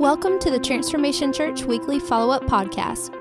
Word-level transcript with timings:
Welcome 0.00 0.38
to 0.38 0.50
the 0.50 0.58
Transformation 0.58 1.30
Church 1.30 1.64
Weekly 1.64 1.98
Follow 1.98 2.32
Up 2.32 2.44
Podcast. 2.44 3.14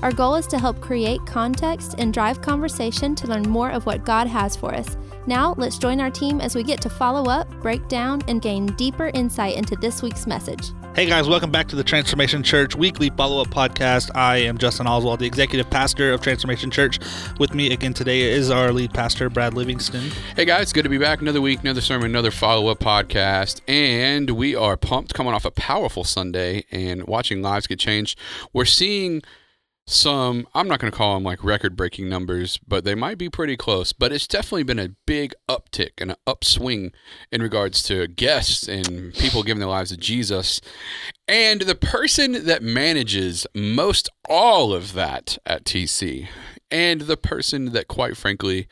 Our 0.00 0.12
goal 0.12 0.36
is 0.36 0.46
to 0.46 0.60
help 0.60 0.80
create 0.80 1.26
context 1.26 1.96
and 1.98 2.14
drive 2.14 2.40
conversation 2.40 3.16
to 3.16 3.26
learn 3.26 3.42
more 3.42 3.70
of 3.70 3.84
what 3.84 4.04
God 4.04 4.28
has 4.28 4.54
for 4.54 4.72
us. 4.72 4.96
Now, 5.26 5.54
let's 5.56 5.78
join 5.78 6.00
our 6.00 6.10
team 6.10 6.40
as 6.42 6.54
we 6.54 6.62
get 6.62 6.82
to 6.82 6.90
follow 6.90 7.30
up, 7.30 7.48
break 7.62 7.88
down, 7.88 8.20
and 8.28 8.42
gain 8.42 8.66
deeper 8.66 9.10
insight 9.14 9.56
into 9.56 9.74
this 9.76 10.02
week's 10.02 10.26
message. 10.26 10.72
Hey 10.94 11.06
guys, 11.06 11.26
welcome 11.26 11.50
back 11.50 11.66
to 11.68 11.76
the 11.76 11.82
Transformation 11.82 12.42
Church 12.42 12.76
weekly 12.76 13.10
follow 13.10 13.40
up 13.40 13.48
podcast. 13.48 14.10
I 14.14 14.36
am 14.36 14.58
Justin 14.58 14.86
Oswald, 14.86 15.18
the 15.18 15.26
executive 15.26 15.68
pastor 15.68 16.12
of 16.12 16.20
Transformation 16.20 16.70
Church. 16.70 17.00
With 17.40 17.54
me 17.54 17.72
again 17.72 17.94
today 17.94 18.20
is 18.20 18.50
our 18.50 18.70
lead 18.70 18.92
pastor, 18.92 19.28
Brad 19.30 19.54
Livingston. 19.54 20.10
Hey 20.36 20.44
guys, 20.44 20.72
good 20.72 20.84
to 20.84 20.88
be 20.88 20.98
back. 20.98 21.20
Another 21.20 21.40
week, 21.40 21.60
another 21.62 21.80
sermon, 21.80 22.10
another 22.10 22.30
follow 22.30 22.68
up 22.68 22.78
podcast. 22.78 23.60
And 23.66 24.30
we 24.30 24.54
are 24.54 24.76
pumped 24.76 25.14
coming 25.14 25.32
off 25.32 25.44
a 25.44 25.50
powerful 25.50 26.04
Sunday 26.04 26.64
and 26.70 27.08
watching 27.08 27.42
lives 27.42 27.66
get 27.66 27.80
changed. 27.80 28.16
We're 28.52 28.64
seeing 28.64 29.22
some 29.86 30.46
i'm 30.54 30.66
not 30.66 30.78
going 30.80 30.90
to 30.90 30.96
call 30.96 31.14
them 31.14 31.22
like 31.22 31.44
record 31.44 31.76
breaking 31.76 32.08
numbers 32.08 32.58
but 32.66 32.84
they 32.84 32.94
might 32.94 33.18
be 33.18 33.28
pretty 33.28 33.56
close 33.56 33.92
but 33.92 34.12
it's 34.12 34.26
definitely 34.26 34.62
been 34.62 34.78
a 34.78 34.88
big 35.06 35.34
uptick 35.48 35.90
and 35.98 36.10
an 36.10 36.16
upswing 36.26 36.90
in 37.30 37.42
regards 37.42 37.82
to 37.82 38.06
guests 38.06 38.66
and 38.66 39.12
people 39.14 39.42
giving 39.42 39.60
their 39.60 39.68
lives 39.68 39.90
to 39.90 39.96
jesus 39.96 40.60
and 41.28 41.62
the 41.62 41.74
person 41.74 42.46
that 42.46 42.62
manages 42.62 43.46
most 43.54 44.08
all 44.28 44.72
of 44.72 44.94
that 44.94 45.36
at 45.44 45.64
tc 45.64 46.28
and 46.70 47.02
the 47.02 47.16
person 47.18 47.72
that 47.72 47.86
quite 47.86 48.16
frankly 48.16 48.66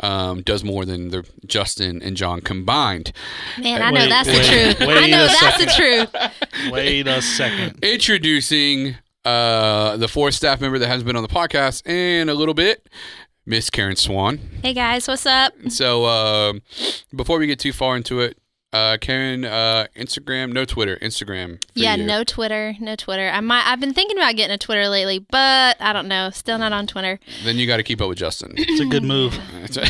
um, 0.00 0.42
does 0.42 0.62
more 0.62 0.84
than 0.84 1.08
the 1.08 1.26
justin 1.46 2.02
and 2.02 2.14
john 2.16 2.42
combined 2.42 3.10
Man, 3.58 3.80
I 3.80 3.90
know 3.90 4.00
Wait, 4.00 4.08
that's 4.10 4.28
wait, 4.28 4.36
the 4.38 4.74
truth. 4.76 4.88
I 4.88 5.06
know 5.08 5.24
a 5.24 5.28
that's 5.28 5.58
the 5.58 5.72
truth. 5.74 6.70
Wait 6.72 7.06
a 7.08 7.22
second. 7.22 7.82
introducing 7.82 8.96
uh, 9.28 9.96
the 9.96 10.08
fourth 10.08 10.34
staff 10.34 10.60
member 10.60 10.78
that 10.78 10.86
hasn't 10.88 11.06
been 11.06 11.16
on 11.16 11.22
the 11.22 11.28
podcast 11.28 11.86
in 11.86 12.28
a 12.28 12.34
little 12.34 12.54
bit, 12.54 12.88
Miss 13.44 13.68
Karen 13.70 13.96
Swann. 13.96 14.38
Hey 14.62 14.72
guys, 14.72 15.06
what's 15.06 15.26
up? 15.26 15.52
So 15.68 16.06
um 16.06 16.62
before 17.14 17.38
we 17.38 17.46
get 17.46 17.58
too 17.58 17.72
far 17.72 17.96
into 17.96 18.20
it, 18.20 18.38
uh, 18.72 18.98
Karen, 19.00 19.44
uh, 19.46 19.86
Instagram, 19.96 20.52
no 20.52 20.64
Twitter, 20.66 20.98
Instagram. 21.00 21.56
for 21.64 21.68
Yeah, 21.78 21.94
you. 21.96 22.04
no 22.04 22.22
Twitter, 22.24 22.74
no 22.80 22.96
Twitter. 22.96 23.28
I 23.30 23.40
might. 23.40 23.64
I've 23.66 23.80
been 23.80 23.94
thinking 23.94 24.18
about 24.18 24.36
getting 24.36 24.52
a 24.54 24.58
Twitter 24.58 24.88
lately, 24.90 25.18
but 25.30 25.80
I 25.80 25.92
don't 25.94 26.06
know. 26.08 26.28
Still 26.30 26.58
not 26.58 26.72
on 26.74 26.86
Twitter. 26.86 27.18
Then 27.44 27.56
you 27.56 27.66
got 27.66 27.78
to 27.78 27.82
keep 27.82 28.02
up 28.02 28.10
with 28.10 28.18
Justin. 28.18 28.52
It's 28.58 28.80
a 28.80 28.84
good 28.84 29.04
move. 29.04 29.38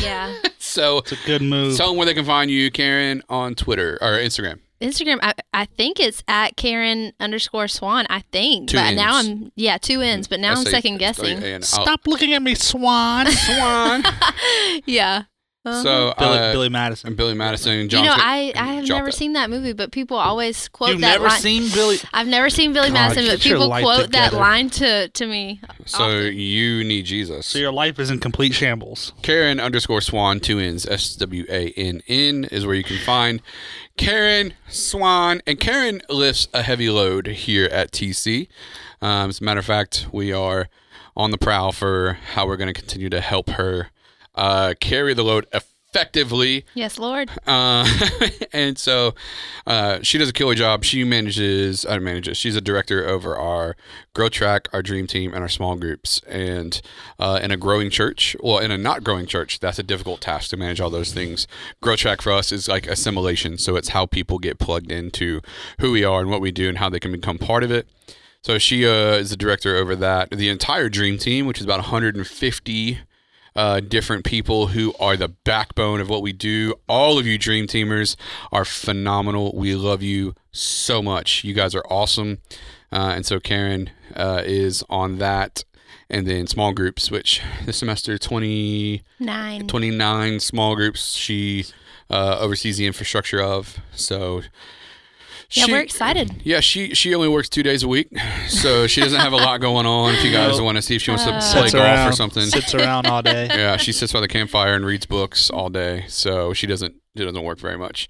Yeah, 0.01 0.33
so 0.59 0.99
It's 0.99 1.11
a 1.11 1.17
good 1.25 1.41
move. 1.41 1.75
tell 1.75 1.87
them 1.89 1.97
where 1.97 2.05
they 2.05 2.13
can 2.13 2.23
find 2.25 2.49
you, 2.49 2.71
Karen, 2.71 3.21
on 3.27 3.53
Twitter 3.55 3.97
or 4.01 4.13
Instagram. 4.17 4.59
Instagram. 4.81 5.19
I, 5.21 5.33
I 5.53 5.65
think 5.65 5.99
it's 5.99 6.23
at 6.27 6.55
Karen 6.55 7.13
underscore 7.19 7.67
Swann. 7.67 8.05
I 8.09 8.21
think, 8.31 8.69
Two 8.69 8.77
but 8.77 8.93
now 8.93 9.15
I'm 9.17 9.51
yeah 9.55 9.77
two 9.77 10.01
ends. 10.01 10.27
But 10.27 10.39
now 10.39 10.53
I 10.53 10.59
I'm 10.59 10.65
second 10.65 10.97
guessing. 10.97 11.61
Stop 11.61 12.07
looking 12.07 12.33
at 12.33 12.41
me, 12.41 12.55
Swan. 12.55 13.27
Swan. 13.31 14.03
Yeah. 14.85 15.23
Uh-huh. 15.65 15.83
so 15.83 16.13
Billy, 16.17 16.37
uh, 16.37 16.51
Billy 16.53 16.69
Madison. 16.69 17.07
and 17.09 17.17
Billy 17.17 17.33
Madison, 17.33 17.73
you 17.73 17.87
John. 17.89 18.05
know, 18.05 18.13
Smith- 18.13 18.25
I, 18.25 18.53
I 18.55 18.73
have 18.75 18.87
never 18.87 19.07
that. 19.07 19.13
seen 19.13 19.33
that 19.33 19.49
movie, 19.49 19.73
but 19.73 19.91
people 19.91 20.15
always 20.15 20.69
quote 20.69 20.91
You've 20.91 21.01
that 21.01 21.13
never 21.19 21.27
line. 21.27 21.39
seen 21.41 21.69
Billy? 21.73 21.97
I've 22.13 22.27
never 22.27 22.49
seen 22.49 22.71
Billy 22.71 22.87
God, 22.87 22.93
Madison, 22.93 23.25
but 23.27 23.41
people 23.41 23.67
life 23.67 23.83
quote 23.83 24.11
that 24.13 24.31
line 24.33 24.69
to 24.71 25.09
to 25.09 25.25
me. 25.27 25.59
So 25.85 26.03
often. 26.05 26.33
you 26.37 26.85
need 26.85 27.03
Jesus. 27.05 27.45
So 27.45 27.59
your 27.59 27.73
life 27.73 27.99
is 27.99 28.09
in 28.09 28.19
complete 28.19 28.53
shambles. 28.53 29.11
Karen 29.21 29.59
underscore 29.59 29.99
Swann, 29.99 30.39
two 30.39 30.59
N's, 30.59 30.85
S 30.85 31.15
W 31.17 31.45
A 31.49 31.71
N 31.75 32.01
N 32.07 32.45
is 32.51 32.65
where 32.65 32.75
you 32.75 32.83
can 32.83 32.97
find 32.99 33.41
Karen 33.97 34.53
Swann. 34.69 35.41
And 35.45 35.59
Karen 35.59 36.01
lifts 36.09 36.47
a 36.53 36.61
heavy 36.63 36.89
load 36.89 37.27
here 37.27 37.65
at 37.65 37.91
TC. 37.91 38.47
Um, 39.01 39.29
as 39.29 39.41
a 39.41 39.43
matter 39.43 39.59
of 39.59 39.65
fact, 39.65 40.07
we 40.13 40.31
are 40.31 40.69
on 41.17 41.31
the 41.31 41.37
prowl 41.37 41.73
for 41.73 42.13
how 42.33 42.47
we're 42.47 42.55
going 42.57 42.73
to 42.73 42.79
continue 42.79 43.09
to 43.09 43.19
help 43.19 43.49
her 43.51 43.89
uh, 44.35 44.73
carry 44.79 45.13
the 45.13 45.23
load 45.23 45.47
effectively. 45.89 46.65
yes, 46.75 46.99
Lord. 46.99 47.31
Uh, 47.47 47.87
and 48.53 48.77
so 48.77 49.15
uh, 49.65 49.99
she 50.03 50.17
does 50.17 50.29
a 50.29 50.33
killer 50.33 50.53
job. 50.53 50.83
She 50.83 51.03
manages, 51.03 51.85
I 51.85 51.97
manages, 51.97 52.37
she's 52.37 52.55
a 52.55 52.61
director 52.61 53.07
over 53.07 53.35
our 53.35 53.75
Grow 54.13 54.29
Track, 54.29 54.67
our 54.71 54.83
Dream 54.83 55.07
Team, 55.07 55.33
and 55.33 55.41
our 55.41 55.49
small 55.49 55.75
groups. 55.75 56.21
And 56.27 56.79
uh, 57.17 57.39
in 57.41 57.49
a 57.51 57.57
growing 57.57 57.89
church, 57.89 58.35
well, 58.41 58.59
in 58.59 58.71
a 58.71 58.77
not 58.77 59.03
growing 59.03 59.25
church, 59.25 59.59
that's 59.59 59.79
a 59.79 59.83
difficult 59.83 60.21
task 60.21 60.51
to 60.51 60.57
manage 60.57 60.79
all 60.79 60.91
those 60.91 61.13
things. 61.13 61.47
Grow 61.81 61.95
Track 61.95 62.21
for 62.21 62.31
us 62.31 62.51
is 62.51 62.67
like 62.67 62.85
assimilation. 62.85 63.57
So 63.57 63.75
it's 63.75 63.89
how 63.89 64.05
people 64.05 64.37
get 64.37 64.59
plugged 64.59 64.91
into 64.91 65.41
who 65.79 65.91
we 65.91 66.03
are 66.03 66.21
and 66.21 66.29
what 66.29 66.41
we 66.41 66.51
do 66.51 66.69
and 66.69 66.77
how 66.77 66.89
they 66.89 66.99
can 66.99 67.11
become 67.11 67.39
part 67.39 67.63
of 67.63 67.71
it. 67.71 67.87
So 68.43 68.57
she 68.57 68.87
uh, 68.87 69.15
is 69.15 69.31
the 69.31 69.37
director 69.37 69.75
over 69.75 69.95
that. 69.97 70.29
The 70.29 70.49
entire 70.49 70.87
Dream 70.87 71.17
Team, 71.17 71.45
which 71.45 71.59
is 71.59 71.65
about 71.65 71.79
150 71.79 72.99
uh, 73.59 73.81
different 73.81 74.23
people 74.23 74.67
who 74.67 74.93
are 75.01 75.17
the 75.17 75.27
backbone 75.27 75.99
of 75.99 76.07
what 76.07 76.21
we 76.21 76.31
do. 76.31 76.73
All 76.87 77.19
of 77.19 77.27
you 77.27 77.37
Dream 77.37 77.67
Teamers 77.67 78.15
are 78.53 78.63
phenomenal. 78.63 79.51
We 79.53 79.75
love 79.75 80.01
you 80.01 80.33
so 80.53 81.01
much. 81.01 81.43
You 81.43 81.53
guys 81.53 81.75
are 81.75 81.83
awesome. 81.89 82.37
Uh, 82.89 83.11
and 83.15 83.25
so 83.25 83.37
Karen 83.41 83.89
uh, 84.15 84.43
is 84.45 84.81
on 84.89 85.17
that. 85.17 85.65
And 86.09 86.25
then 86.25 86.47
small 86.47 86.71
groups, 86.71 87.11
which 87.11 87.41
this 87.65 87.75
semester 87.75 88.17
20, 88.17 89.03
Nine. 89.19 89.67
29 89.67 90.39
small 90.39 90.77
groups 90.77 91.15
she 91.15 91.65
uh, 92.09 92.37
oversees 92.39 92.77
the 92.77 92.87
infrastructure 92.87 93.41
of. 93.41 93.77
So 93.91 94.43
Yeah, 95.51 95.65
she- 95.65 95.71
we're 95.71 95.79
excited. 95.81 96.41
yeah, 96.43 96.59
she 96.59 96.93
she 96.93 97.15
only 97.15 97.27
works 97.27 97.49
two 97.49 97.63
days 97.63 97.81
a 97.83 97.87
week, 97.87 98.09
so 98.47 98.85
she 98.87 99.01
doesn't 99.01 99.19
have 99.19 99.33
a 99.33 99.37
lot 99.37 99.59
going 99.61 99.85
on. 99.87 100.13
If 100.13 100.23
you 100.23 100.31
guys 100.31 100.57
Nope. 100.57 100.65
want 100.65 100.75
to 100.77 100.81
see 100.83 100.95
if 100.95 101.01
she 101.01 101.09
wants 101.11 101.23
to 101.25 101.31
Uh, 101.33 101.41
play 101.41 101.69
golf 101.71 101.73
around, 101.75 102.07
or 102.09 102.11
something, 102.11 102.43
Sits 102.45 102.75
around 102.75 103.07
all 103.07 103.21
day. 103.23 103.47
yeah, 103.49 103.75
she 103.77 103.91
sits 103.91 104.13
by 104.13 104.19
the 104.21 104.27
campfire 104.27 104.73
and 104.75 104.85
reads 104.85 105.05
books 105.07 105.49
all 105.49 105.69
day, 105.69 106.05
so 106.07 106.53
she 106.53 106.67
doesn't 106.67 106.93
she 107.17 107.25
doesn't 107.25 107.43
work 107.43 107.57
very 107.59 107.77
much. 107.77 108.07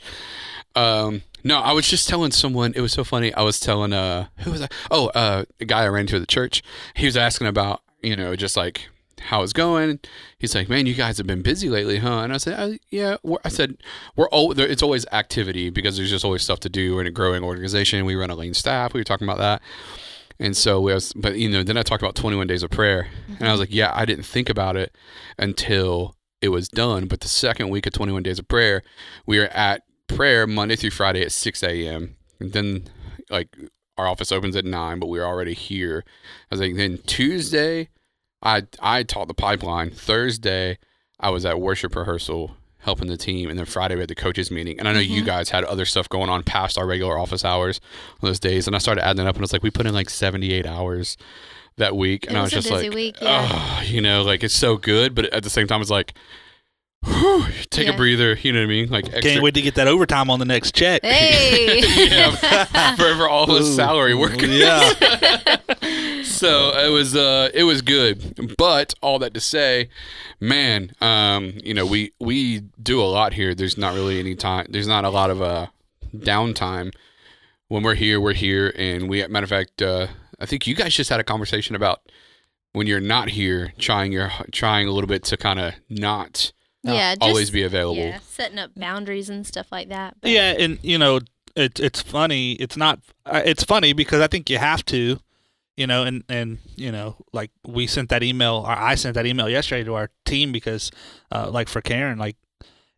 Um, 0.75 1.22
no, 1.44 1.59
I 1.59 1.72
was 1.72 1.88
just 1.89 2.09
telling 2.09 2.31
someone. 2.31 2.73
It 2.75 2.81
was 2.81 2.91
so 2.91 3.03
funny. 3.05 3.33
I 3.33 3.41
was 3.44 3.59
telling 3.59 3.94
uh, 3.94 4.27
who 4.39 4.51
was 4.51 4.61
I? 4.61 4.67
Oh, 4.91 5.07
uh, 5.16 5.45
a 5.61 5.66
guy 5.66 5.83
I 5.83 5.88
ran 5.88 6.01
into 6.01 6.17
at 6.17 6.19
the 6.19 6.27
church. 6.27 6.61
He 6.95 7.06
was 7.06 7.16
asking 7.16 7.47
about 7.47 7.81
you 8.03 8.16
know 8.17 8.35
just 8.35 8.57
like 8.57 8.89
how 9.19 9.44
it's 9.44 9.53
going. 9.53 10.00
He's 10.38 10.56
like, 10.56 10.69
man, 10.69 10.85
you 10.85 10.94
guys 10.94 11.18
have 11.18 11.28
been 11.28 11.41
busy 11.41 11.69
lately, 11.69 11.97
huh? 11.97 12.19
And 12.19 12.34
I 12.34 12.38
said, 12.38 12.59
uh, 12.59 12.78
yeah. 12.90 13.18
We're, 13.24 13.40
I 13.44 13.50
said, 13.50 13.78
we're 14.16 14.30
all 14.30 14.53
there. 14.53 14.68
It's 14.68 14.84
always 14.84 15.06
activity 15.12 15.69
because 15.69 15.97
there's 15.97 16.09
just 16.09 16.25
always 16.25 16.44
stuff 16.44 16.59
to 16.62 16.69
do. 16.69 16.96
We're 16.96 17.02
in 17.02 17.07
a 17.07 17.12
growing 17.12 17.44
organization. 17.44 18.06
We 18.06 18.16
run 18.16 18.30
a 18.30 18.35
lean 18.35 18.53
staff. 18.53 18.94
We 18.94 19.00
were 19.00 19.06
talking 19.06 19.28
about 19.28 19.40
that. 19.40 19.62
And 20.40 20.56
so 20.56 20.80
we 20.80 20.94
was, 20.94 21.12
but 21.13 21.38
you 21.38 21.50
know, 21.50 21.63
then 21.63 21.78
I 21.78 21.84
talked 21.84 22.02
about 22.02 22.16
21 22.16 22.47
days 22.47 22.63
of 22.63 22.69
prayer, 22.69 23.07
and 23.40 23.47
I 23.47 23.52
was 23.52 23.59
like, 23.59 23.74
yeah, 23.74 23.91
I 23.94 24.06
didn't 24.06 24.24
think 24.24 24.50
about 24.50 24.78
it 24.78 24.96
until 25.38 26.16
it 26.41 26.50
was 26.50 26.69
done. 26.69 27.07
But 27.07 27.19
the 27.19 27.28
second 27.28 27.69
week 27.69 27.86
of 27.86 27.94
21 27.94 28.24
days 28.24 28.40
of 28.40 28.47
prayer, 28.47 28.81
we 29.25 29.38
were 29.38 29.47
at 29.47 29.84
prayer 30.07 30.47
Monday 30.47 30.78
through 30.78 30.91
Friday 30.91 31.22
at 31.22 31.34
6 31.34 31.62
a.m. 31.63 32.16
And 32.40 32.53
then, 32.53 32.88
like, 33.30 33.50
our 33.97 34.07
office 34.07 34.31
opens 34.31 34.56
at 34.56 34.63
nine, 34.63 35.00
but 35.00 35.07
we 35.07 35.19
are 35.19 35.25
already 35.25 35.53
here. 35.53 36.06
I 36.50 36.56
was 36.56 36.62
like, 36.62 36.78
then 36.78 37.00
Tuesday, 37.06 37.90
I 38.41 38.63
I 38.79 39.03
taught 39.03 39.27
the 39.27 39.33
pipeline. 39.33 39.91
Thursday, 39.91 40.77
I 41.19 41.29
was 41.29 41.45
at 41.45 41.59
worship 41.59 41.95
rehearsal 41.95 42.55
helping 42.79 43.07
the 43.09 43.17
team, 43.17 43.50
and 43.50 43.59
then 43.59 43.66
Friday 43.66 43.95
we 43.95 44.00
had 44.01 44.09
the 44.09 44.16
coaches 44.16 44.50
meeting. 44.50 44.79
And 44.79 44.88
I 44.88 44.94
know 44.94 45.00
you 45.01 45.22
Mhm. 45.22 45.25
guys 45.25 45.50
had 45.50 45.66
other 45.66 45.83
stuff 45.85 46.07
going 46.07 46.29
on 46.29 46.44
past 46.44 46.77
our 46.77 46.85
regular 46.88 47.17
office 47.19 47.44
hours 47.44 47.81
on 48.23 48.29
those 48.29 48.39
days. 48.39 48.67
And 48.67 48.75
I 48.75 48.79
started 48.79 49.05
adding 49.05 49.25
it 49.25 49.27
up, 49.27 49.35
and 49.35 49.44
it's 49.44 49.51
like 49.51 49.63
we 49.63 49.69
put 49.69 49.85
in 49.85 49.94
like 49.94 50.09
78 50.09 50.66
hours 50.66 51.17
that 51.75 51.95
week, 51.97 52.25
and 52.27 52.38
It 52.38 52.39
I 52.39 52.44
was 52.44 52.53
was 52.55 52.66
a 52.66 52.69
just 52.69 52.75
busy 52.81 52.89
like, 52.89 52.95
week, 52.95 53.16
yeah. 53.22 53.47
oh, 53.51 53.83
you 53.85 54.00
know, 54.01 54.23
like 54.23 54.44
it's 54.45 54.53
so 54.56 54.77
good, 54.77 55.13
but 55.13 55.25
at 55.33 55.44
the 55.44 55.50
same 55.50 55.67
time, 55.67 55.81
it's 55.81 55.89
like. 55.91 56.13
whew, 57.06 57.45
take 57.69 57.88
Yeah. 57.88 57.94
a 57.94 57.97
breather, 57.97 58.33
you 58.41 58.51
know 58.51 58.59
what 58.59 58.63
I 58.66 58.67
mean? 58.67 58.89
Like 58.89 59.06
extra, 59.06 59.21
Can't 59.21 59.41
wait 59.41 59.53
to 59.53 59.61
get 59.61 59.75
that 59.75 59.88
overtime 59.88 60.29
on 60.29 60.39
the 60.39 60.44
next 60.45 60.75
check. 60.75 61.01
Hey. 61.01 61.79
yeah, 62.09 62.95
for, 62.95 63.16
for 63.16 63.29
all 63.29 63.45
his 63.56 63.74
salary 63.74 64.13
work. 64.15 64.42
Yeah. 64.42 64.92
so 66.39 66.71
it 66.77 66.89
was 66.89 67.15
uh 67.15 67.50
it 67.53 67.63
was 67.63 67.81
good 67.81 68.56
but 68.57 68.94
all 69.01 69.19
that 69.19 69.33
to 69.33 69.39
say 69.39 69.89
man 70.39 70.91
um 71.01 71.53
you 71.63 71.74
know 71.74 71.86
we 71.86 72.12
we 72.19 72.59
do 72.81 73.01
a 73.01 73.09
lot 73.18 73.33
here 73.33 73.53
there's 73.53 73.77
not 73.77 73.94
really 73.94 74.19
any 74.19 74.36
time 74.36 74.65
there's 74.69 74.88
not 74.88 75.03
a 75.06 75.09
lot 75.09 75.30
of 75.30 75.41
uh 75.41 75.68
downtime 76.15 76.94
when 77.68 77.83
we're 77.83 77.95
here 77.95 78.19
we're 78.19 78.33
here 78.33 78.74
and 78.75 79.09
we 79.09 79.25
matter 79.27 79.44
of 79.44 79.50
fact 79.50 79.81
uh 79.81 80.07
i 80.39 80.45
think 80.45 80.65
you 80.68 80.75
guys 80.75 80.94
just 80.94 81.09
had 81.09 81.19
a 81.19 81.24
conversation 81.24 81.75
about 81.75 82.01
when 82.74 82.88
you're 82.88 83.00
not 83.01 83.30
here 83.30 83.74
trying 83.77 84.12
your 84.12 84.31
trying 84.51 84.88
a 84.88 84.92
little 84.92 85.07
bit 85.07 85.24
to 85.24 85.38
kind 85.38 85.59
of 85.59 85.74
not 85.89 86.51
yeah, 86.81 87.13
just, 87.15 87.21
always 87.21 87.50
be 87.51 87.63
available 87.63 87.97
Yeah, 88.01 88.19
setting 88.25 88.57
up 88.57 88.71
boundaries 88.74 89.30
and 89.30 89.45
stuff 89.45 89.68
like 89.69 89.89
that. 89.89 90.15
But- 90.21 90.31
Yeah, 90.31 90.56
and 90.57 90.80
you 90.81 90.97
know, 90.97 91.19
it, 91.56 91.77
it's 91.77 92.01
funny. 92.01 92.53
It's 92.53 92.77
not. 92.77 93.00
uh, 93.25 93.42
It's 93.44 93.65
funny 93.65 93.92
because 93.92 94.21
I 94.21 94.27
think 94.27 94.50
you 94.50 94.59
have 94.59 94.85
to, 94.85 95.19
you 95.80 95.88
know, 95.88 96.04
and 96.04 96.24
and 96.28 96.58
you 96.76 96.92
know, 96.92 97.16
like 97.31 97.52
we 97.66 97.88
sent 97.88 98.10
that 98.10 98.22
email, 98.22 98.64
or 98.68 98.72
I 98.72 98.96
sent 98.96 99.16
that 99.16 99.26
email 99.26 99.48
yesterday 99.50 99.84
to 99.86 99.94
our 99.96 100.10
team 100.26 100.52
because, 100.52 100.92
uh, 101.31 101.50
like 101.50 101.70
for 101.70 101.80
Karen, 101.81 102.20
like 102.20 102.36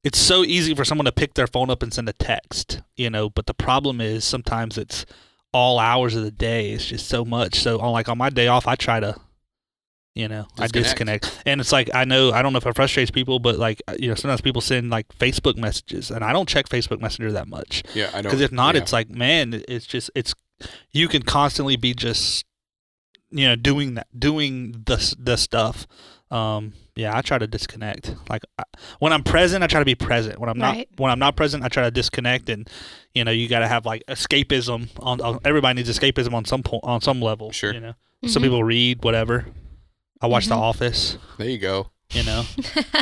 it's 0.04 0.18
so 0.18 0.44
easy 0.44 0.74
for 0.74 0.83
someone 0.83 1.06
to 1.06 1.12
pick 1.12 1.36
their 1.36 1.45
phone 1.45 1.69
up 1.69 1.83
and 1.83 1.94
send 1.94 2.10
a 2.10 2.13
text, 2.13 2.81
you 2.98 3.07
know, 3.10 3.30
but 3.30 3.45
the 3.45 3.54
problem 3.54 4.01
is 4.01 4.25
sometimes 4.25 4.78
it's 4.80 5.06
all 5.54 5.78
hours 5.78 6.16
of 6.16 6.24
the 6.24 6.31
day. 6.31 6.72
It's 6.72 6.88
just 6.88 7.07
so 7.07 7.24
much. 7.24 7.60
So 7.60 7.80
on 7.80 7.92
like 7.94 8.10
on 8.10 8.18
my 8.18 8.31
day 8.31 8.48
off, 8.48 8.66
I 8.68 8.74
try 8.74 9.00
to, 9.00 9.16
you 10.16 10.28
know, 10.28 10.48
I 10.57 10.66
Disconnect. 10.68 11.22
disconnect. 11.24 11.44
And 11.45 11.62
it's 11.62 11.72
like 11.72 11.89
I 11.94 12.04
know 12.06 12.31
I 12.31 12.42
don't 12.42 12.51
know 12.51 12.57
if 12.57 12.66
it 12.66 12.75
frustrates 12.75 13.12
people, 13.12 13.38
but 13.38 13.60
like 13.60 13.80
you 14.00 14.07
know, 14.10 14.16
sometimes 14.16 14.42
people 14.42 14.62
send 14.62 14.89
like 14.89 15.07
Facebook 15.19 15.56
messages, 15.56 16.10
and 16.10 16.24
I 16.24 16.33
don't 16.33 16.50
check 16.50 16.68
Facebook 16.68 17.00
Messenger 17.00 17.31
that 17.33 17.48
much 17.48 17.83
Yeah, 17.94 18.07
I 18.10 18.24
don't. 18.24 18.24
because 18.24 18.42
if 18.42 18.51
not, 18.51 18.74
yeah. 18.74 18.81
it's 18.81 18.92
like 18.92 19.12
man, 19.12 19.62
it's 19.68 19.86
just 19.86 20.10
it's 20.16 20.33
you 20.92 21.07
can 21.07 21.22
constantly 21.22 21.75
be 21.75 21.94
just 21.94 22.44
you 23.31 23.48
know 23.48 23.56
doing 23.56 23.95
that 23.95 24.07
doing 24.18 24.83
the 24.86 24.95
s- 24.95 25.16
the 25.18 25.38
stuff. 25.38 25.88
Um, 26.30 26.74
yeah, 26.95 27.16
I 27.18 27.22
try 27.22 27.38
to 27.38 27.48
disconnect. 27.48 28.16
Like 28.30 28.44
I, 28.57 28.63
when 29.00 29.12
I'm 29.12 29.24
present, 29.24 29.63
I 29.63 29.68
try 29.68 29.80
to 29.80 29.86
be 29.86 29.95
present. 29.95 30.39
When 30.39 30.50
I'm 30.50 30.57
not 30.57 30.75
Right. 30.75 30.89
when 30.98 31.12
I'm 31.12 31.19
not 31.19 31.36
present, 31.36 31.63
I 31.63 31.68
try 31.68 31.83
to 31.83 31.92
disconnect. 31.92 32.50
And 32.50 32.69
you 33.13 33.24
know, 33.25 33.31
you 33.31 33.48
got 33.50 33.60
to 33.60 33.68
have 33.68 33.86
like 33.86 34.04
escapism. 34.07 34.88
On, 35.00 35.19
on 35.22 35.39
everybody 35.44 35.75
needs 35.78 35.89
escapism 35.89 36.33
on 36.33 36.45
some 36.45 36.63
point 36.63 36.83
on 36.86 37.01
some 37.01 37.22
level. 37.22 37.51
Sure. 37.51 37.74
You 37.74 37.80
know, 37.81 37.94
some 38.28 38.42
Mhm. 38.42 38.45
people 38.45 38.63
read 38.63 39.04
whatever. 39.04 39.45
I 40.22 40.28
watch 40.28 40.45
The 40.48 40.56
Mhm. 40.56 40.60
Office. 40.62 41.18
there 41.38 41.50
you 41.50 41.57
go. 41.57 41.92
You 42.12 42.24
know, 42.24 42.45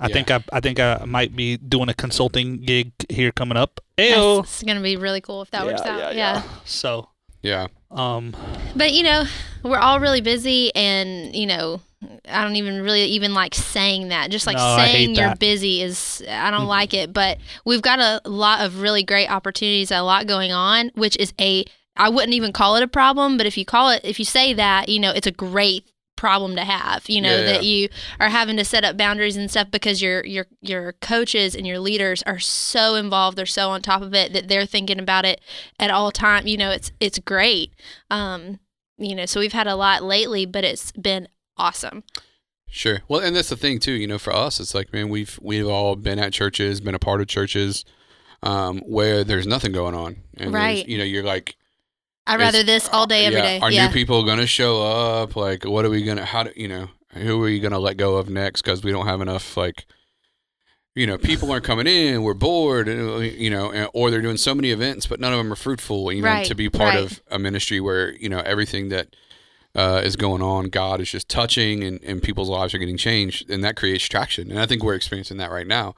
I 0.00 0.08
Yeah. 0.08 0.12
think 0.14 0.30
I 0.30 0.44
I 0.52 0.60
think 0.60 0.78
I 0.80 1.04
might 1.06 1.34
be 1.34 1.56
doing 1.56 1.88
a 1.88 1.94
consulting 1.94 2.60
gig 2.62 2.92
here 3.08 3.32
coming 3.32 3.56
up. 3.56 3.80
Ayo. 3.98 4.36
That's 4.38 4.54
it's 4.54 4.62
gonna 4.64 4.80
be 4.82 4.96
really 4.96 5.20
cool 5.20 5.42
if 5.42 5.50
that 5.52 5.64
works 5.64 5.82
out. 5.82 5.98
Yeah, 5.98 6.10
yeah. 6.12 6.42
So, 6.64 7.08
Yeah, 7.42 7.66
um, 7.90 8.34
But 8.76 8.92
you 8.92 9.02
know, 9.02 9.24
we're 9.62 9.78
all 9.78 10.00
really 10.00 10.20
busy, 10.20 10.74
and 10.74 11.34
you 11.34 11.46
know, 11.46 11.80
I 12.28 12.42
don't 12.42 12.56
even 12.56 12.82
really 12.82 13.02
even 13.04 13.34
like 13.34 13.54
saying 13.54 14.08
that. 14.08 14.30
Just 14.30 14.46
like 14.46 14.56
No, 14.56 14.76
saying 14.76 15.14
you're 15.14 15.30
that. 15.30 15.38
busy 15.38 15.82
is 15.82 16.22
I 16.28 16.50
don't 16.50 16.66
like 16.66 16.94
it. 16.94 17.12
But 17.12 17.38
we've 17.64 17.82
got 17.82 17.98
a 18.00 18.20
lot 18.28 18.64
of 18.64 18.80
really 18.80 19.02
great 19.02 19.28
opportunities, 19.30 19.90
a 19.90 20.00
lot 20.00 20.26
going 20.26 20.52
on, 20.52 20.90
which 20.94 21.16
is 21.16 21.32
a 21.40 21.64
I 21.96 22.08
wouldn't 22.08 22.34
even 22.34 22.52
call 22.52 22.76
it 22.76 22.82
a 22.82 22.88
problem, 22.88 23.36
but 23.36 23.46
if 23.46 23.56
you 23.58 23.64
call 23.64 23.90
it, 23.90 24.00
if 24.04 24.18
you 24.18 24.24
say 24.24 24.52
that, 24.54 24.88
you 24.88 24.98
know, 24.98 25.10
it's 25.10 25.26
a 25.26 25.30
great 25.32 25.84
problem 26.16 26.54
to 26.56 26.64
have. 26.64 27.08
You 27.08 27.20
know 27.20 27.36
Yeah, 27.38 27.44
that 27.44 27.64
you 27.64 27.88
are 28.20 28.28
having 28.30 28.56
to 28.56 28.64
set 28.64 28.84
up 28.84 28.96
boundaries 28.96 29.36
and 29.36 29.50
stuff 29.50 29.70
because 29.70 30.00
your 30.00 30.24
your 30.24 30.46
your 30.60 30.92
coaches 30.94 31.54
and 31.54 31.66
your 31.66 31.78
leaders 31.80 32.22
are 32.24 32.38
so 32.38 32.94
involved. 32.94 33.36
They're 33.36 33.46
so 33.46 33.70
on 33.70 33.82
top 33.82 34.02
of 34.02 34.14
it 34.14 34.32
that 34.32 34.48
they're 34.48 34.66
thinking 34.66 34.98
about 34.98 35.24
it 35.24 35.40
at 35.78 35.90
all 35.90 36.10
time. 36.12 36.46
You 36.46 36.56
know, 36.56 36.70
it's 36.70 36.92
it's 37.00 37.18
great. 37.18 37.72
Um, 38.10 38.58
you 39.02 39.14
know, 39.14 39.26
so 39.26 39.40
we've 39.40 39.52
had 39.52 39.66
a 39.66 39.76
lot 39.76 40.02
lately, 40.02 40.46
but 40.46 40.64
it's 40.64 40.92
been 40.92 41.28
awesome. 41.56 42.04
sure. 42.68 43.00
Well, 43.08 43.20
and 43.20 43.36
that's 43.36 43.48
the 43.50 43.56
thing 43.56 43.78
too. 43.78 43.92
You 43.92 44.06
know, 44.06 44.18
for 44.18 44.32
us, 44.34 44.60
it's 44.60 44.74
like 44.74 44.92
man, 44.92 45.08
we've 45.08 45.38
we've 45.42 45.66
all 45.66 45.96
been 45.96 46.18
at 46.18 46.32
churches, 46.32 46.80
been 46.80 46.94
a 46.94 46.98
part 46.98 47.20
of 47.20 47.26
churches, 47.26 47.84
um, 48.42 48.78
where 48.80 49.24
there's 49.24 49.46
nothing 49.46 49.72
going 49.72 49.94
on, 49.94 50.16
and 50.36 50.52
Right. 50.52 50.86
You 50.86 50.98
know, 50.98 51.04
you're 51.04 51.24
like, 51.24 51.56
I'd 52.26 52.38
rather 52.40 52.62
this 52.62 52.88
all 52.88 53.06
day, 53.06 53.26
every 53.26 53.38
yeah, 53.38 53.44
day. 53.44 53.60
Are 53.60 53.70
yeah. 53.70 53.86
new 53.86 53.92
people 53.92 54.24
going 54.24 54.38
to 54.38 54.46
show 54.46 54.82
up? 54.82 55.36
Like, 55.36 55.64
what 55.64 55.84
are 55.84 55.90
we 55.90 56.02
gonna? 56.04 56.24
How 56.24 56.44
do 56.44 56.52
you 56.56 56.68
know? 56.68 56.88
Who 57.14 57.42
are 57.44 57.48
you 57.48 57.60
going 57.60 57.72
to 57.72 57.78
let 57.78 57.98
go 57.98 58.16
of 58.16 58.30
next? 58.30 58.62
Because 58.62 58.82
we 58.82 58.90
don't 58.90 59.06
have 59.06 59.20
enough. 59.20 59.54
Like, 59.56 59.84
you 60.94 61.06
know, 61.06 61.16
people 61.18 61.50
aren't 61.50 61.64
coming 61.64 61.86
in. 61.86 62.22
We're 62.22 62.34
bored. 62.34 62.88
uh, 62.88 63.18
You 63.18 63.50
know, 63.50 63.88
or 63.94 64.10
they're 64.10 64.20
doing 64.22 64.36
so 64.36 64.54
many 64.54 64.70
events, 64.70 65.06
but 65.06 65.20
none 65.20 65.32
of 65.32 65.38
them 65.38 65.52
are 65.52 65.56
fruitful. 65.56 66.12
You 66.12 66.22
know, 66.22 66.28
Right, 66.28 66.46
to 66.46 66.54
be 66.54 66.68
part 66.68 66.94
right. 66.94 67.04
of 67.04 67.22
a 67.30 67.38
ministry 67.38 67.80
where 67.80 68.12
you 68.16 68.28
know 68.28 68.40
everything 68.40 68.88
that 68.90 69.14
uh, 69.74 70.02
is 70.04 70.16
going 70.16 70.42
on, 70.42 70.66
God 70.66 71.00
is 71.00 71.10
just 71.10 71.28
touching, 71.30 71.82
and, 71.82 71.98
and 72.04 72.22
people's 72.22 72.50
lives 72.50 72.74
are 72.74 72.78
getting 72.78 72.98
changed, 72.98 73.48
and 73.50 73.64
that 73.64 73.74
creates 73.76 74.04
traction. 74.04 74.50
And 74.50 74.60
I 74.60 74.66
think 74.66 74.82
we're 74.82 74.94
experiencing 74.94 75.38
that 75.38 75.50
right 75.50 75.66
now. 75.66 75.94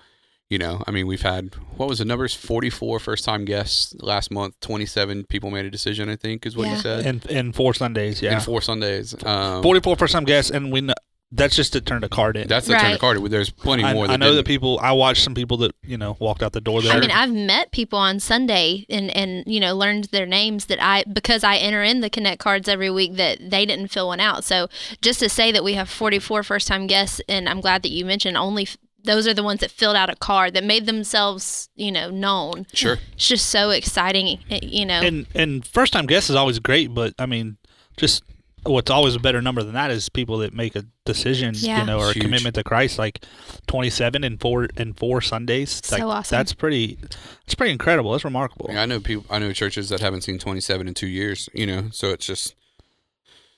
You 0.50 0.58
know, 0.58 0.84
I 0.86 0.90
mean, 0.92 1.06
we've 1.08 1.22
had 1.22 1.54
what 1.76 1.88
was 1.88 1.98
the 1.98 2.04
numbers? 2.04 2.34
Forty-four 2.34 3.00
first-time 3.00 3.44
guests 3.46 3.96
last 4.00 4.30
month. 4.30 4.60
Twenty-seven 4.60 5.24
people 5.24 5.50
made 5.50 5.64
a 5.64 5.70
decision. 5.70 6.08
I 6.08 6.14
think 6.16 6.46
is 6.46 6.54
what 6.56 6.66
Yeah. 6.68 6.74
you 6.76 6.80
said 6.80 7.06
in 7.06 7.22
in 7.30 7.52
four 7.52 7.74
Sundays, 7.74 8.22
yeah, 8.22 8.34
in 8.34 8.40
four 8.40 8.60
Sundays. 8.62 9.14
Um, 9.24 9.62
44 9.62 9.96
first 9.96 10.12
time 10.12 10.24
guests, 10.24 10.50
and 10.52 10.70
we 10.70 10.82
kn- 10.82 10.94
that's 11.36 11.56
just 11.56 11.72
to 11.72 11.80
turn 11.80 12.00
the 12.00 12.08
card 12.08 12.36
in. 12.36 12.46
that's 12.46 12.66
the 12.66 12.74
turn 12.74 12.92
Right. 12.92 13.00
card 13.00 13.16
in. 13.16 13.28
There's 13.28 13.50
plenty 13.50 13.82
I, 13.82 13.92
more. 13.92 14.04
I 14.04 14.08
that 14.08 14.20
know 14.20 14.34
that 14.34 14.46
people. 14.46 14.78
I 14.80 14.92
watched 14.92 15.22
some 15.24 15.34
people 15.34 15.56
that 15.58 15.74
you 15.82 15.98
know 15.98 16.16
walked 16.20 16.42
out 16.42 16.52
the 16.52 16.60
door 16.60 16.80
there. 16.80 16.92
I 16.92 17.00
mean, 17.00 17.10
I've 17.10 17.32
met 17.32 17.72
people 17.72 17.98
on 17.98 18.20
Sunday 18.20 18.86
and 18.88 19.10
and 19.10 19.42
you 19.46 19.58
know 19.60 19.74
learned 19.76 20.04
their 20.04 20.26
names 20.26 20.66
that 20.66 20.82
I 20.82 21.04
because 21.12 21.42
I 21.44 21.56
enter 21.56 21.82
in 21.82 22.00
the 22.00 22.10
connect 22.10 22.38
cards 22.40 22.68
every 22.68 22.90
week 22.90 23.14
that 23.16 23.38
they 23.50 23.66
didn't 23.66 23.88
fill 23.88 24.08
one 24.08 24.20
out. 24.20 24.44
So 24.44 24.68
just 25.02 25.20
to 25.20 25.28
say 25.28 25.50
that 25.52 25.64
we 25.64 25.74
have 25.74 25.88
44 25.88 26.42
first 26.44 26.68
time 26.68 26.86
guests, 26.86 27.20
and 27.28 27.48
I'm 27.48 27.60
glad 27.60 27.82
that 27.82 27.90
you 27.90 28.04
mentioned 28.04 28.36
only 28.36 28.68
those 29.02 29.26
are 29.28 29.34
the 29.34 29.42
ones 29.42 29.60
that 29.60 29.70
filled 29.70 29.96
out 29.96 30.08
a 30.08 30.16
card 30.16 30.54
that 30.54 30.64
made 30.64 30.86
themselves 30.86 31.68
you 31.74 31.90
know 31.92 32.10
known. 32.10 32.66
Sure. 32.72 32.98
It's 33.14 33.28
just 33.28 33.46
so 33.50 33.70
exciting, 33.70 34.38
eh, 34.50 34.60
you 34.62 34.86
know. 34.86 35.00
and 35.00 35.26
and 35.34 35.66
first 35.66 35.92
time 35.92 36.06
guest 36.06 36.30
is 36.30 36.36
always 36.36 36.58
great, 36.58 36.94
but 36.94 37.12
I 37.18 37.26
mean, 37.26 37.56
just 37.96 38.22
what's 38.66 38.90
always 38.90 39.14
a 39.14 39.18
better 39.20 39.42
number 39.42 39.62
than 39.62 39.74
that 39.74 39.90
is 39.90 40.08
people 40.08 40.38
that 40.38 40.54
make 40.54 40.74
a 40.76 40.84
decision, 41.04 41.54
Yeah. 41.56 41.80
you 41.80 41.86
know, 41.86 41.98
or 41.98 42.10
a 42.10 42.14
commitment 42.14 42.54
to 42.56 42.64
Christ, 42.64 42.98
like 42.98 43.24
twenty 43.66 43.90
seven 43.90 44.24
and 44.24 44.40
four 44.40 44.68
and 44.76 44.96
four 44.96 45.20
Sundays. 45.20 45.80
So 45.84 45.96
like, 45.96 46.04
awesome. 46.04 46.36
That's 46.36 46.52
pretty. 46.52 46.98
It's 47.44 47.54
pretty 47.54 47.72
incredible. 47.72 48.12
That's 48.12 48.24
remarkable. 48.24 48.70
I 48.70 48.86
know 48.86 49.00
people. 49.00 49.26
I 49.30 49.38
know 49.38 49.52
churches 49.52 49.88
that 49.90 50.00
haven't 50.00 50.22
seen 50.22 50.38
27 50.38 50.88
in 50.88 50.94
two 50.94 51.06
years. 51.08 51.48
You 51.52 51.66
know, 51.66 51.88
so 51.92 52.08
it's 52.10 52.26
just 52.26 52.54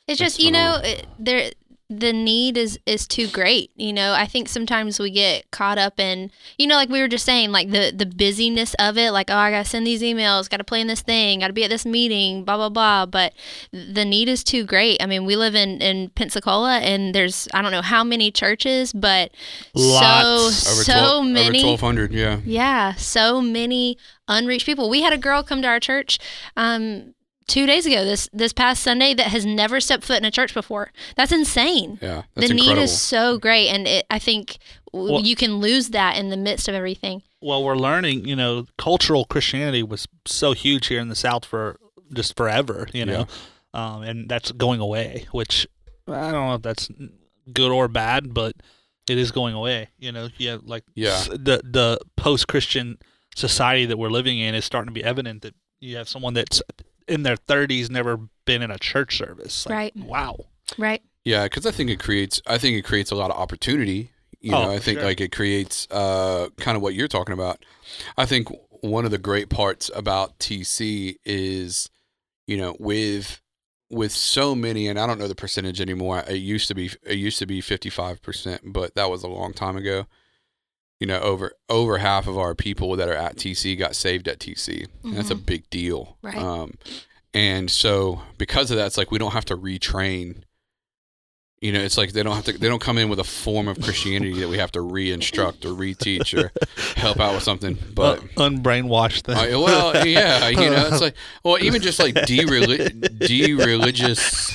It's 0.08 0.18
That's 0.18 0.34
just 0.34 0.40
you 0.40 0.50
know 0.50 0.80
it- 0.82 1.06
there 1.18 1.50
the 1.88 2.12
need 2.12 2.56
is 2.56 2.78
is 2.84 3.06
too 3.06 3.28
great. 3.28 3.70
You 3.76 3.92
know, 3.92 4.12
I 4.12 4.26
think 4.26 4.48
sometimes 4.48 4.98
we 4.98 5.10
get 5.10 5.50
caught 5.52 5.78
up 5.78 6.00
in 6.00 6.32
you 6.58 6.66
know 6.66 6.74
like 6.74 6.88
we 6.88 7.00
were 7.00 7.08
just 7.08 7.24
saying 7.24 7.52
like 7.52 7.70
the 7.70 7.92
the 7.94 8.06
busyness 8.06 8.74
of 8.78 8.98
it. 8.98 9.12
Like 9.12 9.30
oh 9.30 9.36
I 9.36 9.50
gotta 9.52 9.64
send 9.68 9.86
these 9.86 10.02
emails, 10.02 10.50
gotta 10.50 10.64
plan 10.64 10.88
this 10.88 11.02
thing, 11.02 11.40
gotta 11.40 11.52
be 11.52 11.62
at 11.64 11.70
this 11.70 11.86
meeting, 11.86 12.44
blah 12.44 12.56
blah 12.56 12.68
blah. 12.70 13.06
But 13.06 13.34
the 13.72 14.04
need 14.04 14.28
is 14.28 14.42
too 14.42 14.64
great. 14.64 15.00
I 15.00 15.06
mean, 15.06 15.24
we 15.24 15.36
live 15.36 15.54
in 15.54 15.80
in 15.80 16.10
Pensacola 16.10 16.78
and 16.78 17.14
there's 17.14 17.46
I 17.54 17.62
don't 17.62 17.72
know 17.72 17.82
how 17.82 18.02
many 18.02 18.30
churches, 18.32 18.92
but 18.92 19.30
Lots. 19.74 20.56
so 20.56 20.72
over 20.72 20.82
so 20.84 20.92
12, 20.92 21.26
many. 21.26 21.58
over 21.60 21.68
1,200. 21.86 22.12
Yeah. 22.12 22.40
Yeah, 22.44 22.94
so 22.94 23.40
many 23.40 23.96
unreached 24.28 24.66
people. 24.66 24.90
We 24.90 25.02
had 25.02 25.12
a 25.12 25.18
girl 25.18 25.42
come 25.42 25.62
to 25.62 25.68
our 25.68 25.78
church 25.80 26.18
um, 26.56 27.14
two 27.46 27.66
days 27.66 27.86
ago, 27.86 28.04
this 28.04 28.28
this 28.32 28.52
past 28.52 28.82
Sunday, 28.82 29.14
that 29.14 29.28
has 29.28 29.44
never 29.46 29.80
stepped 29.80 30.04
foot 30.04 30.18
in 30.18 30.24
a 30.24 30.30
church 30.30 30.52
before. 30.54 30.90
That's 31.16 31.32
insane. 31.32 31.98
Yeah. 32.02 32.22
That's 32.34 32.48
the 32.48 32.54
need 32.54 32.78
is 32.78 32.98
so 33.00 33.38
great, 33.38 33.68
and 33.68 33.86
it, 33.86 34.06
I 34.10 34.18
think 34.18 34.58
Well- 34.92 35.20
you 35.22 35.36
can 35.36 35.56
lose 35.56 35.90
that 35.90 36.16
in 36.18 36.30
the 36.30 36.36
midst 36.36 36.68
of 36.68 36.74
everything. 36.74 37.22
well, 37.40 37.62
we're 37.62 37.76
learning. 37.76 38.26
You 38.26 38.34
know, 38.36 38.66
cultural 38.78 39.24
Christianity 39.24 39.82
was 39.82 40.06
so 40.26 40.52
huge 40.52 40.86
here 40.88 41.00
in 41.00 41.08
the 41.08 41.14
South 41.14 41.44
for 41.44 41.78
just 42.12 42.36
forever. 42.36 42.88
You 42.92 43.04
know, 43.06 43.26
um, 43.74 44.02
and 44.02 44.28
that's 44.28 44.52
going 44.52 44.80
away. 44.80 45.26
Which 45.32 45.66
I 46.08 46.30
don't 46.32 46.46
know 46.48 46.54
if 46.54 46.62
that's 46.62 46.88
good 47.52 47.70
or 47.70 47.86
bad, 47.88 48.34
but 48.34 48.54
it 49.08 49.18
is 49.18 49.30
going 49.30 49.54
away. 49.54 49.88
You 49.98 50.10
know, 50.12 50.28
yeah, 50.38 50.58
like 50.64 50.84
Yeah. 50.94 51.22
the 51.30 51.60
the 51.64 51.98
post 52.16 52.48
Christian 52.48 52.98
society 53.36 53.84
that 53.86 53.98
we're 53.98 54.08
living 54.10 54.38
in 54.38 54.54
is 54.54 54.64
starting 54.64 54.88
to 54.88 54.92
be 54.98 55.04
evident 55.04 55.42
that 55.42 55.54
you 55.78 55.96
have 55.98 56.08
someone 56.08 56.32
that's 56.34 56.62
in 57.08 57.22
their 57.22 57.36
30s 57.36 57.90
never 57.90 58.18
been 58.44 58.62
in 58.62 58.70
a 58.70 58.78
church 58.78 59.18
service. 59.18 59.66
Like, 59.66 59.74
Right. 59.74 59.96
Wow. 59.96 60.46
Right. 60.78 61.02
Yeah, 61.24 61.44
because 61.44 61.66
I 61.66 61.70
think 61.72 61.90
it 61.90 61.98
creates. 61.98 62.40
I 62.46 62.58
think 62.58 62.76
it 62.76 62.82
creates 62.82 63.10
a 63.10 63.16
lot 63.16 63.30
of 63.30 63.36
opportunity. 63.36 64.10
You 64.40 64.54
Oh, 64.54 64.62
know, 64.64 64.70
I 64.70 64.78
think 64.78 64.98
sure. 64.98 65.06
like 65.08 65.20
it 65.20 65.32
creates 65.32 65.88
uh, 65.90 66.48
kind 66.58 66.76
of 66.76 66.82
what 66.82 66.94
you're 66.94 67.08
talking 67.08 67.32
about. 67.32 67.64
I 68.16 68.26
think 68.26 68.48
one 68.82 69.04
of 69.04 69.10
the 69.10 69.18
great 69.18 69.48
parts 69.48 69.90
about 69.94 70.38
TC 70.38 71.16
is, 71.24 71.88
you 72.46 72.56
know, 72.56 72.76
with 72.78 73.40
with 73.90 74.12
so 74.12 74.54
many, 74.54 74.86
and 74.88 74.98
I 75.00 75.06
don't 75.06 75.18
know 75.18 75.26
the 75.28 75.34
percentage 75.34 75.80
anymore. 75.80 76.22
It 76.28 76.36
used 76.36 76.68
to 76.68 76.74
be 76.74 76.90
it 77.02 77.16
used 77.16 77.38
to 77.40 77.46
be 77.46 77.60
55 77.60 78.22
percent, 78.22 78.72
but 78.72 78.94
that 78.94 79.10
was 79.10 79.22
a 79.24 79.28
long 79.28 79.52
time 79.52 79.76
ago. 79.76 80.06
You 81.00 81.06
know, 81.06 81.20
over 81.20 81.52
over 81.68 81.98
half 81.98 82.26
of 82.26 82.38
our 82.38 82.54
people 82.54 82.96
that 82.96 83.08
are 83.08 83.14
at 83.14 83.36
TC 83.36 83.78
got 83.78 83.94
saved 83.94 84.28
at 84.28 84.38
TC. 84.38 84.86
And 85.04 85.14
that's 85.16 85.30
a 85.30 85.34
big 85.34 85.68
deal. 85.68 86.16
Right. 86.22 86.36
Um, 86.36 86.74
and 87.34 87.70
so 87.70 88.22
because 88.38 88.70
of 88.70 88.78
that, 88.78 88.86
it's 88.86 88.96
like 88.96 89.10
we 89.10 89.18
don't 89.18 89.32
have 89.32 89.44
to 89.46 89.56
retrain. 89.58 90.42
You 91.60 91.72
know, 91.72 91.80
it's 91.80 91.96
like 91.98 92.12
they 92.12 92.22
don't 92.22 92.34
have 92.36 92.44
to. 92.46 92.52
They 92.52 92.68
don't 92.68 92.80
come 92.82 92.96
in 92.98 93.08
with 93.10 93.18
a 93.18 93.24
form 93.24 93.66
of 93.68 93.80
Christianity 93.80 94.40
that 94.40 94.48
we 94.48 94.58
have 94.58 94.72
to 94.72 94.80
re-instruct 94.82 95.64
or 95.64 95.70
reteach 95.70 96.32
or 96.38 96.50
help 96.98 97.18
out 97.18 97.34
with 97.34 97.42
something. 97.42 97.78
But 97.94 98.18
Uh, 98.36 98.48
unbrainwashed 98.48 99.22
them. 99.24 99.36
uh, 99.38 99.60
well, 99.60 100.06
yeah, 100.06 100.48
you 100.48 100.70
know, 100.70 100.88
it's 100.92 101.00
like 101.06 101.14
well, 101.44 101.58
even 101.62 101.80
just 101.82 101.98
like 101.98 102.14
de-reli- 102.14 103.18
de-religious. 103.26 104.54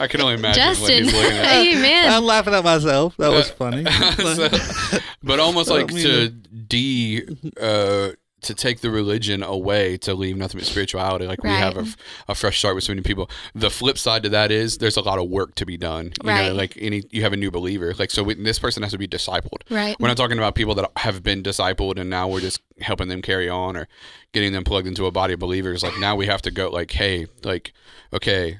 I 0.00 0.06
can 0.08 0.20
only 0.20 0.34
imagine 0.34 0.62
what 0.80 0.92
he's 0.92 1.12
looking 1.12 1.36
at. 1.36 1.44
hey 1.46 1.74
man, 1.74 2.12
I'm 2.12 2.24
laughing 2.24 2.54
at 2.54 2.64
myself. 2.64 3.16
That 3.18 3.30
was 3.30 3.50
funny. 3.50 3.84
So- 4.16 4.98
but 5.22 5.40
almost 5.40 5.70
like 5.70 5.92
mean, 5.92 6.02
to 6.04 6.28
de 6.30 7.22
uh 7.60 8.10
to 8.42 8.54
take 8.54 8.80
the 8.80 8.90
religion 8.90 9.42
away 9.42 9.96
to 9.98 10.14
leave 10.14 10.36
nothing 10.36 10.58
but 10.58 10.66
spirituality. 10.66 11.26
Like 11.26 11.42
we 11.42 11.50
have 11.50 11.76
a, 11.76 11.82
Right. 11.82 11.94
a 12.28 12.34
fresh 12.34 12.58
start 12.58 12.74
with 12.74 12.84
so 12.84 12.92
many 12.92 13.02
people. 13.02 13.30
The 13.54 13.70
flip 13.70 13.96
side 13.98 14.22
to 14.24 14.28
that 14.30 14.50
is 14.50 14.78
there's 14.78 14.96
a 14.96 15.00
lot 15.00 15.18
of 15.18 15.28
work 15.28 15.54
to 15.56 15.66
be 15.66 15.76
done. 15.76 16.12
You 16.22 16.28
Right. 16.30 16.48
know, 16.48 16.54
like 16.54 16.76
any 16.80 17.04
you 17.10 17.22
have 17.22 17.32
a 17.32 17.36
new 17.36 17.50
believer. 17.50 17.94
Like 17.98 18.10
so, 18.10 18.22
we, 18.22 18.34
this 18.34 18.58
person 18.58 18.82
has 18.82 18.92
to 18.92 18.98
be 18.98 19.08
discipled. 19.08 19.62
Right. 19.70 19.96
We're 20.00 20.08
not 20.08 20.16
talking 20.16 20.38
about 20.38 20.54
people 20.54 20.74
that 20.76 20.90
have 20.96 21.22
been 21.22 21.42
discipled 21.42 21.98
and 21.98 22.10
now 22.10 22.28
we're 22.28 22.40
just 22.40 22.60
helping 22.80 23.08
them 23.08 23.22
carry 23.22 23.48
on 23.48 23.76
or 23.76 23.88
getting 24.32 24.52
them 24.52 24.64
plugged 24.64 24.86
into 24.88 25.06
a 25.06 25.10
body 25.10 25.34
of 25.34 25.40
believers. 25.40 25.82
Like 25.82 25.98
now 25.98 26.16
we 26.16 26.26
have 26.26 26.42
to 26.42 26.50
go 26.50 26.68
like, 26.70 26.90
hey, 26.90 27.26
like, 27.44 27.72
okay, 28.12 28.58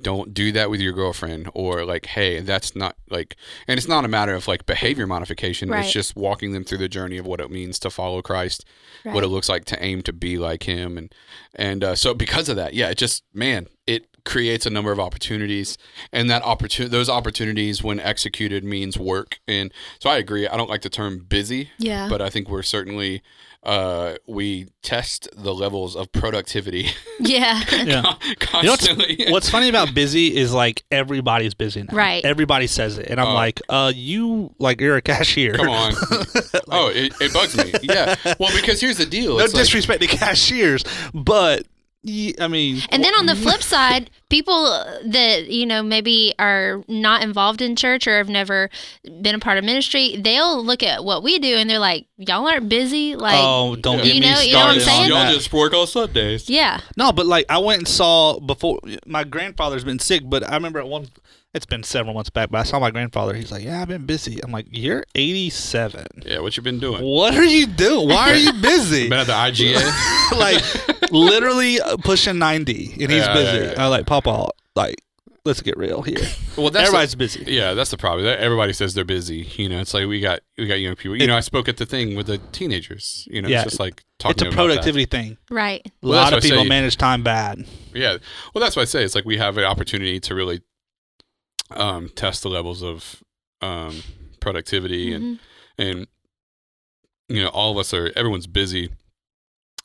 don't 0.00 0.32
do 0.32 0.52
that 0.52 0.70
with 0.70 0.80
your 0.80 0.92
girlfriend 0.92 1.50
or 1.54 1.84
like, 1.84 2.06
hey, 2.06 2.40
that's 2.40 2.74
not 2.74 2.96
like, 3.10 3.36
and 3.68 3.76
it's 3.76 3.88
not 3.88 4.04
a 4.04 4.08
matter 4.08 4.34
of 4.34 4.48
like 4.48 4.64
behavior 4.64 5.06
modification. 5.06 5.68
Right. 5.68 5.84
It's 5.84 5.92
just 5.92 6.16
walking 6.16 6.52
them 6.52 6.64
through 6.64 6.78
the 6.78 6.88
journey 6.88 7.18
of 7.18 7.26
what 7.26 7.40
it 7.40 7.50
means 7.50 7.78
to 7.80 7.90
follow 7.90 8.22
Christ, 8.22 8.64
what 9.04 9.22
it 9.24 9.28
looks 9.28 9.48
like 9.48 9.64
to 9.66 9.82
aim 9.82 10.02
to 10.02 10.12
be 10.12 10.38
like 10.38 10.62
Him, 10.62 10.96
and 10.96 11.14
and 11.54 11.84
uh, 11.84 11.94
so 11.94 12.14
because 12.14 12.48
of 12.48 12.56
that, 12.56 12.74
yeah, 12.74 12.88
it 12.88 12.98
just 12.98 13.24
man, 13.34 13.68
it 13.86 14.11
creates 14.24 14.66
a 14.66 14.70
number 14.70 14.92
of 14.92 15.00
opportunities, 15.00 15.76
and 16.12 16.30
that 16.30 16.42
opportunity, 16.42 16.90
those 16.90 17.08
opportunities 17.08 17.82
when 17.82 17.98
executed 18.00 18.64
means 18.64 18.98
work, 18.98 19.40
and 19.48 19.72
so 20.00 20.10
I 20.10 20.16
agree. 20.18 20.46
I 20.46 20.56
don't 20.56 20.70
like 20.70 20.82
the 20.82 20.90
term 20.90 21.18
busy, 21.28 21.70
Yeah. 21.78 22.08
but 22.08 22.20
I 22.22 22.30
think 22.30 22.48
we're 22.48 22.62
certainly 22.62 23.22
uh, 23.64 24.14
we 24.26 24.66
test 24.82 25.28
the 25.36 25.54
levels 25.54 25.94
of 25.94 26.10
productivity 26.10 26.88
yeah. 27.20 27.62
Yeah. 27.70 27.76
You 27.80 27.86
know 27.86 28.02
what's, 28.02 28.46
constantly. 28.88 29.26
what's 29.28 29.48
funny 29.48 29.68
about 29.68 29.94
busy 29.94 30.36
is 30.36 30.52
like 30.52 30.82
everybody's 30.90 31.54
busy 31.54 31.84
now. 31.84 31.94
Right. 31.94 32.24
Everybody 32.24 32.66
says 32.66 32.98
it, 32.98 33.06
and 33.08 33.20
I'm 33.20 33.28
Oh. 33.28 33.34
like, 33.34 33.60
uh, 33.68 33.92
you 33.94 34.52
like 34.58 34.80
you're 34.80 34.96
a 34.96 35.02
cashier. 35.02 35.54
Come 35.54 35.68
on. 35.68 35.92
oh, 36.72 36.90
it, 36.92 37.12
it 37.20 37.32
bugs 37.32 37.56
me. 37.56 37.72
Yeah. 37.84 38.16
Well, 38.40 38.50
because 38.60 38.80
here's 38.80 38.96
the 38.98 39.06
deal. 39.06 39.38
no 39.38 39.44
It's 39.44 39.54
like- 39.54 39.62
disrespect 39.62 40.00
to 40.02 40.08
cashiers, 40.08 40.82
but 41.14 41.64
ye- 42.02 42.34
I 42.40 42.48
mean, 42.48 42.82
And 42.90 43.02
then 43.04 43.14
on 43.14 43.26
the 43.26 43.36
flip 43.36 43.62
side, 43.74 44.10
people 44.28 44.62
that 45.06 45.48
you 45.48 45.66
know 45.66 45.82
maybe 45.82 46.34
are 46.38 46.82
not 46.88 47.22
involved 47.22 47.60
in 47.62 47.76
church 47.76 48.06
or 48.06 48.18
have 48.18 48.28
never 48.28 48.70
been 49.20 49.34
a 49.34 49.38
part 49.38 49.58
of 49.58 49.64
ministry, 49.64 50.16
they'll 50.18 50.64
look 50.64 50.82
at 50.82 51.04
what 51.04 51.22
we 51.22 51.38
do 51.38 51.56
and 51.56 51.68
they're 51.68 51.78
like, 51.78 52.06
"Y'all 52.18 52.46
aren't 52.46 52.68
busy." 52.68 53.14
Like, 53.16 53.38
oh, 53.38 53.76
don't 53.76 53.98
Yeah. 53.98 54.04
get 54.04 54.14
You 54.14 54.20
me 54.20 54.30
know- 54.30 54.40
you 54.40 54.50
started 54.50 54.52
know 54.52 54.58
what 54.58 54.68
I'm 54.70 54.74
on 54.74 54.80
saying? 54.80 55.08
Y'all 55.08 55.18
that. 55.24 55.34
just 55.34 55.52
work 55.52 55.74
on 55.74 55.86
Sundays. 55.86 56.48
yeah, 56.50 56.80
No, 56.96 57.12
but 57.12 57.26
like 57.26 57.46
I 57.48 57.58
went 57.58 57.78
and 57.80 57.88
saw 57.88 58.38
before 58.40 58.80
my 59.06 59.24
grandfather's 59.24 59.84
been 59.84 59.98
sick, 59.98 60.22
but 60.24 60.48
I 60.48 60.54
remember 60.54 60.78
at 60.80 60.88
one 60.88 61.08
it's 61.54 61.66
been 61.66 61.82
several 61.82 62.14
months 62.14 62.30
back, 62.30 62.50
but 62.50 62.58
I 62.58 62.62
saw 62.62 62.78
my 62.80 62.90
grandfather. 62.90 63.34
He's 63.34 63.52
like, 63.52 63.62
"Yeah, 63.64 63.82
I've 63.82 63.88
been 63.88 64.06
busy." 64.06 64.40
I'm 64.42 64.52
like, 64.52 64.66
"You're 64.70 65.04
87. 65.14 66.06
Yeah, 66.24 66.38
what 66.40 66.56
you 66.56 66.62
been 66.62 66.78
doing? 66.80 67.02
What 67.04 67.34
are 67.34 67.44
you 67.44 67.66
doing? 67.66 68.08
Why 68.08 68.30
are 68.32 68.36
you 68.36 68.52
busy?" 68.62 69.08
Been 69.08 69.18
at 69.20 69.26
the 69.26 69.32
IGA? 69.32 70.32
like 70.38 71.10
literally 71.12 71.80
uh, 71.80 71.96
pushing 71.98 72.38
90 72.38 72.72
and 73.02 73.10
he's 73.10 73.10
Yeah, 73.10 73.34
busy. 73.34 73.58
yeah, 73.66 73.72
yeah. 73.72 73.84
I 73.84 73.88
like 73.88 74.06
Papa, 74.06 74.48
like 74.74 74.96
let's 75.44 75.60
get 75.60 75.76
real 75.76 76.02
here. 76.02 76.16
well, 76.56 76.70
that's 76.70 76.86
Everybody's 76.88 77.14
busy. 77.16 77.44
yeah, 77.48 77.74
that's 77.74 77.90
the 77.90 77.96
problem. 77.98 78.26
Everybody 78.26 78.72
says 78.72 78.94
they're 78.94 79.04
busy. 79.04 79.48
You 79.56 79.68
know, 79.68 79.80
it's 79.80 79.92
like 79.92 80.06
we 80.06 80.20
got 80.20 80.40
we 80.56 80.66
got 80.66 80.74
young 80.80 80.94
people. 80.96 81.16
You 81.20 81.26
know, 81.26 81.36
I 81.36 81.40
spoke 81.40 81.68
at 81.68 81.76
the 81.76 81.86
thing 81.86 82.16
with 82.16 82.26
the 82.28 82.38
teenagers. 82.52 83.26
You 83.30 83.42
know, 83.42 83.48
Yeah, 83.48 83.62
it's 83.62 83.72
just 83.72 83.80
like 83.80 84.04
talking 84.18 84.32
It's 84.32 84.42
a 84.42 84.44
to 84.44 84.48
about 84.50 84.56
that. 84.56 84.66
productivity 84.68 85.04
thing. 85.04 85.36
right. 85.50 85.82
A 85.84 85.90
Well, 86.06 86.12
lot 86.20 86.32
of 86.32 86.42
people 86.42 86.62
say. 86.62 86.68
manage 86.68 86.96
time 86.96 87.22
bad. 87.22 87.66
Yeah. 87.92 88.18
Well, 88.54 88.62
that's 88.62 88.76
what 88.76 88.82
I 88.82 88.86
say. 88.86 89.04
It's 89.04 89.14
like 89.14 89.24
we 89.24 89.36
have 89.38 89.58
an 89.58 89.64
opportunity 89.64 90.18
to 90.20 90.34
really 90.34 90.62
um, 91.70 92.08
test 92.10 92.42
the 92.42 92.50
levels 92.50 92.82
of 92.82 93.22
um, 93.60 94.02
productivity 94.40 95.12
and 95.14 95.24
Mhm. 95.24 95.38
and 95.78 96.06
you 97.28 97.42
know 97.42 97.48
all 97.48 97.70
of 97.72 97.78
us 97.78 97.94
are 97.94 98.10
everyone's 98.16 98.46
busy 98.48 98.90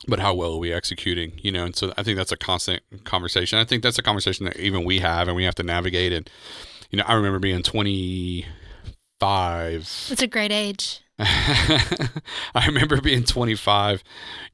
but 0.08 0.20
how 0.20 0.34
well 0.34 0.54
are 0.56 0.60
we 0.60 0.74
executing 0.74 1.34
you 1.42 1.52
know 1.52 1.64
and 1.66 1.76
so 1.76 1.94
i 1.98 2.04
think 2.04 2.18
that's 2.18 2.32
a 2.32 2.38
constant 2.38 2.82
conversation 3.04 3.60
i 3.60 3.64
think 3.64 3.84
that's 3.84 4.00
a 4.00 4.04
conversation 4.04 4.46
that 4.46 4.58
even 4.58 4.84
we 4.84 5.00
have 5.00 5.28
and 5.28 5.36
we 5.36 5.44
have 5.44 5.54
to 5.56 5.64
navigate 5.64 6.12
and 6.12 6.28
you 6.90 6.98
know 6.98 7.04
i 7.08 7.14
remember 7.14 7.38
being 7.40 7.62
25 7.64 10.08
It's 10.12 10.22
a 10.22 10.28
great 10.28 10.52
age. 10.52 11.02
I 11.20 12.66
remember 12.68 13.02
being 13.02 13.24
25, 13.24 14.04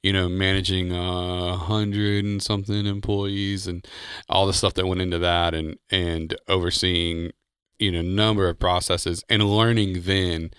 you 0.02 0.14
know, 0.14 0.30
managing 0.30 0.92
a 0.92 1.58
hundred 1.58 2.24
and 2.26 2.42
something 2.42 2.86
employees 2.86 3.68
and 3.68 3.86
all 4.30 4.48
the 4.48 4.54
stuff 4.54 4.74
that 4.76 4.88
went 4.88 5.02
into 5.02 5.20
that, 5.20 5.54
and 5.54 5.78
and 5.90 6.36
overseeing, 6.48 7.32
you 7.80 7.92
know, 7.92 8.02
number 8.02 8.48
of 8.48 8.60
processes 8.60 9.24
and 9.30 9.44
learning 9.44 10.04
then, 10.04 10.52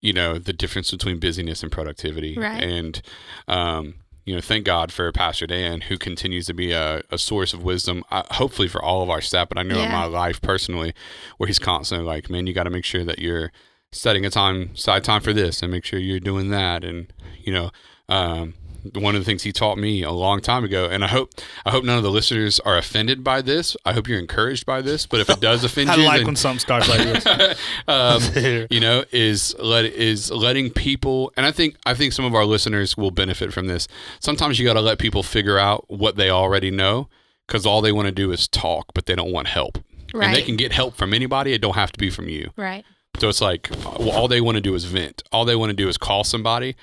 you 0.00 0.12
know, 0.12 0.38
the 0.38 0.52
difference 0.52 0.90
between 0.90 1.18
busyness 1.18 1.62
and 1.62 1.72
productivity, 1.72 2.36
Right. 2.38 2.62
and 2.62 3.02
um, 3.48 3.94
you 4.24 4.34
know, 4.36 4.40
thank 4.40 4.64
God 4.64 4.92
for 4.92 5.10
Pastor 5.10 5.48
Dan, 5.48 5.80
who 5.82 5.98
continues 5.98 6.46
to 6.46 6.54
be 6.54 6.70
a, 6.70 7.02
a 7.10 7.18
source 7.18 7.52
of 7.52 7.64
wisdom, 7.64 8.04
uh, 8.12 8.22
hopefully 8.30 8.68
for 8.68 8.80
all 8.80 9.02
of 9.02 9.10
our 9.10 9.20
staff, 9.20 9.48
but 9.48 9.58
I 9.58 9.64
know 9.64 9.80
in 9.80 9.90
my 9.90 10.04
life 10.04 10.40
personally, 10.40 10.94
where 11.38 11.48
he's 11.48 11.58
constantly 11.58 12.06
like, 12.06 12.30
man, 12.30 12.46
you 12.46 12.52
got 12.52 12.62
to 12.64 12.70
make 12.70 12.84
sure 12.84 13.02
that 13.04 13.18
you're 13.18 13.50
setting 13.92 14.24
a 14.24 14.30
time 14.30 14.74
side 14.74 15.04
time 15.04 15.20
for 15.20 15.32
this 15.32 15.62
and 15.62 15.70
make 15.70 15.84
sure 15.84 15.98
you're 15.98 16.20
doing 16.20 16.50
that. 16.50 16.82
And 16.84 17.12
you 17.42 17.52
know 17.52 17.70
um, 18.08 18.54
one 18.94 19.14
of 19.14 19.20
the 19.20 19.24
things 19.24 19.42
he 19.44 19.52
taught 19.52 19.78
me 19.78 20.02
a 20.02 20.10
long 20.10 20.40
time 20.40 20.64
ago 20.64 20.86
and 20.90 21.04
i 21.04 21.06
hope 21.06 21.30
i 21.64 21.70
hope 21.70 21.84
none 21.84 21.96
of 21.96 22.02
the 22.02 22.10
listeners 22.10 22.58
are 22.60 22.76
offended 22.76 23.22
by 23.22 23.40
this. 23.40 23.76
I 23.84 23.92
hope 23.92 24.08
you're 24.08 24.18
encouraged 24.18 24.66
by 24.66 24.82
this. 24.82 25.06
But 25.06 25.20
if 25.20 25.30
it 25.30 25.40
does 25.40 25.62
offend 25.68 25.90
I 25.90 25.96
you 25.96 26.02
i 26.02 26.06
like 26.06 26.18
then- 26.18 26.26
when 26.26 26.36
something 26.36 26.58
starts 26.58 26.88
like 26.88 26.98
this. 26.98 27.58
um, 27.88 28.66
you 28.70 28.80
know 28.80 29.04
is 29.12 29.54
let 29.58 29.84
is 29.84 30.30
letting 30.30 30.70
people 30.70 31.32
and 31.36 31.46
i 31.46 31.52
think 31.52 31.76
i 31.86 31.94
think 31.94 32.12
some 32.12 32.24
of 32.24 32.34
our 32.34 32.44
listeners 32.44 32.96
will 32.96 33.12
benefit 33.12 33.52
from 33.52 33.66
this. 33.66 33.86
Sometimes 34.20 34.58
you 34.58 34.64
got 34.66 34.74
to 34.74 34.80
let 34.80 34.98
people 34.98 35.22
figure 35.22 35.58
out 35.58 35.84
what 35.88 36.16
they 36.16 36.30
already 36.30 36.70
know 36.70 37.08
because 37.46 37.64
all 37.66 37.82
they 37.82 37.92
want 37.92 38.06
to 38.06 38.12
do 38.12 38.32
is 38.32 38.48
talk 38.48 38.86
but 38.94 39.06
they 39.06 39.14
don't 39.14 39.32
want 39.32 39.48
help. 39.48 39.78
And 40.14 40.34
they 40.34 40.42
can 40.42 40.56
get 40.56 40.72
help 40.72 40.94
from 40.94 41.14
anybody. 41.14 41.54
It 41.54 41.62
don't 41.62 41.74
have 41.74 41.90
to 41.92 41.98
be 41.98 42.10
from 42.10 42.28
you. 42.28 42.50
Right. 42.56 42.84
So 43.18 43.28
it's 43.28 43.40
like 43.40 43.68
well, 43.98 44.10
all 44.10 44.28
they 44.28 44.40
want 44.40 44.56
to 44.56 44.60
do 44.60 44.74
is 44.74 44.84
vent. 44.84 45.22
All 45.32 45.44
they 45.44 45.56
want 45.56 45.70
to 45.70 45.76
do 45.76 45.88
is 45.88 45.96
call 45.96 46.24
somebody. 46.24 46.76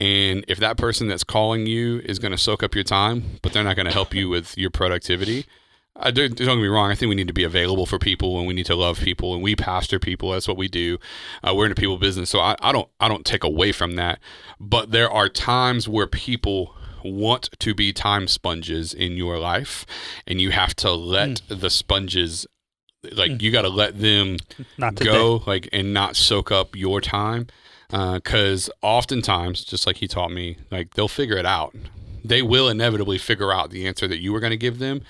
And 0.00 0.44
if 0.48 0.58
that 0.58 0.76
person 0.76 1.08
that's 1.08 1.24
calling 1.24 1.66
you 1.66 2.00
is 2.04 2.18
going 2.18 2.32
to 2.32 2.38
soak 2.38 2.62
up 2.62 2.74
your 2.74 2.84
time, 2.84 3.38
but 3.42 3.52
they're 3.52 3.64
not 3.64 3.76
going 3.76 3.86
to 3.86 3.92
help 3.92 4.14
you 4.14 4.28
with 4.28 4.56
your 4.56 4.70
productivity, 4.70 5.46
I 5.94 6.10
don't, 6.10 6.34
don't 6.34 6.56
get 6.56 6.62
me 6.62 6.68
wrong. 6.68 6.90
I 6.90 6.94
think 6.94 7.10
we 7.10 7.14
need 7.14 7.28
to 7.28 7.34
be 7.34 7.44
available 7.44 7.84
for 7.84 7.98
people 7.98 8.38
and 8.38 8.46
we 8.46 8.54
need 8.54 8.66
to 8.66 8.74
love 8.74 8.98
people 8.98 9.34
and 9.34 9.42
we 9.42 9.54
pastor 9.54 9.98
people. 9.98 10.30
That's 10.30 10.48
what 10.48 10.56
we 10.56 10.68
do. 10.68 10.98
Uh, 11.42 11.54
we're 11.54 11.66
in 11.66 11.72
a 11.72 11.76
people 11.76 11.98
business. 11.98 12.30
So 12.30 12.40
I, 12.40 12.56
I 12.60 12.72
don't 12.72 12.88
I 12.98 13.08
don't 13.08 13.26
take 13.26 13.44
away 13.44 13.72
from 13.72 13.96
that. 13.96 14.18
But 14.58 14.90
there 14.90 15.10
are 15.10 15.28
times 15.28 15.88
where 15.88 16.06
people 16.06 16.74
want 17.04 17.50
to 17.58 17.74
be 17.74 17.92
time 17.92 18.26
sponges 18.28 18.94
in 18.94 19.16
your 19.16 19.38
life 19.38 19.84
and 20.26 20.40
you 20.40 20.50
have 20.50 20.74
to 20.76 20.92
let 20.92 21.42
the 21.48 21.68
sponges 21.68 22.46
like 23.10 23.42
you 23.42 23.50
got 23.50 23.62
to 23.62 23.68
let 23.68 23.98
them 23.98 24.36
Not 24.78 24.96
today. 24.96 25.10
go 25.10 25.42
like 25.46 25.68
and 25.72 25.92
not 25.92 26.16
soak 26.16 26.52
up 26.52 26.76
your 26.76 27.00
time 27.00 27.48
uh, 27.90 28.14
because 28.14 28.70
oftentimes 28.80 29.64
just 29.64 29.86
like 29.86 29.96
he 29.96 30.08
taught 30.08 30.30
me 30.30 30.56
like 30.70 30.94
they'll 30.94 31.08
figure 31.08 31.36
it 31.36 31.46
out. 31.46 31.74
They 32.24 32.42
will 32.42 32.68
inevitably 32.68 33.18
figure 33.18 33.52
out 33.52 33.70
the 33.70 33.86
answer 33.86 34.06
that 34.06 34.20
you 34.20 34.32
were 34.32 34.40
going 34.40 34.52
to 34.52 34.56
give 34.56 34.78
them. 34.78 35.02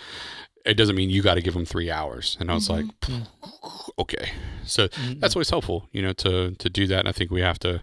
It 0.65 0.75
doesn't 0.75 0.97
mean 0.97 1.11
you 1.11 1.23
got 1.23 1.35
to 1.35 1.43
give 1.43 1.55
them 1.55 1.67
three 1.67 1.91
hours. 1.91 2.37
And 2.41 2.51
i 2.51 2.55
was 2.55 2.71
like 2.71 2.87
mm-hmm. 2.87 3.23
mm. 3.23 3.91
okay. 3.99 4.31
So 4.65 4.89
mm-hmm. 4.89 5.21
that's 5.21 5.37
always 5.37 5.51
helpful 5.51 5.89
you 5.93 6.03
know 6.03 6.13
to 6.15 6.53
to 6.53 6.71
do 6.71 6.87
that. 6.87 7.01
And 7.01 7.09
i 7.09 7.13
think 7.13 7.31
we 7.31 7.41
have 7.43 7.59
to 7.61 7.83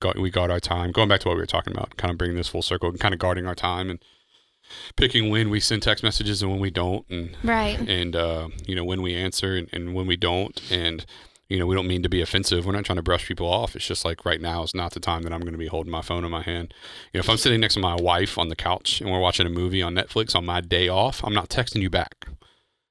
guard, 0.00 0.18
we 0.18 0.30
guard 0.30 0.50
our 0.50 0.60
time. 0.60 0.92
Going 0.92 1.08
back 1.08 1.20
to 1.20 1.28
what 1.28 1.36
we 1.36 1.40
were 1.40 1.46
talking 1.46 1.72
about 1.72 1.96
kind 1.96 2.10
of 2.10 2.18
bringing 2.18 2.36
this 2.36 2.48
full 2.48 2.62
circle 2.62 2.90
and 2.90 3.00
kind 3.00 3.14
of 3.14 3.20
guarding 3.20 3.46
our 3.46 3.54
time 3.54 3.88
and 3.88 3.98
picking 4.96 5.30
when 5.30 5.50
we 5.50 5.60
send 5.60 5.82
text 5.82 6.02
messages 6.04 6.42
and 6.42 6.50
when 6.50 6.60
we 6.60 6.70
don't 6.70 7.04
and 7.10 7.36
Right. 7.42 7.78
and 7.78 8.16
uh, 8.16 8.48
you 8.66 8.74
know 8.74 8.84
when 8.84 9.02
we 9.02 9.14
answer 9.14 9.56
and, 9.56 9.68
and 9.72 9.94
when 9.94 10.06
we 10.06 10.16
don't 10.16 10.60
and 10.70 11.04
you 11.48 11.58
know 11.58 11.66
we 11.66 11.74
don't 11.74 11.86
mean 11.86 12.02
to 12.02 12.08
be 12.08 12.22
offensive. 12.22 12.64
We're 12.64 12.72
not 12.72 12.84
trying 12.84 12.96
to 12.96 13.02
brush 13.02 13.26
people 13.26 13.46
off. 13.46 13.76
It's 13.76 13.86
just 13.86 14.04
like 14.04 14.24
right 14.24 14.40
now 14.40 14.62
is 14.62 14.74
not 14.74 14.92
the 14.92 15.00
time 15.00 15.22
that 15.22 15.32
i'm 15.32 15.40
going 15.40 15.52
to 15.52 15.58
be 15.58 15.66
holding 15.66 15.90
my 15.92 16.00
phone 16.02 16.24
in 16.24 16.30
my 16.30 16.42
hand. 16.42 16.72
You 17.12 17.18
know 17.18 17.20
if 17.20 17.28
i'm 17.28 17.36
sitting 17.36 17.60
next 17.60 17.74
to 17.74 17.80
my 17.80 17.94
wife 17.96 18.38
on 18.38 18.48
the 18.48 18.56
couch 18.56 19.00
and 19.00 19.10
we're 19.10 19.20
watching 19.20 19.46
a 19.46 19.50
movie 19.50 19.82
on 19.82 19.94
netflix 19.94 20.34
on 20.34 20.46
my 20.46 20.60
day 20.60 20.88
off 20.88 21.22
i'm 21.24 21.34
not 21.34 21.48
texting 21.48 21.82
you 21.82 21.90
back. 21.90 22.26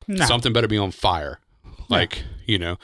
Nah. 0.07 0.25
something 0.25 0.51
better 0.51 0.67
be 0.67 0.77
on 0.77 0.91
fire 0.91 1.39
like 1.91 2.23
you 2.45 2.57
know 2.57 2.77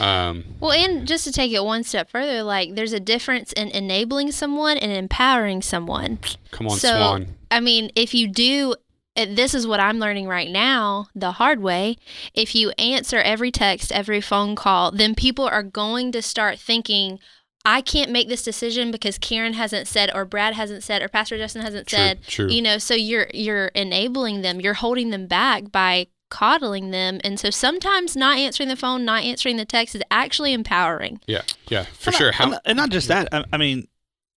um 0.00 0.44
Well, 0.60 0.72
and 0.72 1.06
just 1.06 1.24
to 1.24 1.32
take 1.32 1.52
it 1.52 1.64
one 1.64 1.84
step 1.84 2.10
further, 2.10 2.42
like 2.42 2.74
there's 2.74 2.92
a 2.92 3.00
difference 3.00 3.52
in 3.52 3.68
enabling 3.68 4.32
someone 4.32 4.78
and 4.78 4.90
empowering 4.92 5.62
someone. 5.62 6.18
come 6.50 6.68
on 6.68 6.78
so, 6.78 6.96
swan 6.96 7.36
I 7.50 7.60
mean, 7.60 7.90
if 7.94 8.14
you 8.14 8.28
do, 8.28 8.74
this 9.14 9.54
is 9.54 9.66
what 9.66 9.78
I'm 9.78 9.98
learning 9.98 10.26
right 10.26 10.50
now 10.50 11.08
the 11.14 11.32
hard 11.32 11.60
way. 11.60 11.98
If 12.32 12.54
you 12.54 12.70
answer 12.78 13.18
every 13.18 13.50
text, 13.50 13.92
every 13.92 14.22
phone 14.22 14.56
call, 14.56 14.90
then 14.90 15.14
people 15.14 15.44
are 15.44 15.62
going 15.62 16.12
to 16.12 16.22
start 16.22 16.58
thinking, 16.58 17.18
I 17.62 17.82
can't 17.82 18.10
make 18.10 18.28
this 18.28 18.42
decision 18.42 18.90
because 18.90 19.18
Karen 19.18 19.52
hasn't 19.52 19.86
said, 19.86 20.10
or 20.14 20.24
Brad 20.24 20.54
hasn't 20.54 20.82
said, 20.82 21.02
or 21.02 21.08
Pastor 21.08 21.36
Justin 21.36 21.60
hasn't 21.60 21.86
True, 21.86 21.98
said. 21.98 22.22
true. 22.22 22.48
You 22.48 22.62
know, 22.62 22.78
so 22.78 22.94
you're 22.94 23.28
you're 23.34 23.66
enabling 23.68 24.40
them, 24.40 24.60
you're 24.60 24.74
holding 24.74 25.10
them 25.10 25.26
back 25.26 25.70
by 25.70 26.06
coddling 26.32 26.90
them, 26.90 27.20
and 27.22 27.38
so 27.38 27.50
sometimes 27.50 28.16
not 28.16 28.38
answering 28.38 28.68
the 28.70 28.76
phone, 28.76 29.04
not 29.04 29.22
answering 29.22 29.56
the 29.58 29.64
text 29.66 29.94
is 29.94 30.02
actually 30.10 30.52
empowering. 30.52 31.20
yeah 31.26 31.42
yeah 31.68 31.84
for 31.98 32.08
And 32.10 32.16
sure 32.16 32.26
not- 32.28 32.34
how 32.34 32.44
and, 32.52 32.60
and 32.64 32.76
not 32.76 32.90
just 32.90 33.08
that. 33.08 33.28
I, 33.32 33.44
I 33.52 33.56
mean, 33.58 33.86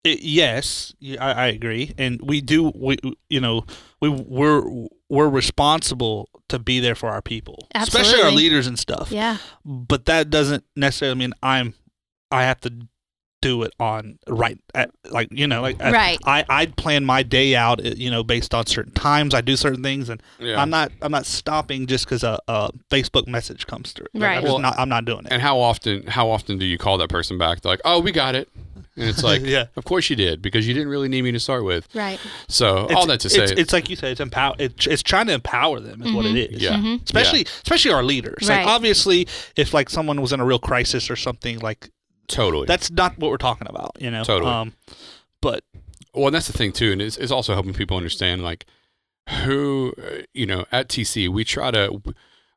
it, 0.04 0.20
yes, 0.22 0.94
I, 1.20 1.32
I 1.32 1.48
agree, 1.48 1.94
and 1.98 2.20
we 2.22 2.42
do. 2.42 2.72
We 2.76 2.98
you 3.30 3.40
know 3.40 3.66
we 4.02 4.10
we're 4.10 4.62
we're 5.10 5.30
responsible 5.30 6.30
to 6.50 6.60
be 6.60 6.80
there 6.80 6.96
for 6.96 7.10
our 7.10 7.22
people, 7.22 7.68
especially 7.74 8.22
our 8.22 8.30
leaders 8.32 8.68
and 8.68 8.78
stuff. 8.78 9.12
Yeah. 9.12 9.38
But 9.64 10.06
that 10.06 10.30
doesn't 10.30 10.64
necessarily 10.76 11.18
mean 11.18 11.34
I'm 11.42 11.74
I 12.30 12.44
have 12.44 12.60
to 12.62 12.72
do 13.46 13.64
it 13.64 13.74
on 13.80 14.18
right 14.28 14.58
at, 14.74 14.90
like 15.12 15.28
you 15.32 15.48
know 15.48 15.62
like 15.62 15.80
Right. 15.80 16.18
I 16.26 16.44
I 16.50 16.66
plan 16.66 17.06
my 17.06 17.22
day 17.24 17.56
out 17.56 17.78
uh, 17.86 17.90
you 17.96 18.10
know 18.10 18.24
based 18.24 18.54
on 18.54 18.66
certain 18.66 18.94
times 18.94 19.34
I 19.34 19.42
do 19.42 19.56
certain 19.56 19.84
things 19.84 20.10
and 20.10 20.20
Yeah. 20.40 20.62
I'm 20.62 20.70
not 20.70 20.92
I'm 21.04 21.12
not 21.12 21.26
stopping 21.26 21.86
just 21.88 22.06
because 22.06 22.24
a, 22.24 22.40
a 22.48 22.72
Facebook 22.90 23.28
message 23.28 23.68
comes 23.68 23.92
through. 23.92 24.08
Like, 24.14 24.24
Right. 24.24 24.38
I'm, 24.40 24.44
Well, 24.44 24.60
not, 24.60 24.80
I'm 24.80 24.90
not 24.90 25.06
doing 25.06 25.26
it. 25.26 25.32
And 25.32 25.42
how 25.42 25.60
often 25.60 26.08
how 26.08 26.30
often 26.30 26.58
do 26.58 26.66
you 26.66 26.78
call 26.78 26.98
that 27.00 27.10
person 27.10 27.38
back? 27.38 27.62
They're 27.62 27.72
like, 27.74 27.82
"Oh, 27.86 28.00
we 28.00 28.12
got 28.12 28.34
it," 28.36 28.50
and 28.96 29.10
it's 29.10 29.24
like, 29.32 29.42
Yeah. 29.44 29.66
of 29.76 29.84
course 29.86 30.10
you 30.10 30.16
did 30.16 30.42
because 30.42 30.68
you 30.68 30.74
didn't 30.74 30.90
really 30.90 31.08
need 31.10 31.22
me 31.24 31.32
to 31.32 31.40
start 31.40 31.64
with." 31.66 31.88
Right. 31.94 32.20
So 32.48 32.88
all 32.96 33.06
that 33.08 33.20
to 33.22 33.30
say, 33.30 33.44
it's, 33.44 33.52
it's 33.52 33.74
like 33.74 33.90
you 33.90 33.96
said, 33.96 34.12
it's 34.14 34.22
empower. 34.22 34.56
It's, 34.58 34.88
it's 34.88 35.04
trying 35.04 35.28
to 35.28 35.34
empower 35.34 35.80
them, 35.80 36.02
is 36.02 36.12
what 36.12 36.26
it 36.26 36.36
is. 36.36 36.62
yeah, 36.62 36.74
Mhm. 36.78 37.04
Especially, 37.04 37.42
especially 37.64 37.92
our 37.92 38.04
leaders. 38.04 38.50
Right. 38.50 38.58
Like 38.66 38.68
obviously, 38.68 39.28
if 39.56 39.74
like 39.74 39.90
someone 39.90 40.20
was 40.22 40.34
in 40.34 40.40
a 40.40 40.46
real 40.46 40.60
crisis 40.60 41.10
or 41.12 41.16
something, 41.16 41.60
like 41.60 41.90
totally. 42.28 42.66
that's 42.68 42.90
not 42.92 43.18
what 43.18 43.32
we're 43.32 43.38
talking 43.38 43.68
about. 43.68 43.98
You 44.00 44.12
know. 44.12 44.24
Totally. 44.24 44.52
Um, 44.52 44.74
but 45.42 45.64
Well, 46.14 46.28
and 46.28 46.36
that's 46.36 46.48
the 46.48 46.54
thing 46.58 46.72
too, 46.72 46.92
and 46.92 47.02
it's, 47.02 47.18
it's 47.18 47.32
also 47.32 47.54
helping 47.54 47.74
people 47.74 47.98
understand 47.98 48.44
like 48.44 48.66
who 49.44 49.94
uh, 49.98 50.22
you 50.34 50.46
know 50.46 50.66
at 50.72 50.88
TC 50.88 51.28
we 51.30 51.44
try 51.44 51.72
to. 51.72 52.02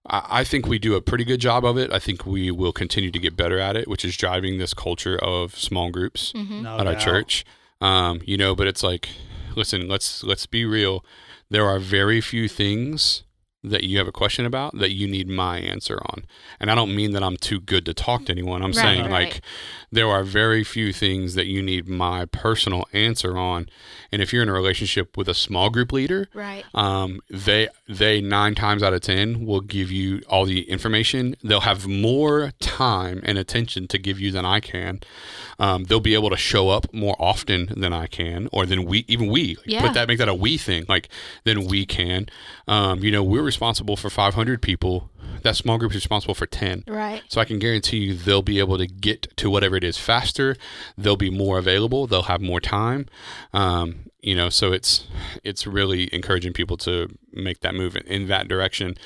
I 0.06 0.40
I 0.40 0.44
think 0.44 0.66
we 0.66 0.78
do 0.78 0.94
a 0.94 1.00
pretty 1.00 1.24
good 1.24 1.40
job 1.40 1.64
of 1.64 1.76
it. 1.76 1.92
I 1.92 1.98
think 1.98 2.24
we 2.26 2.50
will 2.50 2.72
continue 2.72 3.10
to 3.10 3.18
get 3.18 3.36
better 3.36 3.58
at 3.58 3.76
it, 3.76 3.88
which 3.88 4.04
is 4.04 4.16
driving 4.16 4.58
this 4.58 4.72
culture 4.74 5.18
of 5.18 5.56
small 5.58 5.90
groups 5.90 6.32
Mm-hmm. 6.34 6.62
no 6.62 6.78
at 6.78 6.86
our 6.86 6.94
church. 6.96 7.44
Um, 7.80 8.20
you 8.24 8.36
know, 8.36 8.54
but 8.54 8.66
it's 8.66 8.82
like, 8.82 9.08
listen, 9.54 9.86
let's 9.88 10.24
let's 10.24 10.46
be 10.46 10.64
real. 10.64 11.04
There 11.50 11.66
are 11.66 11.78
very 11.78 12.20
few 12.20 12.48
things 12.48 13.22
that 13.64 13.84
you 13.84 13.98
have 13.98 14.06
a 14.06 14.12
question 14.12 14.46
about 14.46 14.78
that 14.78 14.92
you 14.92 15.08
need 15.08 15.28
my 15.28 15.58
answer 15.58 15.98
on. 16.06 16.24
And 16.60 16.70
I 16.70 16.74
don't 16.74 16.94
mean 16.94 17.10
that 17.12 17.22
I'm 17.24 17.36
too 17.36 17.60
good 17.60 17.84
to 17.86 17.94
talk 17.94 18.26
to 18.26 18.32
anyone. 18.32 18.62
I'm 18.62 18.68
Right, 18.70 18.76
saying 18.76 19.02
right. 19.02 19.10
like 19.10 19.40
there 19.90 20.08
are 20.08 20.22
very 20.22 20.62
few 20.64 20.92
things 20.92 21.34
that 21.34 21.46
you 21.46 21.62
need 21.62 21.88
my 21.88 22.24
personal 22.26 22.86
answer 22.92 23.36
on. 23.38 23.68
And 24.12 24.20
if 24.22 24.32
you're 24.32 24.42
in 24.42 24.48
a 24.48 24.52
relationship 24.52 25.16
with 25.16 25.28
a 25.28 25.34
small 25.34 25.70
group 25.70 25.92
leader, 25.92 26.28
Right. 26.34 26.64
um, 26.74 27.20
they 27.30 27.68
they 27.88 28.20
nine 28.20 28.54
times 28.54 28.82
out 28.82 28.92
of 28.92 29.00
ten 29.00 29.46
will 29.46 29.60
give 29.62 29.90
you 29.90 30.22
all 30.28 30.44
the 30.44 30.68
information. 30.70 31.36
They'll 31.42 31.60
have 31.60 31.86
more 31.86 32.52
time 32.60 33.20
and 33.24 33.38
attention 33.38 33.88
to 33.88 33.98
give 33.98 34.20
you 34.20 34.30
than 34.30 34.44
I 34.44 34.60
can. 34.60 35.00
Um, 35.58 35.84
they'll 35.84 36.00
be 36.00 36.14
able 36.14 36.30
to 36.30 36.36
show 36.36 36.68
up 36.68 36.92
more 36.92 37.16
often 37.18 37.72
than 37.76 37.92
I 37.92 38.06
can, 38.06 38.48
or 38.52 38.66
than 38.66 38.84
we 38.84 39.04
even 39.08 39.28
we. 39.28 39.56
Like, 39.56 39.66
Yeah. 39.66 39.80
Put 39.82 39.94
that 39.94 40.08
make 40.08 40.18
that 40.18 40.28
a 40.28 40.34
we 40.34 40.58
thing, 40.58 40.84
like 40.88 41.08
than 41.44 41.66
we 41.66 41.86
can. 41.86 42.28
Um, 42.66 43.02
you 43.02 43.10
know, 43.10 43.22
we're 43.22 43.42
responsible 43.42 43.96
for 43.96 44.10
500 44.10 44.60
people. 44.62 45.10
That 45.42 45.56
small 45.56 45.78
group 45.78 45.92
is 45.92 45.96
responsible 45.96 46.34
for 46.34 46.46
10. 46.46 46.84
Right. 46.86 47.22
So 47.28 47.40
I 47.40 47.44
can 47.44 47.58
guarantee 47.58 47.98
you 47.98 48.14
they'll 48.14 48.42
be 48.42 48.58
able 48.58 48.78
to 48.78 48.86
get 48.86 49.36
to 49.36 49.50
whatever 49.50 49.76
it 49.76 49.84
is 49.84 49.98
faster. 49.98 50.56
They'll 50.96 51.16
be 51.16 51.30
more 51.30 51.58
available. 51.58 52.06
They'll 52.06 52.22
have 52.22 52.40
more 52.40 52.60
time. 52.60 53.06
Um, 53.52 54.10
you 54.20 54.34
know, 54.34 54.48
so 54.48 54.72
it's 54.72 55.06
it's 55.44 55.66
really 55.66 56.12
encouraging 56.12 56.52
people 56.52 56.76
to 56.78 57.08
make 57.32 57.60
that 57.60 57.74
move 57.74 57.96
in, 57.96 58.02
in 58.06 58.28
that 58.28 58.48
direction. 58.48 58.96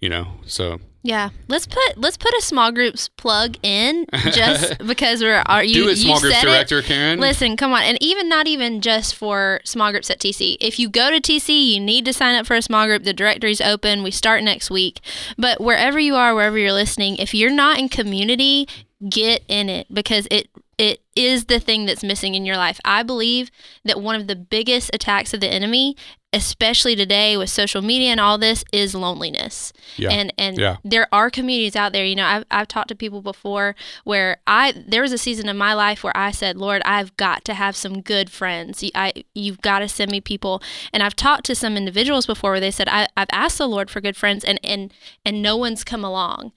You 0.00 0.08
know, 0.08 0.28
so 0.46 0.80
Yeah. 1.02 1.30
Let's 1.48 1.66
put 1.66 1.98
let's 1.98 2.16
put 2.16 2.32
a 2.34 2.42
small 2.42 2.70
groups 2.70 3.08
plug 3.08 3.56
in 3.62 4.06
just 4.30 4.78
because 4.86 5.20
we're 5.20 5.42
are 5.46 5.64
you 5.64 5.74
do 5.74 5.88
it, 5.88 5.96
small 5.96 6.16
you 6.16 6.20
group 6.22 6.34
said 6.34 6.44
it. 6.44 6.46
director 6.46 6.82
Karen. 6.82 7.18
Listen, 7.18 7.56
come 7.56 7.72
on. 7.72 7.82
And 7.82 7.98
even 8.00 8.28
not 8.28 8.46
even 8.46 8.80
just 8.80 9.14
for 9.16 9.60
small 9.64 9.90
groups 9.90 10.10
at 10.10 10.20
TC. 10.20 10.56
If 10.60 10.78
you 10.78 10.88
go 10.88 11.10
to 11.10 11.20
TC, 11.20 11.74
you 11.74 11.80
need 11.80 12.04
to 12.04 12.12
sign 12.12 12.36
up 12.36 12.46
for 12.46 12.54
a 12.54 12.62
small 12.62 12.86
group. 12.86 13.02
The 13.02 13.12
directory's 13.12 13.60
open. 13.60 14.02
We 14.02 14.12
start 14.12 14.42
next 14.44 14.70
week. 14.70 15.00
But 15.36 15.60
wherever 15.60 15.98
you 15.98 16.14
are, 16.14 16.34
wherever 16.34 16.56
you're 16.56 16.72
listening, 16.72 17.16
if 17.16 17.34
you're 17.34 17.50
not 17.50 17.78
in 17.78 17.88
community, 17.88 18.68
get 19.08 19.42
in 19.48 19.68
it 19.68 19.92
because 19.92 20.28
it 20.30 20.48
it 20.82 21.00
is 21.14 21.44
the 21.44 21.60
thing 21.60 21.86
that's 21.86 22.02
missing 22.02 22.34
in 22.34 22.44
your 22.44 22.56
life. 22.56 22.80
I 22.84 23.04
believe 23.04 23.50
that 23.84 24.00
one 24.00 24.16
of 24.16 24.26
the 24.26 24.34
biggest 24.34 24.90
attacks 24.92 25.32
of 25.32 25.38
the 25.40 25.46
enemy, 25.46 25.94
especially 26.32 26.96
today 26.96 27.36
with 27.36 27.50
social 27.50 27.82
media 27.82 28.10
and 28.10 28.18
all 28.18 28.36
this, 28.36 28.64
is 28.72 28.92
loneliness. 28.94 29.72
Yeah. 29.96 30.10
And 30.10 30.32
and 30.36 30.58
Yeah. 30.58 30.76
there 30.82 31.06
are 31.12 31.30
communities 31.30 31.76
out 31.76 31.92
there. 31.92 32.04
You 32.04 32.16
know, 32.16 32.24
I've 32.26 32.44
I've 32.50 32.66
talked 32.66 32.88
to 32.88 32.96
people 32.96 33.22
before 33.22 33.76
where 34.02 34.38
I 34.48 34.72
there 34.88 35.02
was 35.02 35.12
a 35.12 35.18
season 35.18 35.48
in 35.48 35.56
my 35.56 35.72
life 35.74 36.02
where 36.02 36.16
I 36.16 36.32
said, 36.32 36.56
Lord, 36.56 36.82
I've 36.84 37.16
got 37.16 37.44
to 37.44 37.54
have 37.54 37.76
some 37.76 38.00
good 38.00 38.28
friends. 38.28 38.82
I 38.94 39.12
you've 39.34 39.60
got 39.60 39.80
to 39.80 39.88
send 39.88 40.10
me 40.10 40.20
people. 40.20 40.60
And 40.92 41.02
I've 41.02 41.14
talked 41.14 41.44
to 41.46 41.54
some 41.54 41.76
individuals 41.76 42.26
before 42.26 42.52
where 42.52 42.60
they 42.60 42.72
said, 42.72 42.88
I, 42.88 43.06
I've 43.16 43.28
asked 43.30 43.58
the 43.58 43.68
Lord 43.68 43.88
for 43.90 44.00
good 44.00 44.16
friends 44.16 44.42
and 44.44 44.58
and 44.64 44.92
and 45.24 45.42
no 45.42 45.56
one's 45.56 45.84
come 45.84 46.04
along. 46.04 46.50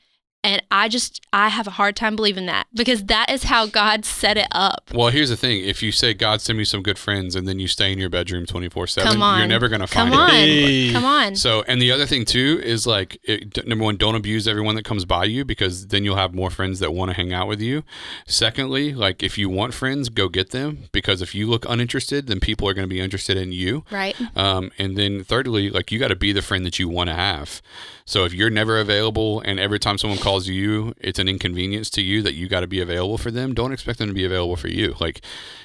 And 0.46 0.62
I 0.70 0.90
just 0.90 1.22
I 1.34 1.50
have 1.50 1.66
a 1.66 1.72
hard 1.72 1.96
time 1.96 2.16
believing 2.16 2.46
that 2.46 2.68
because 2.76 3.06
that 3.06 3.32
is 3.32 3.44
how 3.44 3.66
God 3.66 4.06
set 4.06 4.38
it 4.38 4.48
up. 4.52 4.92
well, 4.94 5.08
here's 5.10 5.30
the 5.30 5.36
thing: 5.36 5.66
if 5.66 5.82
you 5.82 5.92
say 5.92 6.14
God 6.14 6.40
send 6.40 6.58
me 6.60 6.64
some 6.66 6.84
good 6.84 7.00
friends, 7.00 7.36
and 7.36 7.48
then 7.48 7.58
you 7.60 7.68
stay 7.68 7.92
in 7.92 7.98
your 7.98 8.10
bedroom 8.10 8.46
24 8.46 8.86
seven, 8.88 9.20
you're 9.20 9.48
never 9.48 9.68
gonna 9.68 9.88
find 9.88 10.12
Come 10.12 10.20
it. 10.20 10.24
on. 10.24 10.30
Hey. 10.30 10.92
Come 10.92 11.04
on. 11.06 11.36
So, 11.36 11.64
and 11.68 11.82
the 11.82 11.92
other 11.92 12.06
thing 12.06 12.26
too 12.26 12.62
is 12.64 12.86
like, 12.86 13.18
it, 13.24 13.66
number 13.66 13.84
one, 13.84 13.98
don't 13.98 14.14
abuse 14.14 14.48
everyone 14.48 14.76
that 14.76 14.86
comes 14.86 15.04
by 15.04 15.24
you 15.24 15.44
because 15.44 15.88
then 15.88 16.04
you'll 16.06 16.16
have 16.16 16.36
more 16.36 16.52
friends 16.52 16.78
that 16.80 16.94
want 16.94 17.10
to 17.10 17.16
hang 17.16 17.34
out 17.34 17.48
with 17.48 17.60
you. 17.60 17.84
Secondly, 18.28 18.94
like 18.94 19.24
if 19.24 19.38
you 19.38 19.50
want 19.50 19.74
friends, 19.74 20.10
go 20.10 20.30
get 20.30 20.52
them 20.52 20.90
because 20.92 21.22
if 21.22 21.34
you 21.34 21.48
look 21.48 21.66
uninterested, 21.68 22.28
then 22.28 22.40
people 22.40 22.68
are 22.70 22.74
going 22.74 22.88
to 22.88 22.94
be 22.94 23.02
interested 23.02 23.36
in 23.38 23.52
you. 23.52 23.84
right. 23.92 24.16
Um, 24.36 24.72
and 24.78 24.96
then 24.96 25.24
thirdly, 25.24 25.70
like 25.70 25.92
you 25.92 26.00
got 26.00 26.10
to 26.10 26.16
be 26.16 26.32
the 26.32 26.42
friend 26.42 26.66
that 26.66 26.78
you 26.80 26.88
want 26.88 27.10
to 27.10 27.16
have. 27.16 27.62
So 28.08 28.24
if 28.24 28.34
you're 28.34 28.52
never 28.52 28.78
available 28.78 29.42
and 29.42 29.60
every 29.60 29.80
time 29.80 29.98
someone 29.98 30.20
calls 30.20 30.48
you, 30.48 30.94
it's 31.00 31.18
an 31.18 31.28
inconvenience 31.28 31.90
to 31.92 32.04
you 32.04 32.22
that 32.22 32.36
you 32.36 32.48
got 32.48 32.60
to 32.60 32.68
be 32.68 32.80
available 32.80 33.18
for 33.18 33.32
them, 33.32 33.56
don't 33.56 33.74
expect 33.74 33.98
them 33.98 34.08
to 34.10 34.14
be 34.14 34.24
available 34.24 34.56
for 34.56 34.68
you. 34.68 34.94
Like, 35.00 35.22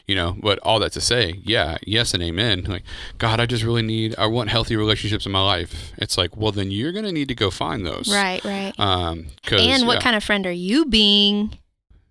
you 0.07 0.15
know, 0.15 0.37
but 0.43 0.59
all 0.61 0.79
that 0.79 0.93
to 0.93 1.03
say, 1.03 1.41
yeah, 1.45 1.77
yes 1.87 2.15
and 2.15 2.23
amen. 2.23 2.65
Like, 2.65 2.85
God, 3.19 3.41
I 3.41 3.47
just 3.47 3.63
really 3.63 3.83
need, 3.83 4.15
I 4.17 4.25
want 4.25 4.49
healthy 4.49 4.75
relationships 4.75 5.27
in 5.27 5.33
my 5.33 5.45
life. 5.45 5.93
It's 5.99 6.17
like, 6.17 6.35
well, 6.35 6.51
then 6.51 6.71
you're 6.71 6.93
going 6.93 7.05
to 7.05 7.13
need 7.13 7.29
to 7.29 7.35
go 7.35 7.51
find 7.51 7.85
those. 7.85 8.11
Right, 8.11 8.43
right. 8.43 8.73
Um, 8.79 9.27
cause, 9.45 9.61
and 9.61 9.87
what 9.87 9.95
yeah, 9.97 10.01
kind 10.01 10.17
of 10.17 10.25
friend 10.25 10.47
are 10.47 10.51
you 10.53 10.87
being? 10.87 11.59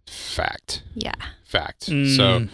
fact, 0.05 0.83
Yeah. 0.93 1.13
fact. 1.43 1.87
Mm. 1.87 2.15
So, 2.15 2.47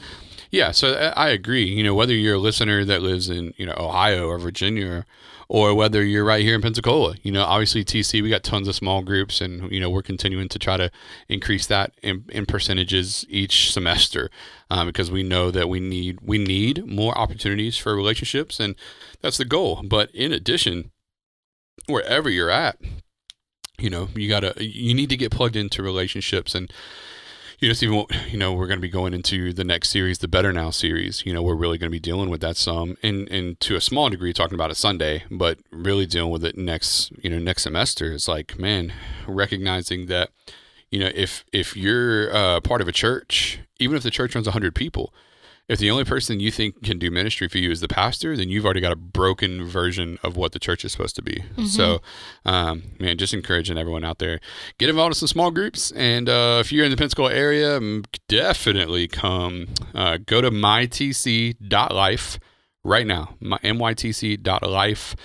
yeah, 0.51 0.71
so 0.71 0.93
I 0.93 1.27
I 1.27 1.29
agree. 1.29 1.65
You 1.65 1.83
know, 1.83 1.93
whether 1.93 2.13
you're 2.13 2.35
a 2.35 2.39
listener 2.39 2.85
that 2.85 3.01
lives 3.01 3.29
in 3.29 3.53
you 3.57 3.65
know 3.65 3.75
Ohio 3.77 4.27
or 4.27 4.37
Virginia, 4.37 5.05
or 5.47 5.75
whether 5.75 6.03
you're 6.03 6.25
right 6.25 6.41
here 6.41 6.55
in 6.55 6.61
Pensacola, 6.61 7.15
you 7.23 7.31
know, 7.31 7.43
obviously 7.43 7.83
TC 7.83 8.21
we 8.21 8.29
got 8.29 8.43
tons 8.43 8.67
of 8.67 8.75
small 8.75 9.01
groups, 9.01 9.41
and 9.41 9.71
you 9.71 9.79
know 9.79 9.89
we're 9.89 10.01
continuing 10.01 10.49
to 10.49 10.59
try 10.59 10.77
to 10.77 10.91
increase 11.29 11.67
that 11.67 11.93
in, 12.01 12.25
in 12.29 12.45
percentages 12.45 13.25
each 13.29 13.71
semester, 13.71 14.29
um, 14.69 14.87
because 14.87 15.11
we 15.11 15.23
know 15.23 15.51
that 15.51 15.69
we 15.69 15.79
need 15.79 16.19
we 16.21 16.37
need 16.37 16.85
more 16.85 17.17
opportunities 17.17 17.77
for 17.77 17.95
relationships, 17.95 18.59
and 18.59 18.75
that's 19.21 19.37
the 19.37 19.45
goal. 19.45 19.83
But 19.83 20.09
in 20.13 20.31
addition, 20.31 20.91
wherever 21.87 22.29
you're 22.29 22.49
at, 22.49 22.77
you 23.77 23.89
know, 23.89 24.09
you 24.15 24.29
gotta 24.29 24.53
you 24.63 24.93
need 24.93 25.09
to 25.09 25.17
get 25.17 25.31
plugged 25.31 25.55
into 25.55 25.83
relationships 25.83 26.55
and 26.55 26.71
you 27.59 27.69
just 27.69 27.83
even 27.83 28.05
you 28.29 28.37
know 28.37 28.53
we're 28.53 28.67
going 28.67 28.77
to 28.77 28.81
be 28.81 28.89
going 28.89 29.13
into 29.13 29.53
the 29.53 29.63
next 29.63 29.89
series 29.89 30.19
the 30.19 30.27
better 30.27 30.51
now 30.51 30.69
series. 30.69 31.25
You 31.25 31.33
know 31.33 31.41
we're 31.41 31.55
really 31.55 31.77
going 31.77 31.89
to 31.89 31.95
be 31.95 31.99
dealing 31.99 32.29
with 32.29 32.41
that 32.41 32.57
some 32.57 32.97
and 33.01 33.29
and 33.29 33.59
to 33.61 33.75
a 33.75 33.81
small 33.81 34.09
degree 34.09 34.33
talking 34.33 34.55
about 34.55 34.71
it 34.71 34.75
sunday 34.75 35.23
but 35.31 35.59
really 35.71 36.05
dealing 36.05 36.31
with 36.31 36.43
it 36.43 36.57
next 36.57 37.11
you 37.23 37.29
know 37.29 37.39
next 37.39 37.63
semester. 37.63 38.11
It's 38.11 38.27
like 38.27 38.57
man 38.59 38.93
recognizing 39.27 40.07
that 40.07 40.29
you 40.91 40.99
know 40.99 41.11
if 41.13 41.45
if 41.51 41.75
you're 41.75 42.33
uh, 42.35 42.59
part 42.61 42.81
of 42.81 42.87
a 42.87 42.93
church 42.93 43.59
even 43.79 43.97
if 43.97 44.03
the 44.03 44.11
church 44.11 44.35
runs 44.35 44.47
100 44.47 44.73
people 44.73 45.13
if 45.67 45.79
the 45.79 45.89
only 45.89 46.03
person 46.03 46.39
you 46.39 46.51
think 46.51 46.83
can 46.83 46.99
do 46.99 47.09
ministry 47.09 47.47
for 47.47 47.57
you 47.57 47.71
is 47.71 47.79
the 47.81 47.87
pastor, 47.87 48.37
then 48.37 48.49
you've 48.49 48.65
already 48.65 48.81
got 48.81 48.91
a 48.91 48.95
broken 48.95 49.65
version 49.65 50.19
of 50.21 50.37
what 50.37 50.51
the 50.51 50.59
church 50.59 50.85
is 50.85 50.91
supposed 50.91 51.15
to 51.15 51.21
be. 51.23 51.43
So, 51.65 52.01
um, 52.45 52.83
man, 52.99 53.17
just 53.17 53.33
encouraging 53.33 53.77
everyone 53.77 54.05
out 54.05 54.19
there, 54.19 54.39
get 54.77 54.89
involved 54.89 55.11
in 55.11 55.15
some 55.15 55.27
small 55.27 55.49
groups. 55.51 55.91
And 55.93 56.29
uh, 56.29 56.57
if 56.61 56.71
you're 56.71 56.85
in 56.85 56.91
the 56.91 56.97
Pensacola 56.97 57.33
area, 57.33 57.79
definitely 58.27 59.07
come. 59.07 59.67
Uh, 59.95 60.19
go 60.23 60.39
to 60.41 60.51
mytc.life 60.51 62.39
right 62.85 63.05
now, 63.05 63.35
my, 63.41 63.57
mytc.life, 63.59 65.15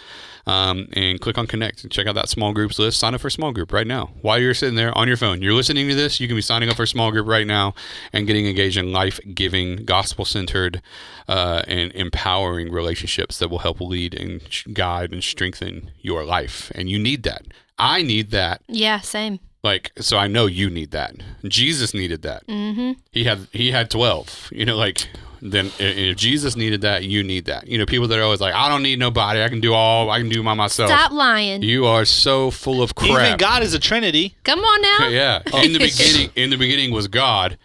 um, 0.47 0.89
and 0.95 1.21
click 1.21 1.39
on 1.39 1.47
connect 1.47 1.83
and 1.83 1.93
check 1.93 2.07
out 2.07 2.15
that 2.15 2.29
small 2.29 2.53
groups 2.53 2.79
list. 2.79 2.99
Sign 2.99 3.15
up 3.15 3.21
for 3.21 3.29
a 3.29 3.31
small 3.31 3.53
group 3.53 3.73
right 3.73 3.87
now. 3.87 4.11
While 4.23 4.39
you're 4.39 4.55
sitting 4.55 4.75
there 4.75 4.97
on 4.97 5.07
your 5.07 5.17
phone, 5.17 5.43
you're 5.43 5.53
listening 5.53 5.89
to 5.89 5.95
this, 5.95 6.19
you 6.19 6.27
can 6.27 6.37
be 6.37 6.43
signing 6.43 6.69
up 6.69 6.77
for 6.77 6.85
a 6.85 6.89
small 6.89 7.13
group 7.13 7.27
right 7.27 7.47
now 7.47 7.75
and 8.13 8.27
getting 8.27 8.47
engaged 8.47 8.77
in 8.77 8.91
life 8.91 9.21
giving, 9.35 9.85
gospel 9.85 10.25
centered, 10.25 10.83
uh, 11.29 11.63
and 11.69 11.93
empowering 11.93 12.73
relationships 12.73 13.39
that 13.39 13.49
will 13.49 13.59
help 13.59 13.81
lead 13.81 14.15
and 14.15 14.41
guide 14.73 15.13
and 15.13 15.23
strengthen 15.23 15.91
your 16.01 16.25
life. 16.25 16.73
And 16.75 16.91
you 16.91 16.99
need 16.99 17.23
that. 17.25 17.43
I 17.79 18.03
need 18.03 18.31
that. 18.31 18.63
Yeah, 18.67 19.01
same. 19.01 19.39
Like, 19.63 19.93
so 19.99 20.17
I 20.17 20.27
know 20.27 20.47
you 20.47 20.71
need 20.71 20.91
that. 20.93 21.15
Jesus 21.45 21.93
needed 21.93 22.23
that. 22.23 22.47
Mm-hmm. 22.47 22.93
He 23.11 23.25
had 23.25 23.47
he 23.53 23.73
had 23.73 23.91
twelve. 23.91 24.49
You 24.53 24.65
know, 24.65 24.77
like 24.77 25.07
then 25.43 25.71
if 25.79 26.17
Jesus 26.17 26.57
needed 26.57 26.83
that, 26.83 27.05
you 27.05 27.23
need 27.23 27.47
that. 27.47 27.67
You 27.67 27.79
know, 27.79 27.87
people 27.87 28.09
that 28.09 28.19
are 28.19 28.23
always 28.23 28.41
like, 28.41 28.55
I 28.55 28.69
don't 28.69 28.83
need 28.83 28.99
nobody. 28.99 29.43
I 29.43 29.49
can 29.49 29.61
do 29.61 29.73
all. 29.73 30.11
I 30.11 30.19
can 30.19 30.29
do 30.29 30.43
by 30.43 30.55
myself. 30.55 30.91
Stop 30.91 31.13
lying. 31.13 31.63
You 31.63 31.87
are 31.87 32.05
so 32.05 32.51
full 32.51 32.83
of 32.83 32.95
crap. 32.95 33.11
Even 33.11 33.37
God 33.39 33.63
is 33.63 33.73
a 33.73 33.79
Trinity. 33.79 34.37
Come 34.45 34.61
on 34.61 34.83
now. 34.83 35.09
Yeah. 35.09 35.43
In 35.63 35.73
the 35.73 35.79
beginning, 35.79 36.31
in 36.37 36.51
the 36.51 36.57
beginning 36.57 36.93
was 36.93 37.09
God, 37.09 37.59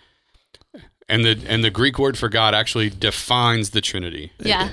and 1.10 1.24
the 1.24 1.40
and 1.48 1.64
the 1.64 1.70
Greek 1.70 2.00
word 2.00 2.18
for 2.18 2.30
God 2.30 2.54
actually 2.54 2.90
defines 2.90 3.72
the 3.72 3.82
Trinity. 3.82 4.32
Yeah. 4.40 4.70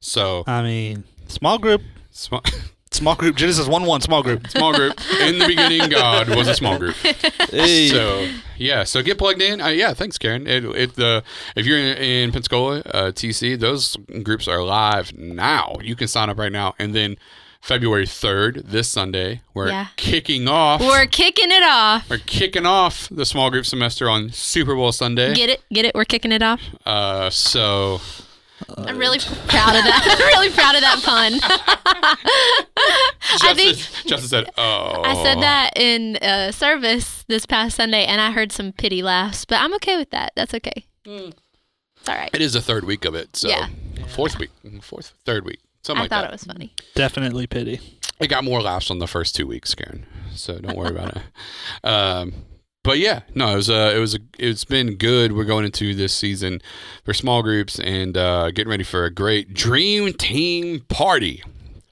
So 0.00 0.44
I 0.46 0.62
mean, 0.62 1.04
small 1.28 1.58
group, 1.58 1.82
small, 2.10 2.42
small 2.96 3.14
group. 3.14 3.36
Genesis 3.36 3.66
one 3.68 3.84
one, 3.84 4.00
small 4.00 4.22
group. 4.22 4.46
small 4.48 4.72
group. 4.74 4.98
In 5.20 5.38
the 5.38 5.46
beginning, 5.46 5.88
God 5.90 6.28
was 6.34 6.48
a 6.48 6.54
small 6.54 6.78
group. 6.78 6.96
Hey. 7.50 7.88
So 7.88 8.28
yeah, 8.58 8.84
so 8.84 9.02
get 9.02 9.18
plugged 9.18 9.40
in. 9.40 9.60
Uh, 9.60 9.68
yeah, 9.68 9.94
thanks, 9.94 10.18
Karen. 10.18 10.46
It, 10.46 10.64
it 10.64 10.94
the 10.96 11.22
if 11.54 11.64
you're 11.64 11.78
in, 11.78 11.96
in 11.98 12.32
Pensacola, 12.32 12.80
uh, 12.80 13.12
TC, 13.12 13.58
those 13.58 13.96
groups 14.22 14.48
are 14.48 14.62
live 14.62 15.16
now. 15.16 15.76
You 15.80 15.94
can 15.96 16.08
sign 16.08 16.28
up 16.28 16.38
right 16.38 16.50
now, 16.52 16.74
and 16.78 16.94
then 16.94 17.16
February 17.60 18.06
third, 18.06 18.62
this 18.66 18.88
Sunday, 18.88 19.42
we're 19.54 19.68
Yeah. 19.68 19.86
kicking 19.96 20.48
off. 20.48 20.80
We're 20.80 21.06
kicking 21.06 21.50
it 21.50 21.62
off. 21.62 22.08
we're 22.10 22.18
kicking 22.18 22.66
off 22.66 23.08
the 23.10 23.24
small 23.24 23.50
group 23.50 23.66
semester 23.66 24.08
on 24.08 24.30
Super 24.32 24.74
Bowl 24.74 24.92
Sunday. 24.92 25.34
Get 25.34 25.48
it? 25.50 25.62
Get 25.72 25.84
it? 25.84 25.94
We're 25.94 26.04
kicking 26.04 26.32
it 26.32 26.42
off. 26.42 26.60
Uh, 26.84 27.30
so 27.30 28.00
I'm 28.78 28.98
really 28.98 29.18
proud 29.18 29.76
of 29.76 29.84
that. 29.84 30.16
I'm 30.20 30.26
really 30.28 30.50
proud 30.50 30.74
of 30.74 30.80
that 30.80 31.02
pun. 31.02 31.38
I 33.42 33.54
think 33.54 33.76
Justin 34.06 34.28
said, 34.28 34.50
"Oh, 34.56 35.02
I 35.04 35.14
said 35.22 35.40
that 35.42 35.70
in 35.76 36.16
uh, 36.16 36.52
service 36.52 37.24
this 37.28 37.46
past 37.46 37.76
Sunday, 37.76 38.04
and 38.04 38.20
I 38.20 38.30
heard 38.30 38.52
some 38.52 38.72
pity 38.72 39.02
laughs, 39.02 39.44
but 39.44 39.60
I'm 39.60 39.74
okay 39.74 39.96
with 39.96 40.10
that. 40.10 40.32
That's 40.36 40.54
okay. 40.54 40.86
It's 41.04 42.08
all 42.08 42.14
right. 42.14 42.30
It 42.32 42.40
is 42.40 42.54
the 42.54 42.62
third 42.62 42.84
week 42.84 43.04
of 43.04 43.14
it, 43.14 43.36
so 43.36 43.48
Yeah. 43.48 43.68
fourth 44.08 44.38
week, 44.38 44.50
fourth, 44.82 45.12
third 45.24 45.44
week, 45.44 45.60
something 45.82 46.00
I 46.00 46.04
like 46.04 46.10
that. 46.10 46.16
I 46.16 46.18
thought 46.18 46.22
that. 46.22 46.30
it 46.30 46.32
was 46.32 46.44
funny. 46.44 46.74
Definitely 46.94 47.46
pity. 47.46 47.80
It 48.20 48.28
got 48.28 48.44
more 48.44 48.62
laughs 48.62 48.90
on 48.90 48.98
the 48.98 49.06
first 49.06 49.34
two 49.36 49.46
weeks, 49.46 49.74
Karen. 49.74 50.06
So 50.34 50.58
don't 50.58 50.76
worry 50.76 50.90
about 50.90 51.16
it. 51.16 51.22
Um, 51.84 52.32
but 52.86 52.98
yeah, 52.98 53.20
no, 53.34 53.52
it 53.52 53.56
was 53.56 53.68
uh, 53.68 53.92
it 53.94 53.98
was 53.98 54.14
a, 54.14 54.18
it's 54.38 54.64
been 54.64 54.94
good. 54.94 55.32
We're 55.32 55.44
going 55.44 55.64
into 55.66 55.94
this 55.94 56.14
season 56.14 56.62
for 57.04 57.12
small 57.12 57.42
groups 57.42 57.78
and 57.78 58.16
uh, 58.16 58.50
getting 58.52 58.70
ready 58.70 58.84
for 58.84 59.04
a 59.04 59.10
great 59.10 59.52
dream 59.52 60.12
team 60.14 60.80
party 60.88 61.42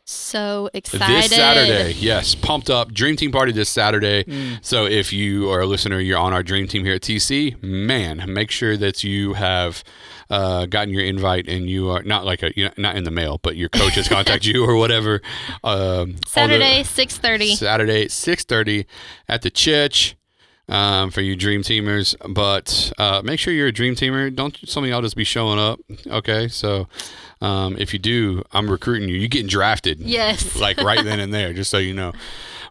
So 0.07 0.71
excited. 0.73 1.25
this 1.25 1.35
Saturday. 1.35 1.93
Yes, 1.99 2.35
pumped 2.35 2.71
up 2.71 2.93
dream 2.93 3.17
team 3.17 3.33
party 3.33 3.53
this 3.53 3.69
Saturday. 3.69 4.25
So 4.63 4.87
if 4.87 5.13
you 5.13 5.51
are 5.51 5.61
a 5.61 5.67
listener, 5.67 5.99
you're 5.99 6.19
on 6.19 6.33
our 6.33 6.43
dream 6.43 6.69
team 6.69 6.85
here 6.85 6.95
at 6.95 7.03
TC. 7.03 7.61
Man, 7.63 8.23
make 8.33 8.51
sure 8.51 8.77
that 8.77 9.05
you 9.05 9.35
have. 9.35 9.83
Uh, 10.31 10.65
gotten 10.65 10.89
your 10.93 11.05
invite 11.05 11.47
and 11.47 11.69
you 11.69 11.91
are 11.91 12.03
not 12.03 12.25
like 12.25 12.43
a 12.43 12.51
you're 12.59 12.71
not 12.79 12.97
in 12.97 13.05
the 13.05 13.11
mail, 13.11 13.39
but 13.43 13.57
your 13.57 13.69
coach 13.69 13.95
has 13.95 14.09
contacted 14.09 14.47
you 14.55 14.65
or 14.65 14.75
whatever. 14.75 15.21
Um, 15.63 16.17
Saturday, 16.27 16.83
six 16.83 17.19
thirty. 17.19 17.55
Saturday, 17.55 18.09
six 18.09 18.43
thirty 18.43 18.87
at 19.29 19.43
the 19.43 19.51
church 19.51 20.17
um, 20.69 21.11
for 21.11 21.21
you 21.21 21.37
dream 21.37 21.63
teamers. 21.63 22.15
But 22.33 22.93
uh, 22.99 23.23
make 23.25 23.39
sure 23.41 23.53
you're 23.53 23.69
a 23.69 23.73
dream 23.73 23.95
teamer. 23.95 24.35
Don't 24.35 24.57
some 24.69 24.85
of 24.85 24.91
y'all 24.91 25.03
just 25.03 25.17
be 25.17 25.25
showing 25.25 25.59
up. 25.59 25.81
Okay, 26.07 26.49
so 26.49 26.89
um, 27.41 27.77
if 27.79 27.93
you 27.93 27.99
do, 27.99 28.43
I'm 28.53 28.71
recruiting 28.71 29.09
you. 29.09 29.17
You're 29.17 29.29
getting 29.29 29.49
drafted. 29.49 30.01
Yes. 30.01 30.57
like 30.61 30.79
right 30.79 31.05
then 31.05 31.21
and 31.21 31.33
there, 31.35 31.53
just 31.53 31.71
so 31.71 31.79
you 31.79 31.95
know. 31.95 32.13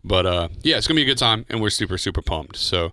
But 0.04 0.26
uh, 0.26 0.48
yeah, 0.62 0.78
it's 0.78 0.88
gonna 0.88 0.98
be 0.98 1.04
a 1.04 1.06
good 1.06 1.18
time, 1.18 1.46
and 1.50 1.62
we're 1.62 1.70
super 1.70 1.98
super 1.98 2.22
pumped. 2.22 2.58
So 2.58 2.92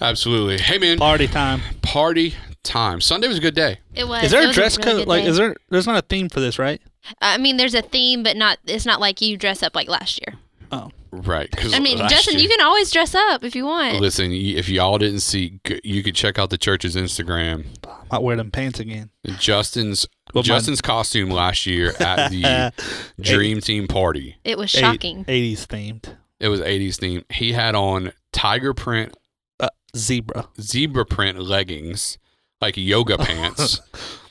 absolutely, 0.00 0.58
hey 0.58 0.78
man, 0.78 0.98
Party 0.98 1.26
time. 1.26 1.60
party 1.82 2.34
time. 2.62 3.00
Sunday 3.00 3.28
was 3.28 3.38
a 3.38 3.40
good 3.40 3.54
day. 3.54 3.78
It 3.94 4.06
was. 4.06 4.24
Is 4.24 4.30
there 4.30 4.40
it 4.40 4.44
a 4.44 4.46
was 4.48 4.56
dress 4.56 4.76
really 4.78 4.90
code? 4.90 5.00
good 5.02 5.08
Like, 5.08 5.24
day. 5.24 5.30
is 5.30 5.36
there? 5.36 5.56
There's 5.70 5.86
not 5.86 5.96
a 5.98 6.02
theme 6.02 6.28
for 6.28 6.40
this, 6.40 6.58
right? 6.58 6.80
I 7.20 7.36
mean, 7.38 7.56
there's 7.58 7.74
a 7.74 7.82
theme, 7.82 8.22
but 8.22 8.36
not. 8.36 8.58
It's 8.66 8.86
not 8.86 9.00
like 9.00 9.20
you 9.20 9.36
dress 9.36 9.62
up 9.62 9.74
like 9.74 9.88
last 9.88 10.20
year. 10.26 10.38
Oh, 10.72 10.90
Right. 11.22 11.50
'cause 11.50 11.72
I 11.74 11.78
mean, 11.78 11.98
Justin, 12.08 12.34
year- 12.34 12.42
you 12.42 12.48
can 12.48 12.60
always 12.60 12.90
dress 12.90 13.14
up 13.14 13.44
if 13.44 13.54
you 13.54 13.64
want. 13.64 14.00
Listen, 14.00 14.32
if 14.32 14.68
y'all 14.68 14.98
didn't 14.98 15.20
see, 15.20 15.60
you 15.82 16.02
could 16.02 16.14
check 16.14 16.38
out 16.38 16.50
the 16.50 16.58
church's 16.58 16.96
Instagram. 16.96 17.66
I 17.86 18.16
might 18.16 18.22
wear 18.22 18.36
them 18.36 18.50
pants 18.50 18.80
again. 18.80 19.10
Justin's 19.38 20.06
Well, 20.34 20.42
my- 20.42 20.46
Justin's 20.46 20.80
costume 20.80 21.30
last 21.30 21.66
year 21.66 21.94
at 22.00 22.30
the 22.30 22.72
Dream 23.20 23.60
Team 23.60 23.86
party. 23.88 24.36
It 24.44 24.58
was 24.58 24.70
shocking. 24.70 25.24
80s 25.26 25.66
themed. 25.66 26.16
It 26.40 26.48
was 26.48 26.60
80s 26.60 26.98
themed. 26.98 27.24
He 27.32 27.52
had 27.52 27.74
on 27.74 28.12
tiger 28.32 28.74
print, 28.74 29.14
Uh, 29.60 29.68
zebra. 29.96 30.48
zebra 30.60 31.06
print 31.06 31.38
leggings, 31.40 32.18
like 32.60 32.76
yoga 32.76 33.16
pants, 33.18 33.80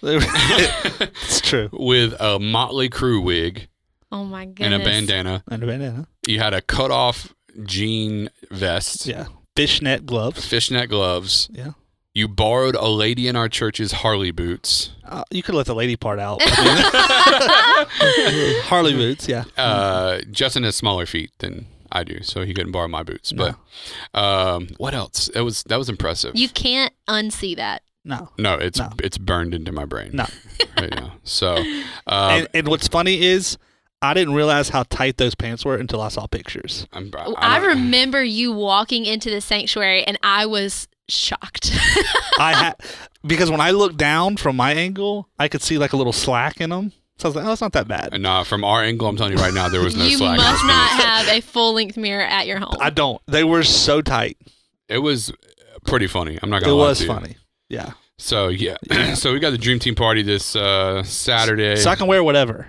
it's 0.03 1.41
true. 1.41 1.69
with 1.73 2.13
a 2.19 2.39
Motley 2.39 2.89
Crue 2.89 3.23
wig 3.23 3.67
Oh 4.11 4.23
my 4.25 4.45
goodness. 4.45 4.65
and 4.65 4.73
a 4.75 4.79
bandana. 4.85 5.43
And 5.49 5.63
a 5.63 5.65
bandana. 5.67 6.07
You 6.27 6.39
had 6.39 6.53
a 6.53 6.61
cut 6.61 6.91
off 6.91 7.33
jean 7.63 8.29
vest, 8.51 9.05
Yeah. 9.05 9.25
Fishnet 9.55 10.05
gloves. 10.05 10.45
fishnet 10.45 10.89
gloves. 10.89 11.49
Yeah. 11.51 11.71
You 12.15 12.27
borrowed 12.27 12.75
a 12.75 12.87
lady 12.87 13.27
in 13.27 13.35
our 13.35 13.49
church's 13.49 13.91
Harley 13.91 14.31
boots. 14.31 14.91
Uh, 15.03 15.23
you 15.31 15.41
could 15.43 15.55
let 15.55 15.65
the 15.65 15.73
lady 15.75 15.95
part 15.95 16.19
out. 16.19 16.41
Harley 18.65 18.93
boots. 18.93 19.27
Yeah. 19.27 19.43
Uh, 19.57 20.19
Justin 20.31 20.63
has 20.63 20.75
smaller 20.75 21.05
feet 21.05 21.31
than 21.39 21.65
I 21.91 22.03
do, 22.03 22.21
so 22.23 22.43
he 22.45 22.53
couldn't 22.53 22.71
borrow 22.71 22.87
my 22.87 23.03
boots. 23.03 23.31
But 23.31 23.55
um, 24.13 24.67
what 24.77 24.93
else? 24.93 25.29
It 25.29 25.41
was 25.41 25.63
that 25.63 25.77
was 25.77 25.89
impressive. 25.89 26.35
You 26.35 26.49
can't 26.49 26.93
unsee 27.07 27.55
that. 27.57 27.81
No. 28.05 28.29
no, 28.37 28.55
it's 28.55 28.79
No. 28.79 28.89
it's 29.01 29.17
burned 29.17 29.53
into 29.53 29.71
my 29.71 29.85
brain 29.85 30.11
No. 30.13 30.25
right 30.77 30.91
now. 30.91 31.13
So 31.23 31.55
um, 31.55 31.65
and, 32.07 32.47
and 32.53 32.67
what's 32.67 32.87
funny 32.87 33.21
is 33.21 33.57
I 34.03 34.13
didn't 34.13 34.33
realize 34.33 34.69
how 34.69 34.83
tight 34.83 35.17
those 35.17 35.33
pants 35.33 35.63
were 35.63 35.75
until 35.77 36.01
I 36.01 36.09
saw 36.09 36.27
pictures. 36.27 36.85
I'm, 36.91 37.09
I, 37.17 37.33
I 37.37 37.57
remember 37.65 38.23
you 38.23 38.51
walking 38.51 39.05
into 39.05 39.29
the 39.29 39.39
sanctuary, 39.41 40.03
and 40.03 40.19
I 40.21 40.45
was 40.45 40.87
shocked. 41.07 41.71
I 42.39 42.53
had 42.53 42.75
because 43.25 43.49
when 43.49 43.61
I 43.61 43.71
looked 43.71 43.97
down 43.97 44.37
from 44.37 44.55
my 44.57 44.73
angle, 44.73 45.29
I 45.39 45.47
could 45.47 45.61
see 45.61 45.77
like 45.77 45.93
a 45.93 45.97
little 45.97 46.13
slack 46.13 46.59
in 46.59 46.69
them. 46.69 46.91
So 47.17 47.27
I 47.27 47.29
was 47.29 47.35
like, 47.37 47.45
"Oh, 47.45 47.51
it's 47.53 47.61
not 47.61 47.71
that 47.73 47.87
bad." 47.87 48.19
Nah, 48.19 48.43
from 48.43 48.63
our 48.63 48.83
angle, 48.83 49.07
I'm 49.07 49.15
telling 49.15 49.33
you 49.37 49.39
right 49.39 49.53
now, 49.53 49.69
there 49.69 49.81
was 49.81 49.95
no 49.95 50.03
you 50.03 50.17
slack. 50.17 50.37
in 50.37 50.43
must 50.43 50.65
not 50.65 50.89
have 50.89 51.27
a 51.29 51.41
full 51.41 51.73
length 51.73 51.95
mirror 51.95 52.23
at 52.25 52.45
your 52.47 52.59
home. 52.59 52.73
I 52.81 52.89
don't. 52.89 53.21
They 53.27 53.43
were 53.45 53.63
so 53.63 54.01
tight. 54.01 54.37
It 54.89 54.97
was 54.97 55.31
pretty 55.85 56.07
funny. 56.07 56.37
I'm 56.41 56.49
not 56.49 56.61
It 56.61 56.65
gonna 56.65 56.75
lie 56.75 56.85
It 56.85 56.89
was 56.89 56.97
to 56.99 57.03
you. 57.05 57.09
funny. 57.09 57.35
Yeah. 57.69 57.91
So 58.17 58.49
yeah, 58.49 58.77
so 59.15 59.31
we 59.31 59.39
got 59.39 59.51
the 59.51 59.57
Dream 59.57 59.79
Team 59.79 59.95
party 59.95 60.23
this 60.23 60.55
uh, 60.55 61.03
Saturday. 61.03 61.77
So 61.77 61.89
I 61.89 61.95
can 61.95 62.07
wear 62.07 62.23
whatever. 62.23 62.67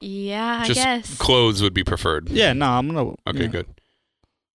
Yeah, 0.00 0.60
I 0.64 0.68
guess. 0.68 1.16
clothes 1.18 1.62
would 1.62 1.74
be 1.74 1.84
preferred. 1.84 2.28
Yeah. 2.28 2.52
No, 2.52 2.66
I'm 2.70 2.86
gonna. 2.88 3.14
Okay, 3.26 3.42
yeah. 3.42 3.46
good. 3.46 3.66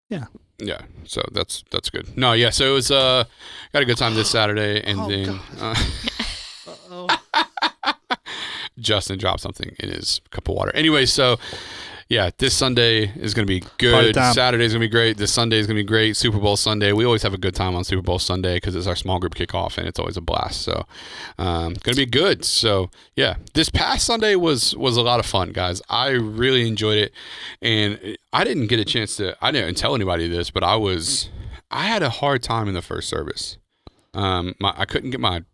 Yeah. 0.09 0.24
Yeah. 0.59 0.83
So 1.05 1.22
that's 1.33 1.64
that's 1.70 1.90
good. 1.90 2.16
No, 2.16 2.33
yeah. 2.33 2.50
So 2.50 2.70
it 2.70 2.74
was 2.74 2.90
uh 2.90 3.24
got 3.72 3.83
a 3.83 3.87
good 3.87 3.96
time 3.98 4.14
this 4.14 4.31
Saturday, 4.31 4.81
and 4.85 5.00
Oh, 5.00 5.09
then 5.09 5.40
uh, 5.61 5.74
Uh-oh. 6.66 7.09
Justin 8.78 9.18
dropped 9.18 9.40
something 9.40 9.74
in 9.78 9.90
his 9.90 10.20
cup 10.31 10.48
of 10.48 10.55
water. 10.55 10.70
Anyway, 10.74 11.07
so 11.07 11.38
yeah, 12.09 12.31
this 12.38 12.55
Sunday 12.55 13.05
is 13.17 13.35
going 13.35 13.47
to 13.47 13.53
be 13.53 13.65
good. 13.79 14.15
Saturday 14.35 14.65
is 14.65 14.73
going 14.73 14.81
to 14.81 14.87
be 14.87 14.91
great. 14.91 15.17
This 15.17 15.33
Sunday 15.33 15.59
is 15.59 15.67
going 15.67 15.77
to 15.77 15.83
be 15.83 15.87
great. 15.87 16.17
Super 16.17 16.38
Bowl 16.38 16.57
Sunday. 16.57 16.93
We 16.93 17.05
always 17.05 17.23
have 17.23 17.35
a 17.35 17.38
good 17.38 17.55
time 17.55 17.75
on 17.75 17.85
Super 17.85 18.03
Bowl 18.03 18.19
Sunday 18.19 18.57
because 18.57 18.75
it's 18.75 18.87
our 18.87 18.97
small 18.97 19.19
group 19.19 19.35
kickoff 19.35 19.79
and 19.79 19.87
it's 19.87 19.99
always 19.99 20.17
a 20.17 20.21
blast. 20.21 20.62
So, 20.62 20.87
um, 21.38 21.75
going 21.75 21.95
to 21.95 21.97
be 21.97 22.07
good. 22.07 22.45
So, 22.45 22.91
yeah, 23.17 23.37
this 23.55 23.69
past 23.69 24.07
Sunday 24.07 24.35
was 24.37 24.77
was 24.77 24.97
a 24.97 25.03
lot 25.03 25.21
of 25.21 25.27
fun, 25.27 25.53
guys. 25.53 25.83
I 25.88 26.11
really 26.11 26.67
enjoyed 26.69 26.99
it, 26.99 27.12
and 27.61 28.17
I 28.33 28.45
didn't 28.45 28.67
get 28.67 28.81
a 28.81 28.85
chance 28.85 29.17
to. 29.17 29.37
I 29.41 29.51
didn't 29.51 29.77
tell 29.77 29.95
anybody 29.95 30.29
this, 30.29 30.51
but 30.51 30.62
I 30.65 30.77
was. 30.77 31.29
I 31.71 31.85
had 31.85 32.03
a 32.03 32.11
hard 32.11 32.43
time 32.43 32.69
in 32.69 32.75
the 32.75 32.83
first 32.83 33.09
service. 33.09 33.57
Um, 34.15 34.55
my 34.61 34.75
I 34.77 34.85
couldn't 34.85 35.11
get 35.11 35.21
my. 35.21 35.45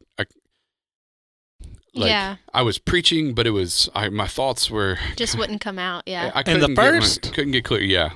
I, 1.99 2.01
like, 2.01 2.09
yeah, 2.11 2.37
I 2.55 2.63
was 2.63 2.79
preaching, 2.79 3.35
but 3.35 3.47
it 3.47 3.51
was 3.51 3.89
I, 3.95 4.09
my 4.09 4.27
thoughts 4.27 4.71
were 4.71 4.99
just 5.17 5.37
wouldn't 5.39 5.61
come 5.61 5.79
out. 5.79 6.05
Yeah. 6.07 6.31
I 6.35 6.41
In 6.41 6.45
couldn't 6.45 6.61
the 6.61 6.67
get 6.69 6.77
my- 6.77 6.83
first? 7.01 7.33
couldn't 7.35 7.53
get 7.53 7.65
clear. 7.65 7.83
Yeah, 7.83 8.11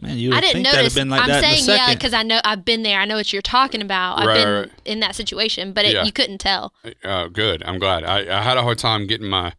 Man, 0.00 0.18
you 0.18 0.32
I 0.32 0.40
didn't 0.40 0.52
think 0.54 0.66
that'd 0.66 0.78
notice. 0.80 0.94
been 0.94 1.10
like 1.10 1.22
I'm 1.22 1.28
that 1.28 1.42
saying 1.42 1.64
yeah 1.66 1.94
because 1.94 2.14
I 2.14 2.22
know 2.22 2.40
I've 2.44 2.64
been 2.64 2.82
there. 2.82 2.98
I 3.00 3.04
know 3.04 3.16
what 3.16 3.32
you're 3.32 3.42
talking 3.42 3.82
about. 3.82 4.18
I've 4.18 4.26
Right, 4.26 4.34
been 4.36 4.48
right, 4.48 4.60
right. 4.60 4.70
in 4.84 5.00
that 5.00 5.14
situation, 5.14 5.72
but 5.72 5.84
it, 5.84 5.94
Yeah. 5.94 6.04
you 6.04 6.12
couldn't 6.12 6.38
tell. 6.38 6.72
uh, 7.04 7.28
good. 7.28 7.62
I'm 7.64 7.78
glad. 7.78 8.04
I, 8.04 8.38
I 8.38 8.42
had 8.42 8.56
a 8.56 8.62
hard 8.62 8.78
time 8.78 9.06
getting 9.06 9.28
my 9.28 9.52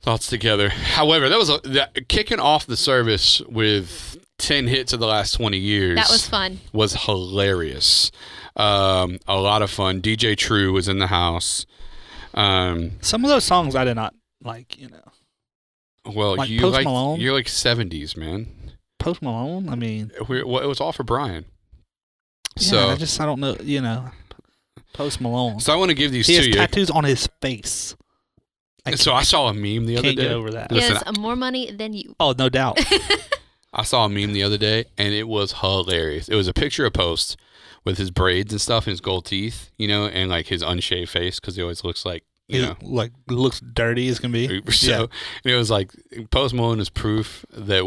thoughts 0.00 0.28
together. 0.28 0.68
However, 0.68 1.28
that 1.28 1.38
was 1.38 1.50
a, 1.50 1.58
that, 1.64 2.08
kicking 2.08 2.38
off 2.40 2.66
the 2.66 2.76
service 2.76 3.40
with 3.48 4.16
ten 4.38 4.68
hits 4.68 4.92
of 4.92 5.00
the 5.00 5.06
last 5.06 5.32
twenty 5.32 5.58
years. 5.58 5.96
That 5.96 6.08
was 6.08 6.28
fun. 6.28 6.60
was 6.72 6.94
hilarious. 7.06 8.10
Um, 8.54 9.18
a 9.26 9.36
lot 9.36 9.62
of 9.62 9.70
fun. 9.70 10.00
DJ 10.00 10.36
True 10.36 10.72
was 10.72 10.88
in 10.88 10.98
the 10.98 11.08
house. 11.08 11.66
Um, 12.36 12.92
Some 13.00 13.24
of 13.24 13.30
those 13.30 13.44
songs 13.44 13.74
I 13.74 13.84
did 13.84 13.94
not 13.94 14.14
like. 14.42 14.78
You 14.78 14.88
know, 14.90 16.12
well, 16.14 16.36
Like 16.36 16.48
you 16.50 16.60
Post 16.60 16.74
like 16.74 16.84
Malone? 16.84 17.20
you're 17.20 17.32
like 17.32 17.48
seventies 17.48 18.16
man. 18.16 18.48
Post 18.98 19.22
Malone. 19.22 19.68
I 19.68 19.74
mean, 19.76 20.10
We, 20.28 20.42
well, 20.42 20.62
it 20.62 20.66
was 20.66 20.80
all 20.80 20.92
for 20.92 21.02
Brian. 21.04 21.44
yeah, 22.58 22.68
So, 22.68 22.88
I 22.90 22.96
just 22.96 23.20
I 23.20 23.26
don't 23.26 23.40
know. 23.40 23.56
You 23.62 23.80
know, 23.80 24.10
Post 24.92 25.20
Malone. 25.20 25.60
so 25.60 25.72
I 25.72 25.76
want 25.76 25.90
to 25.90 25.94
give 25.94 26.12
these 26.12 26.26
he 26.26 26.34
to 26.34 26.38
has 26.40 26.46
you. 26.48 26.54
tattoos 26.54 26.90
on 26.90 27.04
his 27.04 27.28
face. 27.40 27.94
I 28.84 28.94
so 28.94 29.12
I 29.14 29.22
saw 29.22 29.48
a 29.48 29.54
meme 29.54 29.86
the 29.86 29.94
other 29.98 30.02
can't 30.08 30.16
day. 30.16 30.22
get 30.24 30.32
over 30.32 30.50
that. 30.52 30.70
He 30.70 30.76
Listen, 30.76 30.96
has 31.04 31.18
more 31.18 31.34
money 31.36 31.72
than 31.72 31.92
you. 31.92 32.14
Oh, 32.20 32.34
no 32.38 32.48
doubt. 32.48 32.78
I 33.72 33.82
saw 33.82 34.04
a 34.04 34.08
meme 34.08 34.32
the 34.32 34.42
other 34.44 34.56
day, 34.58 34.84
and 34.96 35.12
it 35.12 35.26
was 35.26 35.54
hilarious. 35.54 36.28
It 36.28 36.36
was 36.36 36.46
a 36.48 36.52
picture 36.54 36.86
of 36.86 36.92
Post 36.92 37.36
with 37.86 37.96
his 37.96 38.10
braids 38.10 38.52
and 38.52 38.60
stuff, 38.60 38.84
and 38.86 38.90
his 38.92 39.00
gold 39.00 39.24
teeth, 39.24 39.70
you 39.78 39.88
know, 39.88 40.06
and 40.06 40.28
like 40.28 40.48
his 40.48 40.62
unshaved 40.62 41.08
face 41.08 41.40
because 41.40 41.56
he 41.56 41.62
always 41.62 41.82
looks 41.84 42.04
like 42.04 42.24
you 42.48 42.60
He 42.60 42.66
know. 42.66 42.76
like 42.82 43.12
looks 43.28 43.60
dirty 43.60 44.08
as 44.08 44.18
can 44.18 44.30
be. 44.32 44.60
So, 44.70 44.90
Yeah. 44.90 45.00
and 45.44 45.52
it 45.54 45.56
was 45.56 45.70
like 45.70 45.92
Post 46.30 46.52
Malone 46.54 46.80
is 46.80 46.90
proof 46.90 47.46
that 47.52 47.82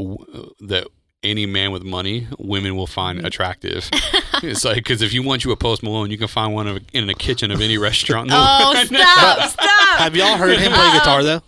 that 0.61 0.87
any 1.21 1.45
man 1.45 1.71
with 1.71 1.83
money, 1.83 2.27
women 2.39 2.75
will 2.77 2.87
find 2.87 3.17
mm-hmm. 3.17 3.27
attractive. 3.27 3.89
it's 4.41 4.63
like 4.65 4.75
because 4.77 5.01
if 5.01 5.13
you 5.13 5.21
want 5.21 5.43
you 5.45 5.51
a 5.51 5.57
Post 5.57 5.83
Malone, 5.83 6.09
you 6.11 6.17
can 6.17 6.27
find 6.29 6.53
one 6.53 6.65
of, 6.67 6.79
in 6.93 7.07
the 7.07 7.13
kitchen 7.13 7.51
of 7.51 7.61
any 7.61 7.77
restaurant. 7.89 8.27
in 8.27 8.29
the 8.29 8.35
Oh, 8.39 8.73
world. 8.73 8.87
stop, 8.87 9.49
stop. 9.49 9.99
Have 9.99 10.15
y'all 10.15 10.37
heard 10.37 10.57
him 10.59 10.71
play 10.71 10.91
guitar 10.93 11.23
though? 11.23 11.41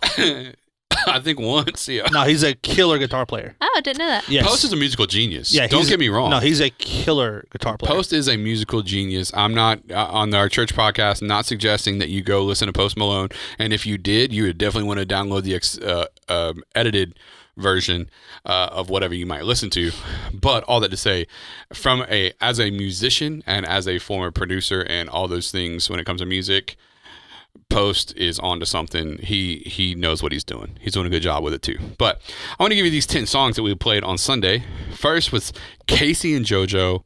I 1.12 1.20
think 1.20 1.38
once, 1.40 1.88
yeah. 1.88 2.08
No, 2.12 2.22
he's 2.24 2.42
a 2.42 2.54
killer 2.54 2.98
guitar 2.98 3.24
player. 3.26 3.54
Oh, 3.60 3.74
I 3.76 3.80
didn't 3.80 3.98
know 3.98 4.06
that. 4.06 4.28
Yes. 4.28 4.46
Post 4.46 4.64
is 4.64 4.72
a 4.72 4.76
musical 4.76 5.06
genius. 5.06 5.52
yeah, 5.54 5.66
don't 5.66 5.80
he's- 5.80 5.88
get 5.90 6.00
me 6.00 6.08
wrong. 6.08 6.30
No, 6.30 6.38
he's 6.38 6.60
a 6.60 6.70
killer 6.70 7.44
guitar 7.50 7.76
player. 7.78 7.94
Post 7.94 8.12
is 8.12 8.28
a 8.28 8.36
musical 8.36 8.82
genius. 8.82 9.30
I'm 9.34 9.54
not 9.54 9.80
uh, 9.90 10.06
on 10.10 10.32
our 10.34 10.48
church 10.48 10.74
podcast. 10.74 11.22
Not 11.22 11.46
suggesting 11.46 11.98
that 11.98 12.08
you 12.08 12.22
go 12.22 12.42
listen 12.44 12.66
to 12.66 12.72
Post 12.72 12.96
Malone. 12.96 13.28
And 13.58 13.72
if 13.72 13.86
you 13.86 13.98
did, 13.98 14.32
you 14.32 14.44
would 14.44 14.58
definitely 14.58 14.88
want 14.88 15.00
to 15.00 15.06
download 15.06 15.42
the 15.42 15.54
ex, 15.54 15.78
uh, 15.78 16.06
um, 16.28 16.62
edited 16.74 17.18
version 17.58 18.08
uh, 18.46 18.68
of 18.72 18.88
whatever 18.88 19.14
you 19.14 19.26
might 19.26 19.44
listen 19.44 19.68
to. 19.70 19.90
But 20.32 20.64
all 20.64 20.80
that 20.80 20.90
to 20.90 20.96
say, 20.96 21.26
from 21.72 22.04
a 22.08 22.32
as 22.40 22.58
a 22.58 22.70
musician 22.70 23.42
and 23.46 23.66
as 23.66 23.86
a 23.86 23.98
former 23.98 24.30
producer 24.30 24.82
and 24.88 25.08
all 25.10 25.28
those 25.28 25.50
things 25.50 25.90
when 25.90 26.00
it 26.00 26.06
comes 26.06 26.20
to 26.20 26.26
music, 26.26 26.76
Post 27.70 28.14
is 28.16 28.38
onto 28.38 28.66
something. 28.66 29.18
He 29.18 29.58
he 29.64 29.94
knows 29.94 30.22
what 30.22 30.30
he's 30.32 30.44
doing. 30.44 30.76
He's 30.80 30.92
doing 30.92 31.06
a 31.06 31.10
good 31.10 31.22
job 31.22 31.42
with 31.42 31.54
it 31.54 31.62
too. 31.62 31.78
But 31.98 32.20
I 32.58 32.62
want 32.62 32.72
to 32.72 32.76
give 32.76 32.84
you 32.84 32.90
these 32.90 33.06
ten 33.06 33.24
songs 33.26 33.56
that 33.56 33.62
we 33.62 33.74
played 33.74 34.04
on 34.04 34.18
Sunday. 34.18 34.62
First 34.94 35.32
was 35.32 35.52
K-Ci 35.86 36.34
and 36.34 36.44
JoJo, 36.44 37.02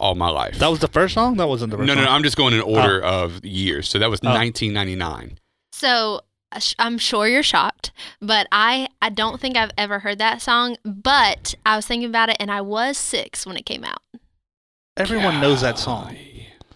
"All 0.00 0.14
My 0.16 0.28
Life." 0.28 0.58
That 0.58 0.68
was 0.68 0.80
the 0.80 0.88
first 0.88 1.14
song. 1.14 1.36
That 1.36 1.46
wasn't 1.48 1.70
the 1.70 1.76
first 1.76 1.86
no, 1.86 1.94
no, 1.94 2.00
song. 2.00 2.04
no. 2.06 2.10
I'm 2.16 2.22
just 2.24 2.36
going 2.36 2.54
in 2.54 2.60
order 2.60 3.00
of 3.00 3.44
years. 3.44 3.88
So 3.88 3.98
that 4.00 4.10
was 4.10 4.18
Oh. 4.24 4.30
1999. 4.34 5.38
So 5.72 6.22
uh, 6.50 6.60
I'm 6.80 6.98
sure 6.98 7.28
you're 7.28 7.44
shocked, 7.44 7.92
but 8.20 8.48
I 8.50 8.88
I 9.00 9.10
don't 9.10 9.40
think 9.40 9.56
I've 9.56 9.70
ever 9.78 10.00
heard 10.00 10.18
that 10.18 10.42
song. 10.42 10.76
But 10.84 11.54
I 11.64 11.76
was 11.76 11.86
thinking 11.86 12.08
about 12.08 12.30
it, 12.30 12.36
and 12.40 12.50
I 12.50 12.62
was 12.62 12.98
six 12.98 13.46
when 13.46 13.56
it 13.56 13.64
came 13.64 13.84
out. 13.84 14.02
Everyone 14.96 15.40
knows 15.40 15.60
that 15.60 15.78
song. 15.78 16.16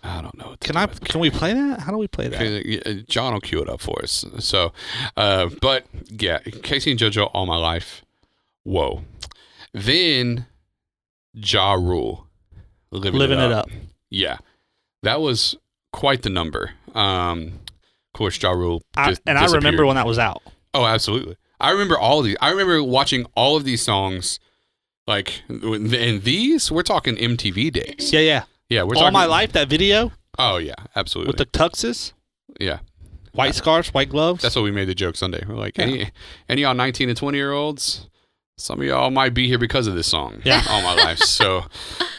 I 0.05 0.21
don't 0.21 0.37
know. 0.37 0.55
Can 0.61 0.75
do 0.75 0.79
I? 0.81 0.87
Can 0.87 1.21
we 1.21 1.31
play 1.31 1.55
that? 1.55 1.81
How 1.81 1.91
do 1.91 1.97
we 1.97 2.09
play 2.09 2.29
that? 2.29 2.87
Uh, 2.87 3.03
John 3.09 3.33
will 3.33 3.41
cue 3.41 3.63
it 3.63 3.71
up 3.71 3.81
for 3.81 4.03
us. 4.03 4.25
So, 4.39 4.73
uh, 5.17 5.49
but 5.63 5.87
yeah, 6.09 6.41
K-Ci 6.41 6.91
and 6.91 7.01
JoJo 7.01 7.31
all 7.33 7.47
my 7.47 7.57
life. 7.57 8.05
Whoa. 8.65 9.03
Then 9.73 10.47
Ja 11.33 11.73
Rule, 11.73 12.27
living, 12.91 13.19
Living 13.19 13.39
it 13.39 13.51
up. 13.51 13.69
Yeah, 14.11 14.39
that 15.03 15.21
was 15.21 15.57
quite 15.93 16.23
the 16.23 16.31
number. 16.31 16.73
Um, 16.95 17.61
of 17.67 18.13
course, 18.19 18.41
Ja 18.41 18.51
Rule. 18.51 18.83
I, 18.97 19.17
and 19.27 19.39
I 19.39 19.47
remember 19.47 19.87
when 19.87 19.97
that 19.97 20.07
was 20.07 20.19
out. 20.19 20.43
Oh, 20.75 20.85
absolutely. 20.85 21.37
I 21.59 21.71
remember 21.71 21.99
all 21.99 22.19
of 22.19 22.27
these. 22.27 22.37
I 22.43 22.51
remember 22.51 22.83
watching 22.83 23.27
all 23.35 23.57
of 23.57 23.65
these 23.65 23.83
songs. 23.83 24.39
Like, 25.07 25.43
and 25.49 26.23
these 26.23 26.71
we're 26.71 26.83
talking 26.83 27.17
MTV 27.17 27.73
days. 27.73 28.13
Yeah, 28.13 28.21
yeah. 28.21 28.45
Yeah, 28.75 28.83
we're 28.83 28.95
All 28.97 29.03
talking. 29.03 29.13
my 29.13 29.27
life, 29.27 29.53
that 29.53 29.69
video 29.69 30.11
Oh 30.39 30.57
yeah, 30.59 30.75
absolutely. 30.97 31.31
with 31.31 31.39
the 31.39 31.47
tuxes, 31.47 32.13
yeah, 32.61 32.81
white 33.33 33.55
scarves, 33.55 33.95
white 33.95 34.09
gloves. 34.09 34.43
That's 34.43 34.57
what 34.57 34.63
we 34.63 34.71
made 34.73 34.87
the 34.89 34.95
joke 34.95 35.17
Sunday. 35.17 35.45
We're 35.49 35.55
like, 35.55 35.79
Yeah. 35.79 35.85
any 35.85 36.11
any 36.49 36.63
y'all 36.63 36.75
19 36.75 37.09
and 37.09 37.17
20 37.17 37.39
year 37.39 37.53
olds, 37.53 38.09
some 38.59 38.81
of 38.81 38.87
y'all 38.87 39.11
might 39.11 39.33
be 39.35 39.47
here 39.49 39.59
because 39.59 39.87
of 39.87 39.95
this 39.95 40.07
song. 40.09 40.41
Yeah. 40.45 40.63
all 40.69 40.83
my 40.83 40.95
life. 40.95 41.19
So, 41.25 41.65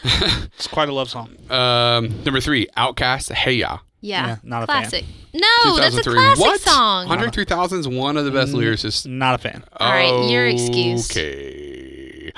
it's 0.04 0.66
quite 0.66 0.88
a 0.88 0.92
love 0.92 1.10
song. 1.10 1.28
um, 1.50 2.22
number 2.24 2.40
three, 2.40 2.66
OutKast, 2.76 3.32
Hey 3.32 3.54
Ya, 3.54 3.78
Yeah, 4.00 4.26
Yeah, 4.26 4.36
not 4.42 4.62
a 4.62 4.66
fan. 4.66 4.80
classic. 4.82 5.04
No, 5.34 5.76
that's 5.76 5.96
a 5.96 6.02
2003. 6.02 6.14
classic 6.14 6.40
what? 6.40 6.60
song. 6.60 7.08
Andre 7.10 7.28
3000's 7.28 7.86
one 7.88 8.16
of 8.16 8.24
the 8.24 8.30
best 8.30 8.52
Mm, 8.52 8.62
lyricists. 8.62 9.04
Not 9.06 9.34
a 9.34 9.38
fan. 9.38 9.62
All 9.78 9.90
right, 9.90 10.30
your 10.30 10.46
excuse. 10.46 11.10
Okay. 11.10 12.32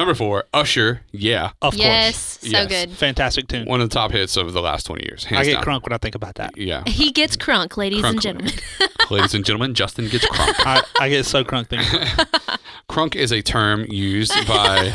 Number 0.00 0.14
four, 0.14 0.44
Usher, 0.54 1.02
Yeah, 1.12 1.50
Of 1.60 1.74
course. 1.74 1.76
yes, 1.78 2.38
so 2.40 2.48
Yes. 2.48 2.68
good. 2.68 2.90
Fantastic 2.92 3.48
tune. 3.48 3.66
one 3.66 3.82
of 3.82 3.90
the 3.90 3.94
top 3.94 4.12
hits 4.12 4.34
of 4.38 4.50
the 4.54 4.62
last 4.62 4.86
20 4.86 5.04
years. 5.04 5.24
Hands 5.24 5.40
I 5.40 5.44
get 5.44 5.56
down. 5.56 5.64
crunk 5.64 5.82
when 5.84 5.92
I 5.92 5.98
think 5.98 6.14
about 6.14 6.36
that. 6.36 6.56
Yeah, 6.56 6.84
He 6.86 7.10
gets 7.12 7.36
crunk, 7.36 7.76
ladies 7.76 8.02
and 8.02 8.18
gentlemen. 8.18 8.54
ladies 9.10 9.34
and 9.34 9.44
gentlemen, 9.44 9.74
Justin 9.74 10.08
gets 10.08 10.24
crunk. 10.26 10.54
I, 10.66 10.82
I 10.98 11.08
get 11.10 11.26
so 11.26 11.44
crunk 11.44 11.66
thinking. 11.68 12.00
crunk 12.88 13.14
is 13.14 13.30
a 13.30 13.42
term 13.42 13.84
used 13.90 14.32
by 14.48 14.90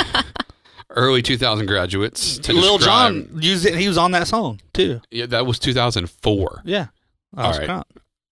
early 0.89 1.21
2000 1.21 1.67
graduates 1.67 2.39
to 2.39 2.53
Lil 2.53 2.77
describe 2.79 3.13
Jon 3.29 3.41
used 3.43 3.63
it. 3.67 3.75
He 3.75 3.87
was 3.87 3.99
on 3.99 4.09
that 4.11 4.27
song 4.27 4.59
too. 4.73 5.01
Yeah, 5.11 5.27
that 5.27 5.45
was 5.45 5.59
2004. 5.59 6.63
Yeah. 6.65 6.87
I 7.37 7.43
All 7.43 7.49
was 7.49 7.59
right. 7.59 7.69
crunk. 7.69 7.83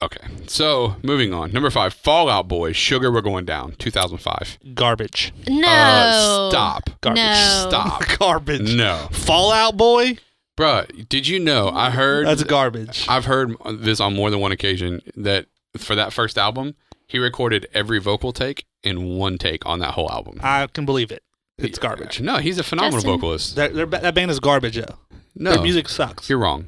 Okay. 0.03 0.27
So, 0.47 0.97
moving 1.01 1.33
on. 1.33 1.51
Number 1.53 1.69
five, 1.69 1.93
Fall 1.93 2.29
Out 2.29 2.47
Boy, 2.47 2.73
Sugar 2.73 3.11
We're 3.11 3.21
Going 3.21 3.45
Down, 3.45 3.73
2005. 3.79 4.59
Garbage. 4.73 5.33
No. 5.47 5.67
Uh, 5.67 6.49
stop. 6.49 6.89
Garbage. 7.01 7.23
No. 7.23 7.65
Stop. 7.69 8.03
Garbage. 8.19 8.75
No. 8.75 9.07
Fall 9.11 9.51
Out 9.51 9.77
Boy. 9.77 10.17
Bruh, 10.57 11.07
did 11.09 11.27
you 11.27 11.39
know? 11.39 11.69
I 11.69 11.89
heard, 11.89 12.27
That's 12.27 12.43
garbage. 12.43 13.05
I've 13.09 13.25
heard 13.25 13.55
this 13.65 13.99
on 13.99 14.13
more 14.15 14.29
than 14.29 14.39
one 14.39 14.51
occasion 14.51 15.01
that 15.15 15.47
for 15.77 15.95
that 15.95 16.13
first 16.13 16.37
album, 16.37 16.75
he 17.07 17.17
recorded 17.17 17.65
every 17.73 17.99
vocal 17.99 18.31
take 18.33 18.65
in 18.83 19.17
one 19.17 19.37
take 19.39 19.65
on 19.65 19.79
that 19.79 19.91
whole 19.95 20.11
album. 20.11 20.39
I 20.43 20.67
can 20.67 20.85
believe 20.85 21.11
it. 21.11 21.23
It's 21.57 21.79
garbage. 21.79 22.19
No, 22.21 22.37
he's 22.37 22.59
a 22.59 22.63
phenomenal 22.63 22.97
Justin? 22.99 23.11
vocalist. 23.13 23.55
That, 23.55 23.73
their- 23.73 23.85
that 23.87 24.13
band 24.13 24.29
is 24.31 24.39
garbage 24.39 24.75
though. 24.75 24.97
No, 25.35 25.53
Their 25.53 25.63
music 25.63 25.87
sucks. 25.89 26.29
you're 26.29 26.37
wrong. 26.39 26.65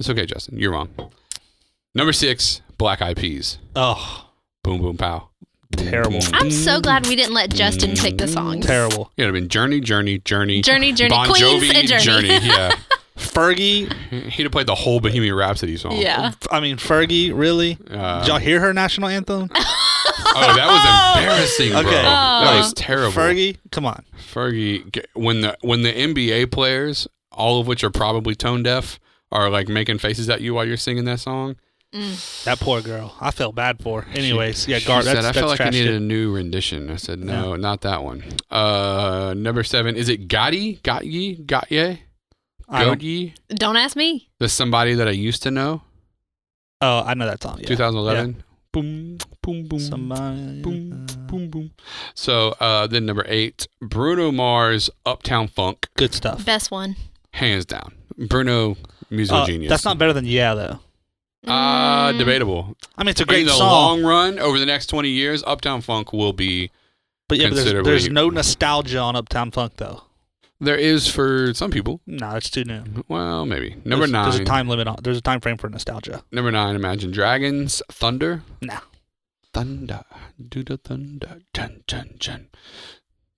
It's 0.00 0.08
okay, 0.10 0.26
Justin. 0.26 0.58
You're 0.58 0.72
wrong. 0.72 0.88
Number 1.94 2.12
six, 2.12 2.60
Black 2.78 3.02
Eyed 3.02 3.16
Peas. 3.16 3.58
Oh, 3.74 4.26
Boom, 4.62 4.80
boom, 4.80 4.96
pow. 4.96 5.28
Terrible. 5.76 6.18
I'm 6.32 6.50
so 6.50 6.80
glad 6.80 7.06
we 7.06 7.16
didn't 7.16 7.32
let 7.32 7.50
Justin 7.50 7.96
pick 7.96 8.18
the 8.18 8.28
songs. 8.28 8.66
terrible. 8.66 9.10
It 9.16 9.22
would 9.22 9.26
have 9.26 9.34
been 9.34 9.48
Journey, 9.48 9.80
Journey, 9.80 10.18
Journey. 10.18 10.60
Journey, 10.62 10.92
Journey, 10.92 11.10
Bon 11.10 11.26
Queens 11.28 11.62
Jovi, 11.64 11.74
and 11.74 11.88
Journey. 12.02 12.28
Yeah. 12.46 12.74
Fergie. 13.16 13.92
He'd 14.30 14.44
have 14.44 14.52
played 14.52 14.66
the 14.66 14.74
whole 14.74 14.98
Bohemian 15.00 15.34
Rhapsody 15.34 15.76
song. 15.76 15.92
Yeah. 15.96 16.32
I 16.50 16.60
mean 16.60 16.76
Fergie. 16.78 17.32
Really? 17.34 17.76
Uh, 17.90 18.20
Did 18.20 18.28
y'all 18.28 18.38
hear 18.38 18.60
her 18.60 18.72
national 18.72 19.08
anthem? 19.08 19.48
oh, 19.54 20.52
that 20.56 20.66
was 20.66 21.22
embarrassing, 21.22 21.70
bro. 21.70 21.80
Okay. 21.80 21.90
That 22.02 22.54
Oh. 22.54 22.58
was 22.58 22.72
terrible. 22.74 23.12
Fergie. 23.12 23.58
Come 23.70 23.84
on. 23.86 24.04
Fergie, 24.32 24.90
g- 24.92 25.02
when 25.14 25.42
the 25.42 25.56
when 25.60 25.82
the 25.82 25.92
NBA 25.92 26.50
players, 26.50 27.06
all 27.30 27.60
of 27.60 27.66
which 27.66 27.84
are 27.84 27.90
probably 27.90 28.34
tone 28.34 28.62
deaf, 28.62 28.98
are 29.30 29.50
like 29.50 29.68
making 29.68 29.98
faces 29.98 30.28
at 30.30 30.40
you 30.40 30.54
while 30.54 30.64
you're 30.66 30.76
singing 30.78 31.04
that 31.04 31.20
song. 31.20 31.56
Mm. 31.94 32.44
That 32.44 32.60
poor 32.60 32.80
girl. 32.80 33.16
I 33.20 33.30
felt 33.32 33.54
bad 33.56 33.82
for. 33.82 34.02
her. 34.02 34.10
Anyways, 34.16 34.68
yeah, 34.68 34.78
She 34.78 34.86
gar- 34.86 35.02
said, 35.02 35.24
I 35.24 35.32
felt 35.32 35.48
like 35.48 35.60
I 35.60 35.70
needed 35.70 35.86
shit. 35.88 35.94
a 35.96 36.00
new 36.00 36.32
rendition. 36.32 36.88
I 36.90 36.96
said, 36.96 37.18
no, 37.18 37.56
not 37.56 37.80
that 37.80 38.04
one. 38.04 38.22
Uh, 38.50 39.34
number 39.36 39.64
seven, 39.64 39.96
is 39.96 40.08
it 40.08 40.28
Gotti? 40.28 40.80
Gotti? 40.82 41.44
Gotye? 41.44 41.98
I 42.68 42.84
don't- 42.84 43.00
Gotti? 43.00 43.32
Don't 43.48 43.76
ask 43.76 43.96
me. 43.96 44.28
The 44.38 44.48
somebody 44.48 44.94
that 44.94 45.08
I 45.08 45.12
used 45.12 45.42
to 45.42 45.50
know? 45.50 45.82
Oh, 46.80 47.02
I 47.04 47.14
know 47.14 47.26
that 47.26 47.42
song. 47.42 47.58
Yeah. 47.58 47.66
2011? 47.66 48.44
Boom, 48.72 49.18
boom, 49.42 49.66
boom. 49.66 49.78
Somebody. 49.80 50.62
boom, 50.62 51.06
uh, 51.10 51.14
boom, 51.26 51.50
boom. 51.50 51.70
So 52.14 52.50
uh, 52.60 52.86
then 52.86 53.04
number 53.04 53.24
eight, 53.26 53.66
Bruno 53.82 54.30
Mars, 54.30 54.88
Uptown 55.04 55.48
Funk, 55.48 55.88
Good 55.96 56.14
stuff. 56.14 56.44
Best 56.46 56.70
one. 56.70 56.94
hands 57.32 57.64
down. 57.66 57.94
Bruno, 58.16 58.76
musical 59.10 59.42
Uh, 59.42 59.46
genius. 59.46 59.70
That's 59.70 59.84
not 59.84 59.98
better 59.98 60.12
than 60.12 60.24
Yeah 60.24 60.54
though. 60.54 60.78
Uh, 61.46 62.12
Mm. 62.12 62.18
debatable. 62.18 62.76
I 62.98 63.02
mean, 63.04 63.10
it's 63.10 63.20
a 63.20 63.24
great 63.24 63.40
In 63.40 63.46
the 63.46 63.52
song, 63.52 64.02
long 64.02 64.04
run, 64.04 64.38
over 64.38 64.58
the 64.58 64.66
next 64.66 64.86
twenty 64.86 65.10
years, 65.10 65.42
Uptown 65.46 65.80
Funk 65.80 66.12
will 66.12 66.32
be. 66.32 66.70
but 67.28 67.38
yeah, 67.38 67.44
but 67.48 67.54
there's, 67.54 67.64
considerably- 67.64 67.90
there's 67.92 68.08
no 68.10 68.28
nostalgia 68.30 68.98
on 68.98 69.16
Uptown 69.16 69.50
Funk 69.50 69.74
though. 69.76 70.02
There 70.62 70.76
is 70.76 71.08
for 71.08 71.54
some 71.54 71.70
people. 71.70 72.02
No, 72.06 72.32
it's 72.36 72.50
too 72.50 72.64
new. 72.64 72.82
Well, 73.08 73.46
maybe 73.46 73.76
number 73.84 74.00
there's, 74.00 74.10
nine. 74.10 74.24
There's 74.30 74.40
a 74.40 74.44
time 74.44 74.68
limit 74.68 74.88
on. 74.88 74.96
There's 75.02 75.16
a 75.16 75.22
time 75.22 75.40
frame 75.40 75.56
for 75.56 75.70
nostalgia. 75.70 76.22
Number 76.30 76.50
nine, 76.50 76.74
Imagine 76.76 77.10
Dragons, 77.12 77.80
Thunder. 77.90 78.42
Nah. 78.60 78.80
Thunder, 79.54 80.02
do 80.48 80.62
the 80.62 80.76
thunder, 80.76 81.40
dun 81.54 81.82
dun 81.86 82.16
dun. 82.18 82.48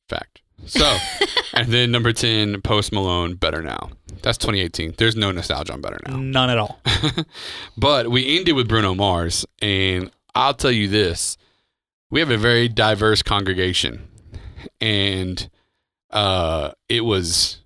Fact. 0.08 0.42
So, 0.66 0.96
and 1.54 1.68
then 1.72 1.90
number 1.90 2.12
ten, 2.12 2.60
Post 2.62 2.92
Malone, 2.92 3.34
Better 3.34 3.62
Now. 3.62 3.90
That's 4.22 4.38
2018. 4.38 4.94
There's 4.98 5.16
no 5.16 5.32
nostalgia 5.32 5.72
on 5.72 5.80
Better 5.80 5.98
Now. 6.06 6.16
None 6.16 6.50
at 6.50 6.58
all. 6.58 6.80
but 7.76 8.10
we 8.10 8.38
ended 8.38 8.54
with 8.54 8.68
Bruno 8.68 8.94
Mars, 8.94 9.44
and 9.60 10.10
I'll 10.34 10.54
tell 10.54 10.70
you 10.70 10.86
this: 10.88 11.36
we 12.10 12.20
have 12.20 12.30
a 12.30 12.36
very 12.36 12.68
diverse 12.68 13.22
congregation, 13.22 14.06
and 14.80 15.48
uh, 16.10 16.70
it 16.88 17.04
was 17.04 17.58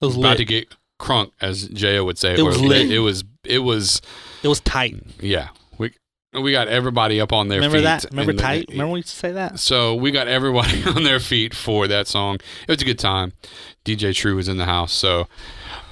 It 0.00 0.06
was 0.06 0.16
about 0.16 0.30
lit. 0.30 0.38
to 0.38 0.44
get 0.44 0.74
crunk, 1.00 1.30
as 1.40 1.68
Jo 1.68 2.04
would 2.04 2.18
say. 2.18 2.34
It 2.34 2.42
was 2.42 2.60
lit. 2.60 2.90
It 2.90 2.98
was. 2.98 3.24
It 3.44 3.60
was. 3.60 4.02
It 4.42 4.48
was 4.48 4.60
tight. 4.60 4.96
Yeah. 5.20 5.48
We 6.32 6.40
we 6.40 6.52
got 6.52 6.68
everybody 6.68 7.20
up 7.20 7.32
on 7.32 7.48
their 7.48 7.60
feet. 7.60 7.66
Remember 7.66 7.78
feet. 7.78 7.84
that? 8.02 8.10
Remember 8.10 8.30
and 8.30 8.38
the- 8.38 8.42
tight? 8.42 8.66
Remember 8.70 8.92
we 8.92 8.98
used 9.00 9.10
to 9.10 9.16
say 9.16 9.32
that? 9.32 9.58
So 9.58 9.94
we 9.94 10.10
got 10.10 10.28
everybody 10.28 10.82
on 10.86 11.02
their 11.04 11.20
feet 11.20 11.54
for 11.54 11.86
that 11.88 12.06
song. 12.06 12.36
It 12.66 12.68
was 12.72 12.80
a 12.82 12.84
good 12.86 12.98
time. 12.98 13.32
DJ 13.84 14.14
True 14.14 14.36
was 14.36 14.48
in 14.48 14.56
the 14.56 14.64
house. 14.64 14.92
So, 14.92 15.28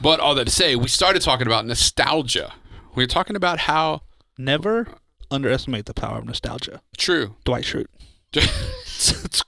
but 0.00 0.18
all 0.20 0.34
that 0.36 0.46
to 0.46 0.50
say, 0.52 0.76
we 0.76 0.88
started 0.88 1.20
talking 1.22 1.46
about 1.46 1.66
nostalgia. 1.66 2.54
We 2.94 3.02
were 3.02 3.08
talking 3.08 3.36
about 3.36 3.60
how 3.60 4.02
Never 4.38 4.88
underestimate 5.30 5.84
the 5.86 5.94
power 5.94 6.18
of 6.18 6.24
nostalgia. 6.24 6.80
true. 6.96 7.36
Dwight 7.44 7.64
Schrute. 7.64 7.86
it's, 8.32 9.24
it's, 9.24 9.42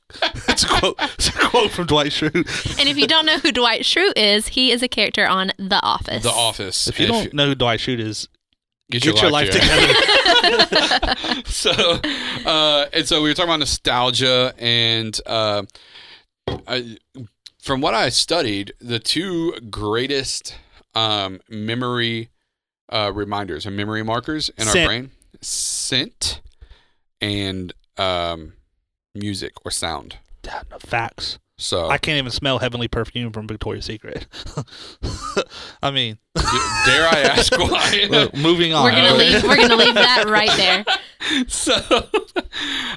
it's 0.49 0.65
a 0.65 0.69
quote. 0.69 0.97
It's 1.15 1.29
a 1.29 1.33
quote 1.33 1.71
from 1.71 1.87
Dwight 1.87 2.09
Schrute. 2.13 2.79
And 2.79 2.89
if 2.89 2.99
you 2.99 3.07
don't 3.07 3.25
know 3.25 3.39
who 3.39 3.51
Dwight 3.53 3.83
Schrute 3.83 4.13
is, 4.17 4.49
he 4.49 4.71
is 4.71 4.83
a 4.83 4.89
character 4.89 5.27
on 5.27 5.53
The 5.59 5.81
Office. 5.83 6.23
The 6.23 6.31
Office. 6.31 6.87
If 6.89 7.01
you 7.01 7.07
And 7.07 7.15
don't 7.15 7.35
know 7.35 7.47
who 7.47 7.55
Dwight 7.55 7.81
Schrute 7.81 8.01
is, 8.01 8.29
get, 8.93 9.03
get, 9.03 9.23
your, 9.23 9.31
life, 9.31 9.51
together. 9.51 9.93
so, 11.47 11.71
uh, 12.47 12.87
and 12.93 13.07
so 13.07 13.23
we 13.23 13.29
were 13.29 13.35
talking 13.35 13.51
about 13.51 13.61
nostalgia, 13.61 14.55
and 14.59 15.19
uh, 15.27 15.63
I, 16.67 16.99
from 17.61 17.81
what 17.81 17.95
I 17.95 18.09
studied, 18.11 18.75
the 18.81 18.99
two 18.99 19.53
greatest 19.71 20.57
um, 20.95 21.41
memory 21.49 22.31
uh, 22.89 23.11
reminders 23.15 23.67
and 23.67 23.77
memory 23.77 24.03
markers 24.03 24.51
in 24.51 24.67
our 24.67 24.73
Scent. 24.73 24.87
brain: 24.87 25.11
scent 25.41 26.41
and 27.21 27.73
um, 27.97 28.53
music 29.15 29.53
or 29.65 29.71
sound. 29.71 30.17
Facts. 30.81 31.39
So, 31.63 31.89
I 31.89 31.97
can't 31.99 32.19
even 32.19 32.31
smell 32.33 32.59
heavenly 32.59 32.89
perfume 32.89 33.33
from 33.33 33.47
Victoria's 33.47 33.85
Secret. 33.85 34.27
I 35.83 35.91
mean, 35.93 36.19
dare 36.35 37.07
I 37.09 37.21
ask 37.25 37.53
why? 37.59 38.07
look, 38.11 38.35
moving 38.35 38.73
on. 38.75 38.85
We're 38.85 38.91
gonna 38.91 39.15
leave. 39.15 39.43
We're 39.45 39.57
gonna 39.57 39.77
leave 39.77 39.95
that 39.95 40.25
right 40.29 40.51
there. 40.57 40.85
so 41.49 41.75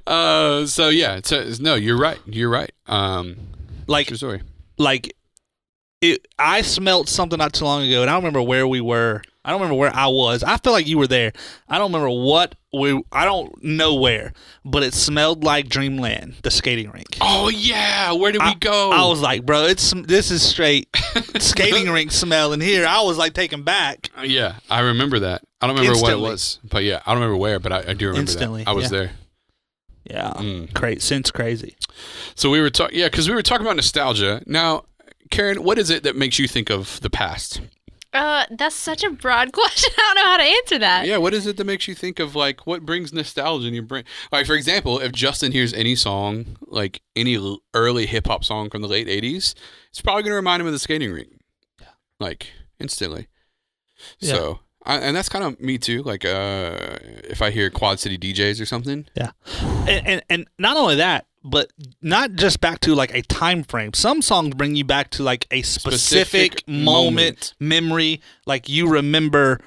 uh 0.08 0.66
so 0.66 0.90
yeah 0.90 1.20
so 1.24 1.48
no 1.60 1.76
you're 1.76 1.98
right 1.98 2.18
you're 2.26 2.50
right 2.50 2.72
um 2.88 3.36
Like, 3.88 4.08
true 4.08 4.18
story 4.18 4.42
like, 4.78 5.16
it. 6.02 6.28
I 6.40 6.62
smelled 6.64 7.08
something 7.08 7.38
not 7.38 7.54
too 7.54 7.66
long 7.66 7.84
ago, 7.88 8.02
and 8.02 8.10
I 8.10 8.14
don't 8.14 8.24
remember 8.24 8.42
where 8.42 8.68
we 8.68 8.82
were. 8.82 9.22
I 9.46 9.52
don't 9.52 9.62
remember 9.62 9.80
where 9.80 9.96
I 9.96 10.08
was. 10.08 10.44
I 10.44 10.58
feel 10.58 10.74
like 10.74 10.88
you 10.88 10.98
were 10.98 11.06
there. 11.06 11.32
I 11.70 11.78
don't 11.78 11.94
remember 11.94 12.10
what 12.10 12.56
we. 12.74 13.00
I 13.12 13.26
don't 13.26 13.64
know 13.64 13.94
where, 13.94 14.34
but 14.66 14.82
it 14.82 14.96
smelled 14.96 15.44
like 15.44 15.70
Dreamland, 15.70 16.34
the 16.42 16.50
skating 16.50 16.90
rink. 16.90 17.18
oh 17.22 17.50
yeah 17.50 18.12
where 18.14 18.32
did 18.32 18.42
we 18.44 18.56
go 18.56 18.92
I 18.92 19.06
was 19.08 19.22
like, 19.22 19.46
bro, 19.46 19.66
it's 19.66 19.94
this 19.94 20.32
is 20.32 20.42
straight 20.42 20.90
skating 21.40 21.90
rink 21.92 22.12
smell 22.12 22.54
in 22.54 22.60
here. 22.60 22.88
I 22.88 23.02
was 23.04 23.18
like 23.20 23.34
taken 23.34 23.62
back. 23.64 24.10
Uh, 24.18 24.24
yeah 24.24 24.56
i 24.70 24.80
remember 24.80 25.20
that 25.20 25.44
i 25.62 25.68
don't 25.68 25.76
remember 25.78 26.00
what 26.02 26.12
it 26.12 26.20
was 26.20 26.60
but 26.64 26.84
yeah 26.84 27.02
i 27.06 27.12
don't 27.14 27.22
remember 27.22 27.38
where 27.38 27.60
but 27.60 27.72
i, 27.72 27.80
I 27.80 27.94
do 27.94 28.08
remember 28.08 28.22
Instantly, 28.22 28.64
that 28.64 28.70
i 28.70 28.74
was 28.74 28.86
yeah. 28.86 28.90
there 28.90 29.12
Yeah, 30.06 30.34
Mm. 30.36 30.74
crazy, 30.74 31.00
since 31.02 31.32
crazy. 31.32 31.76
so 32.36 32.50
we 32.50 32.60
were 32.62 32.70
talking 32.70 32.98
yeah 32.98 33.08
because 33.08 33.28
we 33.30 33.36
were 33.36 33.42
talking 33.44 33.66
about 33.66 33.76
nostalgia 33.76 34.42
now 34.48 34.84
karen 35.32 35.64
what 35.64 35.78
is 35.78 35.90
it 35.90 36.04
that 36.04 36.16
makes 36.16 36.40
you 36.40 36.48
think 36.48 36.70
of 36.70 37.00
the 37.02 37.10
past 37.10 37.62
Uh, 38.16 38.46
that's 38.52 38.76
such 38.76 39.04
a 39.04 39.10
broad 39.10 39.52
question. 39.54 39.92
I 39.98 40.02
don't 40.02 40.16
know 40.16 40.32
how 40.32 40.38
to 40.38 40.44
answer 40.44 40.80
that. 40.80 41.06
yeah 41.06 41.18
what 41.18 41.34
is 41.34 41.46
it 41.48 41.58
that 41.58 41.66
makes 41.66 41.88
you 41.88 41.94
think 41.96 42.20
of 42.20 42.36
like 42.36 42.66
what 42.66 42.86
brings 42.86 43.12
nostalgia 43.14 43.68
in 43.68 43.74
your 43.74 43.84
brain 43.84 44.04
like 44.32 44.46
for 44.46 44.56
example 44.56 45.00
if 45.00 45.12
justin 45.12 45.52
hears 45.52 45.74
any 45.74 45.96
song 45.96 46.58
like 46.68 47.02
any 47.16 47.38
early 47.74 48.06
hip-hop 48.06 48.44
song 48.44 48.70
from 48.70 48.82
the 48.82 48.88
late 48.88 49.08
80s 49.08 49.54
it's 49.90 50.02
probably 50.02 50.24
going 50.24 50.32
to 50.32 50.36
remind 50.36 50.62
him 50.62 50.68
of 50.68 50.74
the 50.74 50.80
skating 50.80 51.12
rink 51.12 51.30
Yeah. 51.82 51.88
like 52.20 52.48
instantly 52.80 53.28
Yeah. 54.20 54.34
so 54.34 54.60
I, 54.86 54.98
and 54.98 55.16
that's 55.16 55.30
kind 55.30 55.44
of 55.44 55.60
me 55.60 55.78
too 55.78 56.04
like 56.04 56.24
uh 56.26 56.98
if 57.24 57.42
i 57.42 57.50
hear 57.50 57.70
quad 57.72 58.00
city 58.00 58.18
djs 58.18 58.62
or 58.62 58.66
something 58.66 59.08
And, 59.88 60.08
and 60.08 60.24
and 60.30 60.48
not 60.60 60.78
only 60.78 60.96
that, 60.96 61.26
but 61.44 61.72
not 62.02 62.34
just 62.34 62.60
back 62.60 62.80
to 62.82 62.96
like 62.96 63.14
a 63.14 63.22
time 63.22 63.64
frame. 63.64 63.94
Some 63.94 64.22
songs 64.24 64.56
bring 64.56 64.76
you 64.76 64.84
back 64.84 65.12
to 65.12 65.24
like 65.24 65.46
a 65.52 65.62
specific, 65.62 66.60
Specific 66.60 66.68
moment, 66.68 67.14
moment. 67.16 67.54
memory, 67.60 68.22
like 68.48 68.68
you 68.68 68.88
remember. 68.90 69.60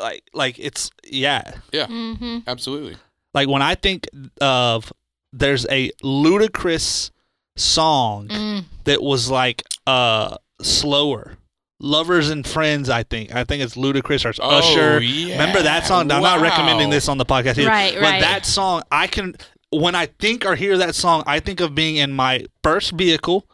Like 0.00 0.22
like 0.34 0.58
it's 0.58 0.90
yeah. 1.04 1.52
Mm-hmm. 1.72 2.38
absolutely 2.48 2.96
Like 3.34 3.48
when 3.48 3.62
I 3.62 3.74
think 3.76 4.08
of 4.40 4.92
there's 5.32 5.64
a 5.70 5.90
Ludacris 6.02 7.10
song 7.56 8.28
Mm. 8.28 8.64
that 8.84 9.00
was 9.02 9.30
like 9.30 9.62
uh 9.86 10.36
slower. 10.60 11.36
Lovers 11.80 12.28
and 12.30 12.46
Friends, 12.46 12.88
I 12.90 13.02
think. 13.02 13.34
I 13.34 13.44
think 13.44 13.62
it's 13.62 13.74
Ludacris 13.74 14.24
or 14.24 14.34
Oh, 14.42 14.58
Usher. 14.58 15.00
yeah. 15.00 15.32
Remember 15.32 15.62
that 15.62 15.86
song? 15.86 16.10
I'm 16.12 16.22
not 16.22 16.40
recommending 16.40 16.90
this 16.90 17.08
on 17.08 17.16
the 17.18 17.24
podcast. 17.24 17.58
either, 17.58 17.66
Right, 17.68 17.94
but 17.94 18.02
right. 18.02 18.20
that 18.20 18.44
song, 18.46 18.82
I 18.92 19.06
can 19.06 19.34
when 19.72 19.94
I 19.94 20.06
think 20.06 20.44
or 20.44 20.56
hear 20.56 20.76
that 20.78 20.94
song, 20.94 21.22
I 21.26 21.40
think 21.40 21.60
of 21.60 21.74
being 21.74 21.96
in 21.96 22.12
my 22.12 22.44
first 22.62 22.92
vehicle, 22.92 23.46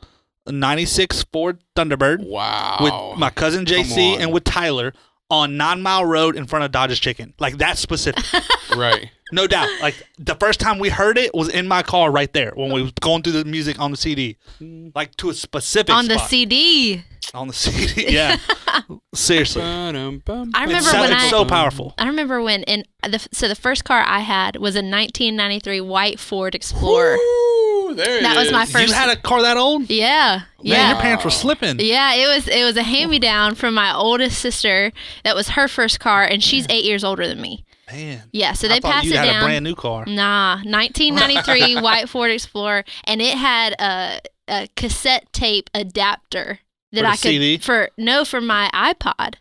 '96 0.48 1.24
Ford 1.32 1.60
Thunderbird, 1.76 2.24
wow 2.26 2.78
with 2.80 3.18
my 3.18 3.30
cousin 3.30 3.64
JC 3.64 4.18
and 4.18 4.32
with 4.32 4.44
Tyler 4.44 4.92
on 5.30 5.56
Nine 5.56 5.82
Mile 5.82 6.04
Road 6.04 6.36
in 6.36 6.46
front 6.46 6.64
of 6.64 6.72
Dodge's 6.72 7.00
Chicken. 7.00 7.34
Like 7.38 7.58
that's 7.58 7.80
specific, 7.80 8.24
right 8.76 9.10
no 9.32 9.46
doubt. 9.46 9.68
Like 9.80 9.94
the 10.18 10.34
first 10.36 10.60
time 10.60 10.78
we 10.78 10.88
heard 10.88 11.18
it 11.18 11.34
was 11.34 11.48
in 11.48 11.66
my 11.66 11.82
car 11.82 12.10
right 12.10 12.32
there 12.32 12.52
when 12.54 12.72
we 12.72 12.82
was 12.82 12.92
going 13.00 13.22
through 13.22 13.32
the 13.32 13.44
music 13.44 13.80
on 13.80 13.90
the 13.90 13.96
CD, 13.96 14.36
like 14.94 15.16
to 15.16 15.30
a 15.30 15.34
specific 15.34 15.92
On 15.94 16.06
the. 16.06 16.18
CD. 16.18 17.02
on 17.34 17.48
the 17.48 17.52
CD. 17.52 18.06
Yeah, 18.14 18.36
seriously. 19.14 19.62
I 19.62 19.88
I 19.88 19.90
remember 19.90 20.80
so, 20.80 21.00
when 21.00 21.12
it's 21.12 21.24
I- 21.24 21.30
so 21.30 21.44
powerful. 21.44 21.94
I 21.98 22.06
remember 22.06 22.40
when 22.40 22.62
in 22.64 22.84
the 23.02 23.26
so 23.32 23.48
the 23.48 23.56
first 23.56 23.84
car 23.84 24.02
I 24.06 24.20
had 24.20 24.56
was 24.56 24.76
a 24.76 24.78
1993 24.78 25.80
white 25.80 26.20
Ford 26.20 26.54
Explorer. 26.54 27.16
There 27.96 28.18
it 28.18 28.22
That 28.22 28.36
was 28.36 28.52
my 28.52 28.64
first- 28.66 28.88
You 28.88 28.94
had 28.94 29.10
a 29.10 29.16
car 29.20 29.42
that 29.42 29.56
old? 29.56 29.90
Yeah, 29.90 30.36
Man, 30.36 30.44
yeah. 30.62 30.90
your 30.92 31.00
pants 31.00 31.24
were 31.24 31.30
slipping. 31.30 31.80
Yeah, 31.80 32.14
it 32.14 32.26
was 32.28 32.46
it 32.48 32.64
was 32.64 32.76
a 32.76 32.82
hand 32.82 33.10
me 33.10 33.18
down 33.18 33.54
from 33.54 33.74
my 33.74 33.94
oldest 33.94 34.38
sister. 34.38 34.92
That 35.24 35.34
was 35.34 35.50
her 35.50 35.66
first 35.68 35.98
car, 36.00 36.24
and 36.24 36.42
she's 36.42 36.66
eight 36.70 36.84
years 36.84 37.02
older 37.04 37.26
than 37.26 37.40
me. 37.40 37.64
Man, 37.90 38.22
Yeah, 38.32 38.52
so 38.52 38.66
I 38.66 38.74
they 38.74 38.80
thought 38.80 38.92
passed 38.94 39.06
you 39.06 39.12
it 39.14 39.18
had 39.18 39.24
down. 39.26 39.42
a 39.42 39.46
brand 39.46 39.64
new 39.64 39.74
car. 39.76 40.04
Nah, 40.06 40.56
1993 40.64 41.80
white 41.82 42.08
Ford 42.08 42.30
Explorer, 42.30 42.84
and 43.04 43.22
it 43.22 43.36
had 43.36 43.74
a, 43.78 44.20
a 44.48 44.68
cassette 44.76 45.32
tape 45.32 45.70
adapter 45.74 46.58
that 46.92 46.98
For 47.00 47.02
the 47.02 47.08
I 47.08 47.12
could 47.12 47.18
CD? 47.18 47.58
for 47.58 47.90
no 47.96 48.24
for 48.24 48.40
my 48.40 48.70
iPod. 48.74 49.34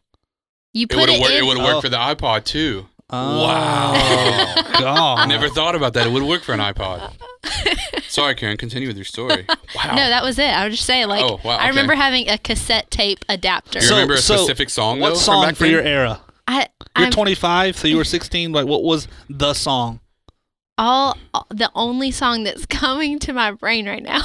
You 0.73 0.83
It 0.83 0.89
put 0.89 0.99
would 1.01 1.09
it, 1.09 1.13
have 1.13 1.21
worked. 1.21 1.33
It 1.33 1.43
would 1.45 1.57
have 1.57 1.65
worked 1.65 1.77
Oh. 1.77 1.81
for 1.81 1.89
the 1.89 1.97
iPod 1.97 2.43
too. 2.45 2.87
Oh, 3.09 3.43
Wow. 3.43 4.55
God. 4.79 5.19
I 5.19 5.25
never 5.27 5.49
thought 5.49 5.75
about 5.75 5.93
that. 5.93 6.07
It 6.07 6.11
would 6.11 6.23
work 6.23 6.41
for 6.43 6.53
an 6.53 6.59
iPod. 6.59 7.11
Sorry, 8.07 8.33
Karen. 8.35 8.57
Continue 8.57 8.87
with 8.87 8.97
your 8.97 9.05
story. 9.05 9.45
Wow. 9.75 9.89
No, 9.95 10.07
that 10.09 10.23
was 10.23 10.39
it. 10.39 10.49
I 10.49 10.65
was 10.65 10.75
just 10.75 10.87
saying, 10.87 11.07
like, 11.07 11.23
Oh, 11.23 11.39
wow, 11.43 11.51
I 11.51 11.55
okay. 11.59 11.67
remember 11.69 11.95
having 11.95 12.29
a 12.29 12.37
cassette 12.37 12.89
tape 12.89 13.23
adapter. 13.29 13.79
Do 13.79 13.85
you 13.85 13.89
So- 13.89 13.95
remember 13.95 14.13
a 14.15 14.17
so 14.17 14.37
specific 14.37 14.69
song 14.69 14.97
though? 14.99 15.03
What 15.03 15.09
from 15.13 15.19
song 15.19 15.43
back 15.45 15.55
for 15.55 15.63
then? 15.63 15.73
your 15.73 15.81
era? 15.81 16.21
I, 16.47 16.67
You're 16.97 17.07
I'm 17.07 17.11
25, 17.11 17.77
so 17.77 17.87
you 17.87 17.97
were 17.97 18.03
16. 18.03 18.51
Like, 18.51 18.67
what 18.67 18.83
was 18.83 19.07
the 19.29 19.53
song? 19.53 19.99
all 20.77 21.17
the 21.49 21.71
only 21.73 22.11
song 22.11 22.43
that's 22.43 22.65
coming 22.69 23.17
to 23.17 23.31
my 23.31 23.49
brain 23.51 23.87
right 23.87 24.03
now 24.03 24.21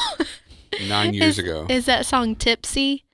Nine 0.88 1.14
years 1.14 1.38
is, 1.38 1.44
ago. 1.44 1.66
is 1.70 1.86
that 1.86 2.06
song 2.06 2.34
"Tipsy." 2.34 3.04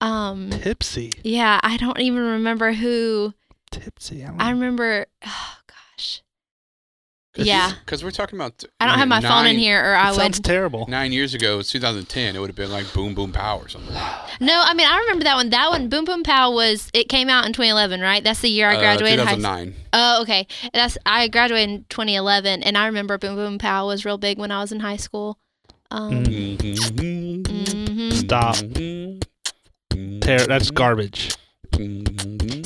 Um, 0.00 0.50
Tipsy. 0.50 1.12
yeah, 1.22 1.60
I 1.62 1.76
don't 1.76 2.00
even 2.00 2.20
remember 2.22 2.72
who. 2.72 3.32
Tipsy. 3.82 4.24
I 4.24 4.32
I 4.38 4.50
remember. 4.50 5.06
Oh 5.26 5.56
gosh. 5.66 6.22
Yeah, 7.36 7.72
Because 7.84 8.04
we're 8.04 8.12
talking 8.12 8.38
about. 8.38 8.62
I 8.78 8.86
don't 8.86 8.96
have 8.98 9.08
my 9.08 9.20
phone 9.20 9.46
in 9.46 9.58
here, 9.58 9.82
or 9.84 9.96
I 9.96 10.10
It 10.10 10.14
sounds 10.14 10.38
would. 10.38 10.44
terrible. 10.44 10.86
Nine 10.88 11.10
years 11.10 11.34
ago, 11.34 11.54
it 11.54 11.56
was 11.56 11.68
2010. 11.68 12.36
It 12.36 12.38
would 12.38 12.48
have 12.48 12.54
been 12.56 12.70
like 12.70 12.92
Boom 12.92 13.12
Boom 13.14 13.32
Pow 13.32 13.58
or 13.58 13.66
something. 13.68 13.92
No, 14.40 14.62
I 14.64 14.72
mean 14.74 14.86
I 14.86 14.98
remember 15.00 15.24
that 15.24 15.34
one. 15.34 15.50
That 15.50 15.68
one, 15.70 15.88
Boom 15.88 16.04
Boom 16.04 16.22
Pow, 16.22 16.52
was 16.52 16.90
it 16.94 17.08
came 17.08 17.28
out 17.28 17.44
in 17.44 17.52
2011, 17.52 18.00
right? 18.00 18.22
That's 18.22 18.38
the 18.40 18.48
year 18.50 18.68
I 18.68 18.76
Uh, 18.76 18.80
graduated 18.80 19.18
high 19.18 19.24
school. 19.32 19.36
2009. 19.42 19.74
Oh, 19.92 20.22
okay. 20.22 20.46
That's 20.72 20.96
I 21.04 21.26
graduated 21.26 21.68
in 21.70 21.84
2011, 21.88 22.62
and 22.62 22.78
I 22.78 22.86
remember 22.86 23.18
Boom 23.18 23.34
Boom 23.34 23.58
Pow 23.58 23.88
was 23.88 24.04
real 24.04 24.16
big 24.18 24.38
when 24.38 24.52
I 24.52 24.60
was 24.60 24.70
in 24.70 24.78
high 24.80 24.96
school. 24.98 25.38
Um, 25.90 26.22
Mm-hmm. 26.24 26.94
mhm. 27.00 28.12
Stop. 28.12 28.56
Ter- 30.20 30.46
that's 30.46 30.70
garbage. 30.70 31.34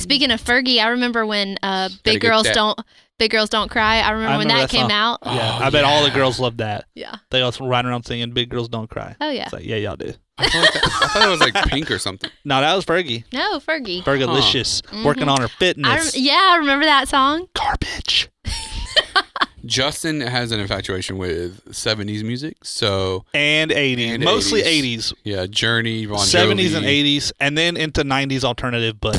Speaking 0.09 0.31
of 0.31 0.41
Fergie, 0.43 0.79
I 0.83 0.87
remember 0.87 1.25
when 1.25 1.57
uh, 1.61 1.89
Big 2.03 2.19
Girls 2.21 2.43
that. 2.43 2.55
Don't 2.55 2.79
Big 3.19 3.29
Girls 3.31 3.49
Don't 3.49 3.69
Cry. 3.69 3.97
I 3.99 4.09
remember 4.11 4.33
I 4.33 4.37
when 4.37 4.47
remember 4.47 4.61
that, 4.61 4.71
that 4.71 4.75
came 4.75 4.89
song. 4.89 4.91
out. 4.91 5.19
Yeah, 5.23 5.57
Oh, 5.61 5.65
I 5.65 5.69
bet 5.69 5.83
all 5.83 6.03
the 6.03 6.09
girls 6.09 6.39
loved 6.39 6.57
that. 6.59 6.85
Yeah. 6.95 7.17
They 7.29 7.41
also 7.41 7.65
ride 7.67 7.85
around 7.85 8.03
singing 8.05 8.31
"Big 8.31 8.49
Girls 8.49 8.69
Don't 8.69 8.89
Cry." 8.89 9.15
Oh 9.21 9.29
yeah. 9.29 9.43
It's 9.43 9.53
like, 9.53 9.65
yeah, 9.65 9.75
y'all 9.75 9.95
do. 9.97 10.13
I 10.39 10.49
thought, 10.49 10.73
that, 10.73 10.83
I 11.03 11.07
thought 11.09 11.27
it 11.27 11.29
was 11.29 11.39
like 11.41 11.53
Pink 11.69 11.91
or 11.91 11.99
something. 11.99 12.29
No, 12.45 12.61
that 12.61 12.73
was 12.73 12.85
Fergie. 12.85 13.25
No, 13.33 13.59
Fergie. 13.59 14.01
Fergalicious, 14.03 14.81
working 15.03 15.27
on 15.29 15.37
her 15.41 15.43
I 15.43 15.47
rem- 15.47 15.49
fitness. 15.59 16.17
yeah, 16.17 16.49
I 16.53 16.57
remember 16.57 16.85
that 16.85 17.07
song. 17.09 17.47
Garbage. 17.53 18.29
Justin 19.65 20.21
has 20.21 20.51
an 20.51 20.59
infatuation 20.59 21.17
with 21.17 21.63
70s 21.65 22.23
music. 22.23 22.55
So, 22.63 23.25
and 23.33 23.69
80s, 23.69 24.15
And 24.15 24.23
mostly 24.23 24.61
80s. 24.63 24.95
80s, 24.97 25.13
yeah, 25.23 25.45
Journey, 25.45 26.05
Bon 26.05 26.17
70s 26.17 26.69
Jovi. 26.69 26.75
and 26.77 26.85
80s, 26.85 27.31
and 27.39 27.57
then 27.57 27.75
into 27.77 28.03
90s 28.03 28.43
alternative. 28.45 28.99
But 28.99 29.15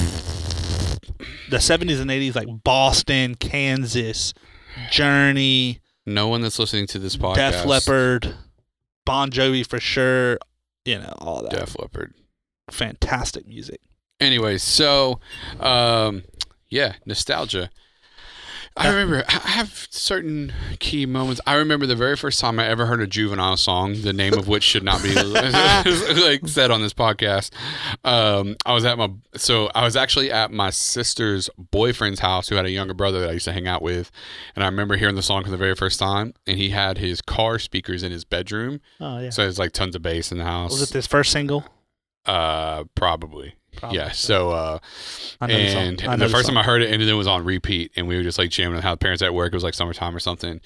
the 1.51 1.59
70s 1.59 2.01
and 2.01 2.11
80s, 2.11 2.35
like 2.35 2.49
Boston, 2.65 3.35
Kansas, 3.35 4.33
Journey, 4.91 5.81
No 6.07 6.29
one 6.29 6.41
that's 6.41 6.59
listening 6.59 6.87
to 6.89 6.99
this 6.99 7.17
podcast. 7.17 7.35
Def 7.53 7.67
Leppard, 7.67 8.35
Bon 9.05 9.31
Jovi 9.31 9.67
for 9.67 9.81
sure. 9.81 10.39
You 10.85 10.99
know 10.99 11.15
all 11.19 11.43
that 11.43 11.51
Def 11.51 11.79
Leppard. 11.79 12.15
fantastic 12.71 13.47
music. 13.47 13.81
Anyway, 14.19 14.59
so 14.59 15.21
um, 15.61 16.23
yeah, 16.69 16.95
nostalgia. 17.07 17.71
I 18.77 18.89
remember 18.89 19.25
I 19.29 19.33
have 19.51 19.89
certain 19.91 20.53
key 20.79 21.05
moments. 21.05 21.41
I 21.47 21.55
remember 21.57 21.87
the 21.87 21.97
very 21.97 22.17
first 22.17 22.41
time 22.41 22.59
I 22.59 22.67
ever 22.67 22.87
heard 22.87 23.01
a 23.01 23.07
juvenile 23.07 23.57
song, 23.57 24.01
the 24.03 24.13
name 24.13 24.33
of 24.35 24.49
which 24.49 24.63
should 24.63 24.85
not 24.85 25.03
be 25.03 25.13
like 25.23 26.47
said 26.47 26.71
on 26.71 26.81
this 26.81 26.95
podcast. 26.95 27.51
Um, 28.05 28.57
I 28.65 28.73
was 28.73 28.85
at 28.85 28.97
my 28.97 29.11
so 29.37 29.71
I 29.75 29.85
was 29.85 29.97
actually 29.97 30.31
at 30.31 30.51
my 30.53 30.71
sister's 30.71 31.51
boyfriend's 31.59 32.21
house 32.21 32.49
who 32.49 32.55
had 32.55 32.65
a 32.65 32.71
younger 32.71 32.95
brother 32.95 33.21
that 33.21 33.31
I 33.31 33.33
used 33.33 33.45
to 33.47 33.53
hang 33.53 33.67
out 33.67 33.83
with, 33.83 34.11
and 34.55 34.63
I 34.65 34.69
remember 34.69 34.97
hearing 34.97 35.17
the 35.17 35.23
song 35.23 35.45
for 35.45 35.51
the 35.51 35.57
very 35.57 35.75
first 35.75 35.99
time. 35.99 36.33
And 36.47 36.57
he 36.57 36.71
had 36.71 36.99
his 36.99 37.21
car 37.21 37.59
speakers 37.59 38.03
in 38.03 38.13
his 38.13 38.25
bedroom, 38.25 38.81
Oh 39.01 39.19
yeah. 39.19 39.31
so 39.31 39.43
there's 39.43 39.59
like 39.59 39.73
tons 39.73 39.95
of 39.97 40.03
bass 40.03 40.31
in 40.33 40.39
the 40.39 40.45
house. 40.45 40.71
Was 40.73 40.83
it 40.91 40.93
this 40.93 41.07
first 41.07 41.33
single? 41.33 41.65
Uh, 42.25 42.85
probably. 42.95 43.55
Probably. 43.77 43.99
Yeah. 43.99 44.11
So, 44.11 44.51
uh, 44.51 44.79
I 45.41 45.47
know 45.47 45.55
the 45.55 45.61
and 45.61 46.03
I 46.03 46.07
know 46.07 46.17
the 46.17 46.25
the 46.27 46.29
first 46.31 46.47
song. 46.47 46.55
time 46.55 46.59
I 46.59 46.65
heard 46.65 46.83
it, 46.83 46.91
and 46.93 47.01
then 47.01 47.09
it 47.09 47.13
was 47.15 47.27
on 47.27 47.45
repeat, 47.45 47.93
and 47.97 48.07
we 48.09 48.17
were 48.17 48.23
just 48.23 48.39
like 48.39 48.51
jamming 48.51 48.75
with 48.77 48.85
how 48.85 48.93
the 48.95 48.99
parents 48.99 49.23
at 49.23 49.33
work. 49.35 49.53
It 49.53 49.57
was 49.57 49.65
like 49.65 49.75
summertime 49.75 50.15
or 50.15 50.21
something, 50.21 50.61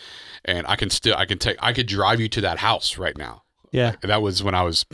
and 0.44 0.66
I 0.66 0.76
can 0.76 0.90
still, 0.90 1.14
I 1.16 1.24
can 1.26 1.38
take, 1.38 1.56
I 1.60 1.72
could 1.72 1.86
drive 1.86 2.20
you 2.20 2.28
to 2.30 2.40
that 2.42 2.58
house 2.58 2.98
right 2.98 3.16
now. 3.16 3.42
yeah. 3.72 3.94
That 4.02 4.22
was 4.22 4.42
when 4.42 4.54
I 4.54 4.62
was 4.62 4.84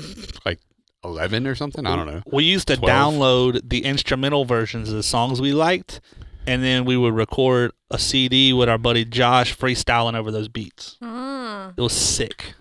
like 0.44 0.60
eleven 1.04 1.46
or 1.46 1.54
something. 1.54 1.86
I 1.86 1.96
don't 1.96 2.06
know. 2.06 2.22
We 2.30 2.44
used 2.44 2.68
to 2.68 2.76
12. 2.76 3.14
download 3.14 3.68
the 3.68 3.84
instrumental 3.84 4.44
versions 4.44 4.88
of 4.90 4.96
the 4.96 5.02
songs 5.02 5.40
we 5.40 5.52
liked, 5.52 6.00
and 6.46 6.62
then 6.62 6.84
we 6.84 6.96
would 6.96 7.14
record 7.14 7.72
a 7.90 7.98
CD 7.98 8.52
with 8.52 8.68
our 8.68 8.78
buddy 8.78 9.04
Josh 9.04 9.56
freestyling 9.56 10.14
over 10.14 10.30
those 10.30 10.48
beats. 10.48 10.98
Mm. 11.02 11.74
It 11.76 11.80
was 11.80 11.92
sick. 11.92 12.54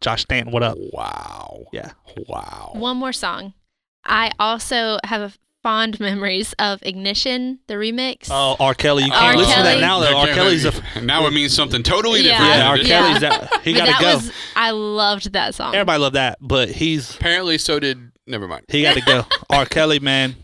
Josh 0.00 0.22
Stanton, 0.22 0.52
what 0.52 0.62
up? 0.62 0.76
Wow. 0.92 1.64
Yeah. 1.72 1.92
Wow. 2.28 2.72
One 2.74 2.96
more 2.98 3.12
song. 3.12 3.54
I 4.06 4.30
also 4.38 4.98
have 5.04 5.38
fond 5.64 5.98
memories 5.98 6.54
of 6.58 6.78
Ignition, 6.82 7.58
the 7.66 7.74
remix. 7.74 8.28
Oh, 8.30 8.54
R. 8.60 8.74
Kelly. 8.74 9.04
You 9.04 9.10
can't 9.10 9.38
listen 9.38 9.56
to 9.56 9.62
that 9.62 9.80
now, 9.80 9.98
though. 9.98 10.16
R. 10.16 10.26
Kelly's 10.28 10.64
a. 10.66 11.00
now 11.00 11.26
it 11.26 11.32
means 11.32 11.54
something 11.54 11.82
totally 11.82 12.22
different. 12.22 12.50
Yeah, 12.50 12.68
R. 12.68 12.76
Yeah. 12.76 12.84
Kelly's 12.84 13.20
that. 13.20 13.62
He 13.64 13.72
but 13.72 13.78
got 13.78 13.86
that 13.86 13.96
to 13.96 14.02
go. 14.02 14.14
was 14.16 14.32
I 14.54 14.70
loved 14.70 15.32
that 15.32 15.54
song. 15.54 15.74
Everybody 15.74 15.98
loved 16.00 16.16
that, 16.16 16.38
but 16.40 16.70
he's. 16.70 17.16
Apparently, 17.16 17.58
so 17.58 17.80
did. 17.80 18.12
Never 18.26 18.46
mind. 18.46 18.66
He 18.68 18.82
got 18.82 18.94
to 18.94 19.00
go. 19.00 19.24
R. 19.50 19.66
Kelly, 19.66 19.98
man. 19.98 20.36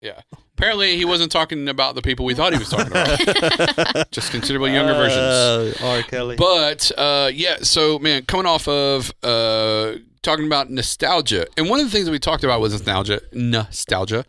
Yeah. 0.00 0.20
Apparently, 0.54 0.96
he 0.96 1.04
wasn't 1.04 1.30
talking 1.30 1.68
about 1.68 1.94
the 1.94 2.02
people 2.02 2.24
we 2.24 2.34
thought 2.34 2.52
he 2.52 2.58
was 2.58 2.68
talking 2.68 2.88
about. 2.88 4.10
Just 4.10 4.32
considerably 4.32 4.72
younger 4.72 4.94
versions. 4.94 5.16
Uh, 5.16 5.74
R. 5.84 6.02
Kelly. 6.02 6.36
But 6.36 6.90
uh, 6.98 7.30
yeah, 7.32 7.58
so 7.58 7.98
man, 8.00 8.24
coming 8.24 8.46
off 8.46 8.66
of 8.66 9.12
uh, 9.22 9.92
talking 10.28 10.44
about 10.44 10.70
nostalgia, 10.70 11.46
and 11.56 11.70
one 11.70 11.80
of 11.80 11.86
the 11.86 11.90
things 11.90 12.04
that 12.04 12.12
we 12.12 12.18
talked 12.18 12.44
about 12.44 12.60
was 12.60 12.72
nostalgia. 12.72 13.22
Nostalgia 13.32 14.26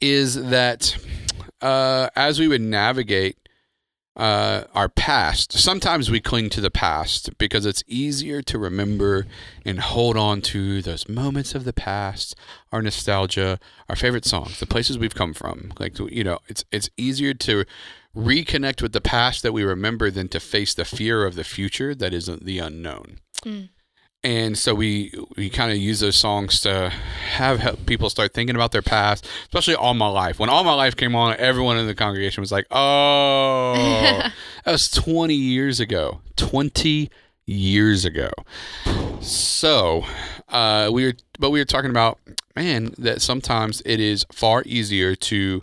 is 0.00 0.42
that 0.48 0.96
uh, 1.60 2.08
as 2.16 2.40
we 2.40 2.48
would 2.48 2.62
navigate 2.62 3.36
uh, 4.16 4.64
our 4.74 4.88
past, 4.88 5.52
sometimes 5.52 6.10
we 6.10 6.18
cling 6.18 6.48
to 6.48 6.62
the 6.62 6.70
past 6.70 7.36
because 7.36 7.66
it's 7.66 7.84
easier 7.86 8.40
to 8.40 8.58
remember 8.58 9.26
and 9.66 9.80
hold 9.80 10.16
on 10.16 10.40
to 10.40 10.80
those 10.80 11.06
moments 11.10 11.54
of 11.54 11.64
the 11.64 11.74
past, 11.74 12.34
our 12.72 12.80
nostalgia, 12.80 13.60
our 13.90 13.96
favorite 13.96 14.24
songs, 14.24 14.60
the 14.60 14.66
places 14.66 14.96
we've 14.96 15.14
come 15.14 15.34
from. 15.34 15.74
Like 15.78 15.98
you 15.98 16.24
know, 16.24 16.38
it's 16.48 16.64
it's 16.72 16.88
easier 16.96 17.34
to 17.34 17.66
reconnect 18.16 18.80
with 18.80 18.94
the 18.94 19.02
past 19.02 19.42
that 19.42 19.52
we 19.52 19.62
remember 19.62 20.10
than 20.10 20.28
to 20.28 20.40
face 20.40 20.72
the 20.72 20.86
fear 20.86 21.26
of 21.26 21.34
the 21.34 21.44
future 21.44 21.94
that 21.94 22.14
is 22.14 22.30
the 22.40 22.58
unknown. 22.58 23.18
Mm. 23.44 23.68
And 24.24 24.58
so 24.58 24.74
we 24.74 25.12
we 25.36 25.48
kind 25.48 25.70
of 25.70 25.78
use 25.78 26.00
those 26.00 26.16
songs 26.16 26.60
to 26.62 26.90
have 26.90 27.60
help 27.60 27.86
people 27.86 28.10
start 28.10 28.34
thinking 28.34 28.56
about 28.56 28.72
their 28.72 28.82
past, 28.82 29.28
especially 29.42 29.76
All 29.76 29.94
My 29.94 30.08
Life. 30.08 30.40
When 30.40 30.48
All 30.48 30.64
My 30.64 30.74
Life 30.74 30.96
came 30.96 31.14
on, 31.14 31.36
everyone 31.38 31.78
in 31.78 31.86
the 31.86 31.94
congregation 31.94 32.40
was 32.40 32.50
like, 32.50 32.66
"Oh, 32.72 33.74
that 34.64 34.72
was 34.72 34.90
20 34.90 35.34
years 35.34 35.78
ago. 35.78 36.20
20 36.36 37.08
years 37.46 38.04
ago." 38.04 38.30
So, 39.20 40.04
uh, 40.48 40.90
we 40.92 41.06
were, 41.06 41.14
but 41.38 41.50
we 41.50 41.60
were 41.60 41.64
talking 41.64 41.90
about, 41.90 42.18
man, 42.56 42.94
that 42.98 43.22
sometimes 43.22 43.82
it 43.86 44.00
is 44.00 44.26
far 44.32 44.64
easier 44.66 45.14
to 45.14 45.60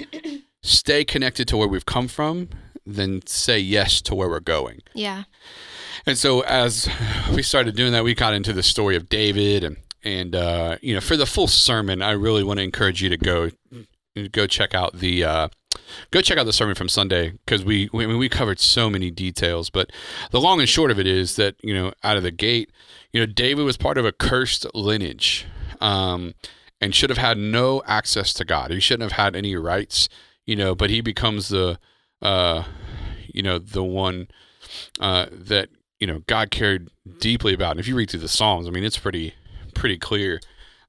stay 0.64 1.04
connected 1.04 1.48
to 1.50 1.58
where 1.58 1.68
we've 1.68 1.86
come 1.86 2.08
from 2.08 2.50
than 2.86 3.26
say 3.28 3.60
yes 3.60 4.02
to 4.04 4.16
where 4.16 4.30
we're 4.30 4.40
going. 4.40 4.82
yeah. 4.94 5.24
And 6.06 6.18
so 6.18 6.42
as 6.42 6.88
we 7.34 7.42
started 7.42 7.76
doing 7.76 7.92
that, 7.94 8.04
we 8.04 8.14
got 8.14 8.34
into 8.34 8.54
the 8.54 8.64
story 8.64 8.96
of 8.96 9.10
David 9.10 9.64
and 9.64 9.78
and 10.04 10.36
uh, 10.36 10.78
you 10.82 10.94
know 10.94 11.02
for 11.02 11.18
the 11.18 11.26
full 11.26 11.48
sermon, 11.48 12.02
I 12.02 12.12
really 12.12 12.44
want 12.44 12.60
to 12.60 12.64
encourage 12.64 13.02
you 13.02 13.10
to 13.10 13.18
go 13.18 13.50
go 14.32 14.46
check 14.46 14.76
out 14.76 15.00
the 15.00 15.24
uh, 15.24 15.48
go 16.12 16.22
check 16.22 16.38
out 16.38 16.46
the 16.46 16.54
sermon 16.54 16.76
from 16.76 16.90
Sunday 16.90 17.32
because 17.32 17.66
we 17.66 17.90
we, 17.92 18.04
I 18.04 18.08
mean, 18.08 18.20
we 18.20 18.30
covered 18.30 18.60
so 18.60 18.90
many 18.90 19.10
details. 19.10 19.72
But 19.72 19.92
the 20.30 20.40
long 20.40 20.60
and 20.60 20.70
short 20.70 20.92
of 20.92 21.00
it 21.00 21.08
is 21.08 21.38
that 21.38 21.56
you 21.64 21.74
know 21.74 21.92
out 22.04 22.18
of 22.18 22.24
the 22.24 22.32
gate, 22.32 22.72
you 23.12 23.20
know 23.20 23.26
David 23.26 23.66
was 23.66 23.78
part 23.78 23.98
of 23.98 24.06
a 24.06 24.12
cursed 24.12 24.68
lineage. 24.76 25.46
Um, 25.82 26.36
and 26.82 26.94
should 26.94 27.10
have 27.10 27.18
had 27.18 27.38
no 27.38 27.82
access 27.86 28.34
to 28.34 28.46
God. 28.46 28.70
He 28.72 28.80
shouldn't 28.80 29.10
have 29.10 29.24
had 29.24 29.36
any 29.36 29.56
rights, 29.56 30.10
you 30.46 30.56
know, 30.56 30.76
but 30.76 30.90
he 30.90 31.02
becomes 31.02 31.48
the, 31.48 31.80
uh, 32.22 32.64
you 33.28 33.42
know, 33.42 33.60
the 33.60 33.84
one 33.84 34.28
uh, 35.00 35.28
that 35.32 35.70
you 36.06 36.14
know 36.14 36.22
God 36.28 36.52
cared 36.52 36.92
deeply 37.20 37.56
about. 37.56 37.72
And 37.72 37.80
if 37.80 37.88
you 37.88 37.96
read 37.96 38.12
through 38.12 38.20
the 38.20 38.28
Psalms, 38.28 38.68
I 38.68 38.70
mean, 38.70 38.84
it's 38.84 39.00
pretty 39.00 39.34
pretty 39.74 39.98
clear 39.98 40.40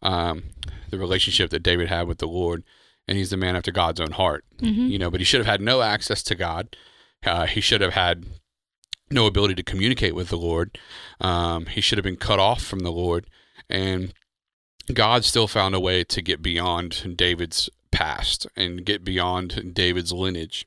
um, 0.02 0.42
the 0.90 0.98
relationship 0.98 1.48
that 1.50 1.62
David 1.62 1.88
had 1.88 2.06
with 2.06 2.18
the 2.18 2.28
Lord, 2.28 2.64
and 3.08 3.16
he's 3.16 3.30
the 3.30 3.38
man 3.38 3.56
after 3.56 3.72
God's 3.72 3.98
own 3.98 4.10
heart. 4.10 4.44
Mhm. 4.58 4.90
You 4.90 4.98
know, 4.98 5.10
but 5.10 5.20
he 5.20 5.24
should 5.24 5.40
have 5.40 5.46
had 5.46 5.62
no 5.62 5.80
access 5.80 6.22
to 6.24 6.34
God. 6.34 6.76
Uh, 7.24 7.46
he 7.46 7.62
should 7.62 7.80
have 7.80 7.94
had 7.94 8.26
no 9.10 9.24
ability 9.24 9.54
to 9.54 9.62
communicate 9.62 10.14
with 10.14 10.28
the 10.28 10.36
Lord. 10.36 10.78
Um, 11.18 11.64
he 11.64 11.80
should 11.80 11.96
have 11.96 12.04
been 12.04 12.18
cut 12.18 12.38
off 12.38 12.62
from 12.62 12.80
the 12.80 12.92
Lord, 12.92 13.26
and 13.70 14.12
God 14.92 15.24
still 15.24 15.48
found 15.48 15.74
a 15.74 15.80
way 15.80 16.04
to 16.04 16.20
get 16.20 16.42
beyond 16.42 17.16
David's 17.16 17.70
past 17.90 18.46
and 18.54 18.84
get 18.84 19.02
beyond 19.02 19.72
David's 19.72 20.12
lineage, 20.12 20.66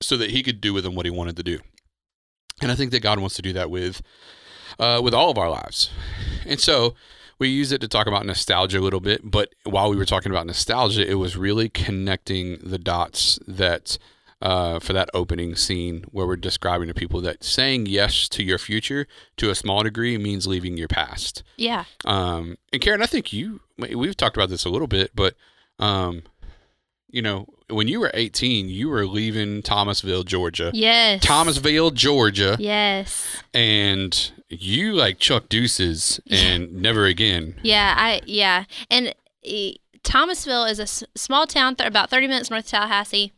so 0.00 0.16
that 0.16 0.30
he 0.30 0.42
could 0.42 0.62
do 0.62 0.72
with 0.72 0.86
him 0.86 0.94
what 0.94 1.04
he 1.04 1.10
wanted 1.10 1.36
to 1.36 1.42
do. 1.42 1.60
And 2.62 2.70
I 2.70 2.74
think 2.74 2.90
that 2.92 3.00
God 3.00 3.18
wants 3.18 3.36
to 3.36 3.42
do 3.42 3.52
that 3.52 3.70
with 3.70 4.02
uh, 4.78 5.00
with 5.02 5.14
all 5.14 5.30
of 5.30 5.38
our 5.38 5.50
lives. 5.50 5.90
And 6.46 6.60
so 6.60 6.94
we 7.38 7.48
use 7.48 7.72
it 7.72 7.80
to 7.80 7.88
talk 7.88 8.06
about 8.06 8.24
nostalgia 8.24 8.78
a 8.78 8.80
little 8.80 9.00
bit. 9.00 9.20
But 9.28 9.54
while 9.64 9.90
we 9.90 9.96
were 9.96 10.04
talking 10.04 10.30
about 10.30 10.46
nostalgia, 10.46 11.08
it 11.08 11.14
was 11.14 11.36
really 11.36 11.68
connecting 11.68 12.58
the 12.62 12.78
dots 12.78 13.38
that 13.46 13.98
uh, 14.40 14.80
for 14.80 14.92
that 14.92 15.08
opening 15.14 15.54
scene 15.54 16.04
where 16.10 16.26
we're 16.26 16.36
describing 16.36 16.88
to 16.88 16.94
people 16.94 17.20
that 17.20 17.44
saying 17.44 17.86
yes 17.86 18.28
to 18.28 18.42
your 18.42 18.58
future 18.58 19.06
to 19.36 19.50
a 19.50 19.54
small 19.54 19.82
degree 19.82 20.18
means 20.18 20.46
leaving 20.46 20.76
your 20.76 20.88
past. 20.88 21.42
Yeah. 21.56 21.84
Um, 22.04 22.58
and 22.72 22.82
Karen, 22.82 23.02
I 23.02 23.06
think 23.06 23.32
you 23.32 23.60
we've 23.78 24.16
talked 24.16 24.36
about 24.36 24.48
this 24.48 24.64
a 24.64 24.68
little 24.68 24.88
bit, 24.88 25.12
but 25.14 25.34
um, 25.78 26.22
you 27.12 27.22
know, 27.22 27.46
when 27.68 27.86
you 27.88 28.00
were 28.00 28.10
18, 28.14 28.68
you 28.68 28.88
were 28.88 29.06
leaving 29.06 29.62
Thomasville, 29.62 30.24
Georgia. 30.24 30.70
Yes. 30.74 31.22
Thomasville, 31.22 31.90
Georgia, 31.92 32.56
Yes. 32.58 33.24
and 33.54 34.32
you 34.48 34.92
like 34.94 35.18
Chuck 35.18 35.48
Deuces 35.48 36.20
and 36.28 36.72
never 36.82 37.06
again. 37.06 37.54
Yeah. 37.62 37.94
I 37.96 38.20
yeah. 38.26 38.64
And 38.90 39.14
e- 39.42 39.76
Thomasville 40.02 40.64
is 40.64 40.78
a 40.80 40.82
s- 40.82 41.04
small 41.14 41.46
town, 41.46 41.76
th- 41.76 41.86
about 41.88 42.10
thirty 42.10 42.26
minutes 42.26 42.50
north 42.50 42.64
of 42.64 42.70
Tallahassee. 42.70 43.32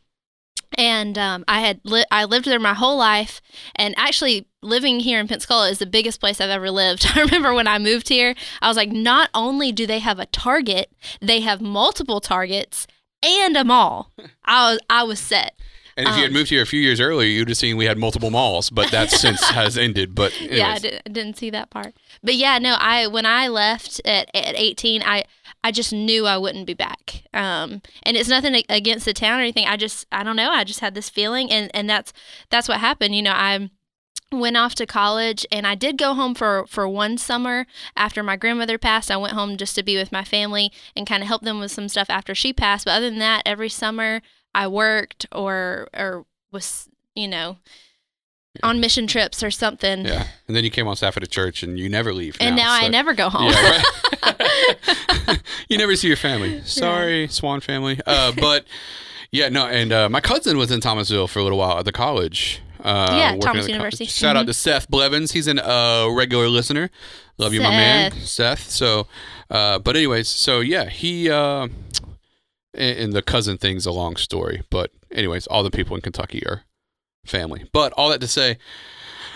And 0.77 1.17
um, 1.17 1.45
I 1.47 1.61
had 1.61 1.79
li- 1.85 2.03
I 2.11 2.25
lived 2.25 2.45
there 2.45 2.59
my 2.59 2.73
whole 2.73 2.97
life, 2.97 3.39
and 3.75 3.93
actually 3.97 4.47
living 4.61 4.99
here 4.99 5.19
in 5.21 5.27
Pensacola 5.27 5.69
is 5.69 5.79
the 5.79 5.85
biggest 5.85 6.19
place 6.19 6.41
I've 6.41 6.49
ever 6.49 6.69
lived. 6.71 7.05
I 7.15 7.21
remember 7.21 7.53
when 7.53 7.67
I 7.67 7.77
moved 7.79 8.09
here, 8.09 8.35
I 8.61 8.67
was 8.67 8.75
like, 8.75 8.91
not 8.91 9.29
only 9.33 9.71
do 9.71 9.85
they 9.87 9.99
have 9.99 10.19
a 10.19 10.25
Target, 10.25 10.91
they 11.21 11.39
have 11.41 11.61
multiple 11.61 12.19
Targets 12.19 12.87
and 13.23 13.55
a 13.57 13.63
mall. 13.63 14.11
I 14.45 14.71
was 14.71 14.79
I 14.89 15.03
was 15.03 15.19
set. 15.19 15.59
And 15.97 16.09
if 16.09 16.15
you 16.17 16.23
had 16.23 16.31
Um, 16.31 16.33
moved 16.33 16.49
here 16.49 16.61
a 16.61 16.65
few 16.65 16.81
years 16.81 16.99
earlier, 16.99 17.29
you'd 17.29 17.47
have 17.47 17.57
seen 17.57 17.77
we 17.77 17.85
had 17.85 17.97
multiple 17.97 18.29
malls, 18.29 18.69
but 18.69 18.91
that 18.91 19.09
since 19.23 19.41
has 19.51 19.77
ended. 19.77 20.13
But 20.13 20.33
anyways, 20.41 20.57
Yeah, 20.57 20.73
I, 20.73 20.79
did, 20.79 21.01
I 21.05 21.09
didn't 21.09 21.37
see 21.37 21.49
that 21.51 21.69
part. 21.69 21.95
But 22.21 22.35
yeah, 22.35 22.57
no, 22.59 22.75
I 22.77 23.07
when 23.07 23.25
I 23.25 23.47
left 23.47 24.01
at, 24.03 24.29
at 24.35 24.55
18, 24.57 25.03
I 25.03 25.23
I 25.63 25.71
just 25.71 25.93
knew 25.93 26.27
I 26.27 26.37
wouldn't 26.37 26.67
be 26.67 26.73
back. 26.73 27.23
Um, 27.33 27.81
and 28.03 28.17
it's 28.17 28.27
nothing 28.29 28.61
against 28.67 29.05
the 29.05 29.13
town 29.13 29.39
or 29.39 29.43
anything. 29.43 29.67
I 29.67 29.77
just 29.77 30.05
I 30.11 30.23
don't 30.23 30.35
know. 30.35 30.49
I 30.51 30.63
just 30.65 30.81
had 30.81 30.95
this 30.95 31.09
feeling, 31.09 31.49
and 31.49 31.71
and 31.73 31.89
that's 31.89 32.11
that's 32.49 32.67
what 32.67 32.79
happened. 32.81 33.15
You 33.15 33.21
know, 33.23 33.31
I 33.33 33.69
went 34.39 34.57
off 34.57 34.75
to 34.75 34.85
college 34.85 35.45
and 35.51 35.65
I 35.65 35.75
did 35.75 35.97
go 35.97 36.13
home 36.13 36.35
for 36.35 36.65
for 36.67 36.87
one 36.87 37.17
summer 37.17 37.65
after 37.95 38.23
my 38.23 38.35
grandmother 38.35 38.77
passed. 38.77 39.09
I 39.11 39.17
went 39.17 39.33
home 39.33 39.57
just 39.57 39.75
to 39.75 39.83
be 39.83 39.97
with 39.97 40.11
my 40.11 40.23
family 40.23 40.71
and 40.95 41.07
kind 41.07 41.23
of 41.23 41.27
help 41.27 41.41
them 41.41 41.59
with 41.59 41.71
some 41.71 41.89
stuff 41.89 42.09
after 42.09 42.35
she 42.35 42.53
passed. 42.53 42.85
But 42.85 42.91
other 42.91 43.09
than 43.09 43.19
that, 43.19 43.43
every 43.45 43.69
summer 43.69 44.21
I 44.53 44.67
worked 44.67 45.25
or 45.31 45.87
or 45.93 46.25
was, 46.51 46.89
you 47.15 47.27
know, 47.27 47.57
on 48.63 48.79
mission 48.79 49.07
trips 49.07 49.43
or 49.43 49.51
something. 49.51 50.05
Yeah. 50.05 50.27
And 50.47 50.55
then 50.55 50.63
you 50.63 50.71
came 50.71 50.87
on 50.87 50.95
staff 50.95 51.17
at 51.17 51.23
a 51.23 51.27
church 51.27 51.63
and 51.63 51.77
you 51.77 51.89
never 51.89 52.13
leave. 52.13 52.37
And 52.39 52.55
now, 52.55 52.77
so- 52.77 52.85
I 52.85 52.87
never 52.89 53.13
go 53.13 53.29
home. 53.29 53.51
Yeah, 53.51 53.81
right. 54.23 55.41
you 55.69 55.77
never 55.77 55.95
see 55.95 56.07
your 56.07 56.17
family. 56.17 56.61
Sorry, 56.63 57.27
Swann 57.27 57.59
family. 57.59 57.99
Uh, 58.05 58.31
but 58.39 58.65
yeah, 59.31 59.49
no. 59.49 59.67
And 59.67 59.91
uh, 59.91 60.09
my 60.09 60.21
cousin 60.21 60.57
was 60.57 60.71
in 60.71 60.79
Thomasville 60.81 61.27
for 61.27 61.39
a 61.39 61.43
little 61.43 61.57
while 61.57 61.79
at 61.79 61.85
the 61.85 61.91
college. 61.91 62.61
Uh, 62.85 63.15
Yeah, 63.17 63.35
Thomas 63.37 63.45
at 63.45 63.51
the 63.53 63.59
co- 63.61 63.67
University. 63.73 64.05
Shout 64.05 64.35
out 64.37 64.43
Mhm. 64.43 64.47
to 64.47 64.53
Seth 64.53 64.89
Blevins. 64.89 65.31
He's 65.31 65.47
a 65.47 65.67
uh, 65.69 66.07
regular 66.09 66.47
listener. 66.47 66.89
Love 67.37 67.53
you, 67.53 67.61
my 67.61 67.71
man, 67.71 68.11
Seth. 68.21 68.69
So, 68.69 69.07
uh, 69.49 69.79
but 69.79 69.95
anyways, 69.95 70.27
so 70.29 70.59
yeah, 70.59 70.87
he 70.89 71.29
uh, 71.29 71.67
and, 72.73 72.99
and 72.99 73.13
the 73.13 73.21
cousin 73.21 73.57
thing's 73.57 73.85
a 73.85 73.91
long 73.91 74.15
story. 74.15 74.63
But 74.69 74.91
anyways, 75.11 75.47
all 75.47 75.63
the 75.63 75.71
people 75.71 75.95
in 75.95 76.01
Kentucky 76.01 76.45
are 76.45 76.63
family. 77.25 77.65
But 77.73 77.91
all 77.93 78.09
that 78.09 78.21
to 78.21 78.27
say, 78.27 78.57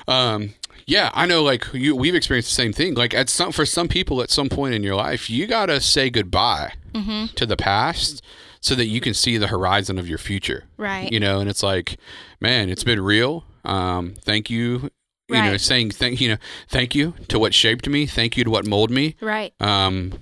um, 0.08 0.54
yeah, 0.86 1.10
I 1.14 1.26
know. 1.26 1.44
Like 1.44 1.66
you, 1.74 1.96
we've 1.96 2.16
experienced 2.16 2.50
the 2.50 2.56
same 2.56 2.74
thing. 2.74 2.94
Like 2.96 3.14
at 3.14 3.30
some 3.30 3.52
for 3.52 3.66
some 3.66 3.88
people, 3.88 4.22
at 4.22 4.30
some 4.32 4.50
point 4.50 4.74
in 4.76 4.84
your 4.84 4.96
life, 4.96 5.30
you 5.30 5.48
gotta 5.48 5.82
say 5.82 6.10
goodbye 6.10 6.74
hmm 6.96 7.26
to 7.36 7.46
the 7.46 7.58
past 7.58 8.22
so 8.62 8.76
that 8.76 8.86
you 8.86 9.00
can 9.02 9.14
see 9.14 9.38
the 9.38 9.48
horizon 9.48 9.98
of 9.98 10.08
your 10.08 10.18
future. 10.18 10.66
Right. 10.78 11.12
You 11.12 11.20
know, 11.20 11.40
and 11.40 11.50
it's 11.50 11.64
like, 11.64 11.98
man, 12.40 12.70
it's 12.70 12.84
been 12.84 13.02
real. 13.02 13.44
Um, 13.66 14.16
thank 14.22 14.50
you. 14.50 14.90
You 15.32 15.36
know, 15.44 15.58
saying 15.58 15.92
thank 15.92 16.20
you 16.20 16.30
know, 16.30 16.38
thank 16.70 16.96
you 16.96 17.14
to 17.28 17.38
what 17.38 17.54
shaped 17.54 17.88
me. 17.88 18.08
Thank 18.08 18.36
you 18.36 18.44
to 18.46 18.50
what 18.50 18.66
molded 18.66 18.96
me. 18.96 19.16
Right. 19.22 19.54
Um, 19.60 20.14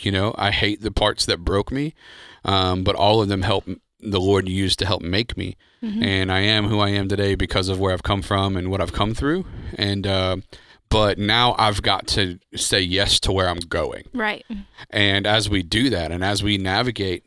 you 0.00 0.10
know, 0.10 0.34
I 0.36 0.50
hate 0.50 0.80
the 0.80 0.90
parts 0.90 1.24
that 1.26 1.44
broke 1.44 1.70
me, 1.70 1.94
um, 2.44 2.82
but 2.82 2.96
all 2.96 3.22
of 3.22 3.28
them 3.28 3.42
help 3.42 3.64
the 4.00 4.20
Lord 4.20 4.48
used 4.48 4.80
to 4.80 4.86
help 4.86 5.02
make 5.02 5.36
me, 5.36 5.56
Mhm. 5.84 6.02
and 6.04 6.32
I 6.32 6.40
am 6.40 6.66
who 6.66 6.80
I 6.80 6.88
am 6.90 7.08
today 7.08 7.36
because 7.36 7.68
of 7.68 7.78
where 7.78 7.92
I've 7.92 8.02
come 8.02 8.22
from 8.22 8.56
and 8.56 8.68
what 8.68 8.80
I've 8.80 8.92
come 8.92 9.14
through. 9.14 9.46
And 9.78 10.04
uh, 10.04 10.38
but 10.88 11.18
now 11.18 11.54
I've 11.58 11.82
got 11.82 12.06
to 12.08 12.38
say 12.54 12.80
yes 12.80 13.20
to 13.20 13.32
where 13.32 13.48
I'm 13.48 13.58
going. 13.58 14.04
Right. 14.12 14.44
And 14.90 15.26
as 15.26 15.50
we 15.50 15.62
do 15.62 15.90
that, 15.90 16.12
and 16.12 16.24
as 16.24 16.42
we 16.42 16.58
navigate, 16.58 17.24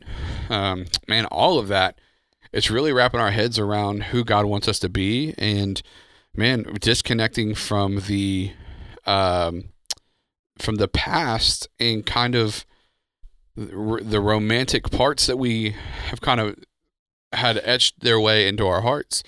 um, 0.48 0.86
man, 1.08 1.26
all 1.26 1.58
of 1.58 1.68
that, 1.68 2.00
it's 2.52 2.70
really 2.70 2.92
wrapping 2.92 3.20
our 3.20 3.30
heads 3.30 3.58
around 3.58 4.04
who 4.04 4.24
God 4.24 4.44
wants 4.46 4.66
us 4.66 4.78
to 4.80 4.88
be, 4.88 5.34
and 5.38 5.80
man, 6.34 6.64
disconnecting 6.80 7.54
from 7.54 8.00
the 8.06 8.52
um, 9.06 9.70
from 10.58 10.76
the 10.76 10.88
past 10.88 11.68
and 11.78 12.04
kind 12.04 12.34
of 12.34 12.66
the 13.56 14.20
romantic 14.20 14.90
parts 14.90 15.26
that 15.26 15.36
we 15.36 15.74
have 16.08 16.20
kind 16.20 16.40
of 16.40 16.56
had 17.32 17.60
etched 17.64 18.00
their 18.00 18.18
way 18.18 18.48
into 18.48 18.66
our 18.66 18.80
hearts, 18.80 19.22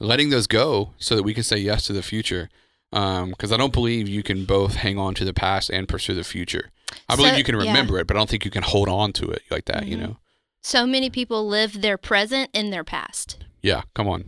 letting 0.00 0.30
those 0.30 0.46
go 0.46 0.92
so 0.98 1.14
that 1.16 1.22
we 1.22 1.34
can 1.34 1.42
say 1.42 1.56
yes 1.56 1.86
to 1.86 1.92
the 1.92 2.02
future. 2.02 2.48
Because 2.94 3.50
I 3.52 3.56
don't 3.56 3.72
believe 3.72 4.08
you 4.08 4.22
can 4.22 4.44
both 4.44 4.76
hang 4.76 4.98
on 4.98 5.14
to 5.16 5.24
the 5.24 5.34
past 5.34 5.68
and 5.70 5.88
pursue 5.88 6.14
the 6.14 6.22
future. 6.24 6.70
I 7.08 7.16
believe 7.16 7.32
So- 7.32 7.38
you 7.38 7.44
can 7.44 7.54
yeah. 7.60 7.66
remember 7.66 7.98
it, 7.98 8.06
but 8.06 8.16
I 8.16 8.20
don't 8.20 8.30
think 8.30 8.44
you 8.44 8.50
can 8.50 8.62
hold 8.62 8.88
on 8.88 9.12
to 9.14 9.28
it 9.30 9.42
like 9.50 9.64
that. 9.64 9.86
You 9.86 9.96
Mhm. 9.96 10.00
know? 10.00 10.16
So 10.62 10.86
many 10.86 11.10
people 11.10 11.46
live 11.46 11.80
their 11.82 11.98
present 11.98 12.50
in 12.54 12.70
their 12.70 12.84
past. 12.84 13.36
Yeah. 13.62 13.82
Come 13.94 14.06
on. 14.08 14.24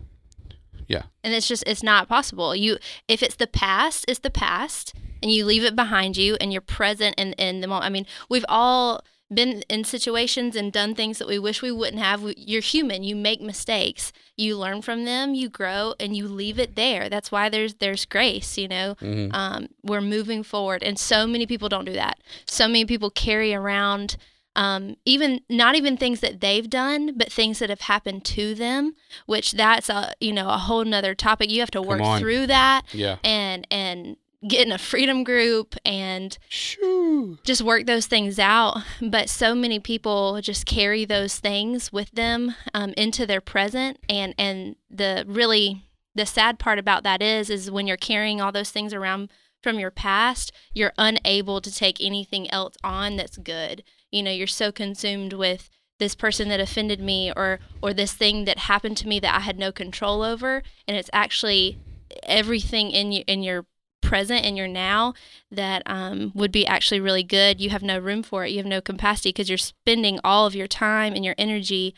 Yeah. 0.89 1.03
And 1.25 1.33
it's 1.33 1.49
just 1.49 1.65
it's 1.67 1.83
not 1.83 2.09
possible 2.09 2.55
you 2.55 2.79
if 3.09 3.23
it's 3.23 3.37
the 3.37 3.47
past 3.47 4.05
it's 4.09 4.21
the 4.21 4.31
past 4.31 4.95
and 5.23 5.33
you 5.33 5.45
leave 5.45 5.65
it 5.65 5.75
behind 5.75 6.17
you 6.17 6.37
and 6.41 6.53
you're 6.53 6.61
present 6.61 7.15
in, 7.19 7.33
in 7.35 7.61
the 7.61 7.67
moment 7.67 7.85
i 7.87 7.89
mean 7.89 8.07
we've 8.29 8.45
all 8.49 9.01
been 9.33 9.63
in 9.69 9.83
situations 9.85 10.55
and 10.55 10.73
done 10.73 10.95
things 10.95 11.19
that 11.19 11.27
we 11.27 11.39
wish 11.39 11.61
we 11.63 11.73
wouldn't 11.73 12.01
have. 12.03 12.23
You're 12.37 12.61
human. 12.63 13.03
You 13.03 13.17
make 13.17 13.41
mistakes. 13.41 14.13
You 14.37 14.57
learn 14.57 14.83
from 14.83 15.05
them. 15.05 15.35
You 15.35 15.49
grow 15.49 15.95
and 15.99 16.17
you 16.17 16.29
leave 16.29 16.59
it 16.61 16.77
there. 16.77 17.09
That's 17.09 17.33
why 17.33 17.49
there's 17.49 17.75
there's 17.75 18.05
grace 18.05 18.57
you 18.57 18.69
know? 18.69 18.95
Mhm. 19.01 19.35
um, 19.35 19.69
we're 19.83 20.01
moving 20.01 20.43
forward. 20.43 20.83
And 20.83 20.99
so 20.99 21.27
many 21.27 21.47
people 21.47 21.69
don't 21.69 21.85
do 21.87 21.93
that. 21.95 22.19
So 22.47 22.67
many 22.69 22.85
people 22.85 23.11
carry 23.11 23.53
around 23.55 24.17
um, 24.55 24.97
even 25.05 25.41
not 25.51 25.75
even 25.75 25.99
things 25.99 26.21
that 26.21 26.41
they've 26.41 26.71
done 26.71 27.13
but 27.15 27.31
things 27.31 27.59
that 27.59 27.69
have 27.69 27.83
happened 27.83 28.25
to 28.25 28.55
them 28.55 28.95
which 29.27 29.53
that's 29.53 29.91
a 29.91 30.15
you 30.19 30.33
know 30.33 30.49
a 30.49 30.57
whole 30.57 30.85
nother 30.85 31.15
topic. 31.15 31.51
You 31.51 31.61
have 31.61 31.71
to 31.73 31.83
work 31.83 32.01
through 32.21 32.47
that 32.47 32.83
Yeah. 32.95 33.17
and 33.23 33.67
and 33.71 34.17
get 34.49 34.67
in 34.67 34.73
a 34.73 34.79
freedom 34.79 35.25
group 35.25 35.75
and 35.85 36.37
Shoo. 36.49 37.39
just 37.45 37.63
work 37.63 37.87
those 37.87 38.07
things 38.07 38.39
out. 38.39 38.79
But 39.01 39.29
so 39.29 39.55
many 39.55 39.79
people 39.79 40.41
just 40.41 40.67
carry 40.67 41.05
those 41.05 41.39
things 41.39 41.93
with 41.93 42.11
them 42.13 42.55
um, 42.75 42.93
into 42.97 43.27
their 43.27 43.41
present. 43.41 43.99
And 44.09 44.35
and 44.39 44.77
the 44.91 45.25
really 45.27 45.85
the 46.15 46.27
sad 46.27 46.59
part 46.59 46.79
about 46.79 47.03
that 47.05 47.23
is 47.23 47.51
is 47.51 47.71
when 47.71 47.87
you're 47.87 47.97
carrying 47.97 48.41
all 48.41 48.53
those 48.53 48.71
things 48.71 48.95
around 48.95 49.31
from 49.63 49.79
your 49.79 49.91
past 49.91 50.53
you're 50.75 50.93
unable 50.97 51.61
to 51.61 51.75
take 51.75 52.01
anything 52.01 52.51
else 52.51 52.77
on 52.85 53.17
that's 53.17 53.39
good. 53.39 53.83
You 54.11 54.23
know 54.23 54.31
you're 54.31 54.47
so 54.47 54.73
consumed 54.73 55.33
with 55.33 55.71
this 55.99 56.15
person 56.15 56.49
that 56.49 56.61
offended 56.61 57.01
me 57.01 57.33
or 57.35 57.59
or 57.83 57.95
this 57.95 58.13
thing 58.13 58.45
that 58.45 58.59
happened 58.61 58.97
to 58.99 59.09
me 59.09 59.19
that 59.21 59.35
I 59.35 59.41
had 59.41 59.59
no 59.59 59.73
control 59.73 60.23
over. 60.23 60.63
And 60.87 60.97
it's 60.97 61.11
actually 61.13 61.79
everything 62.23 62.91
in 62.91 63.13
you 63.13 63.25
in 63.27 63.43
your 63.43 63.67
present 64.07 64.45
in 64.45 64.57
your 64.57 64.69
now 64.69 65.15
that 65.51 65.83
um, 65.87 66.31
would 66.35 66.53
be 66.53 66.67
actually 66.67 67.01
really 67.01 67.23
good. 67.25 67.61
You 67.61 67.71
have 67.71 67.83
no 67.83 67.99
room 67.99 68.23
for 68.23 68.45
it. 68.45 68.51
You 68.51 68.59
have 68.59 68.67
no 68.67 68.81
capacity 68.81 69.31
because 69.31 69.49
you're 69.49 69.59
spending 69.59 70.21
all 70.23 70.47
of 70.47 70.55
your 70.55 70.69
time 70.69 71.15
and 71.15 71.25
your 71.25 71.35
energy 71.37 71.95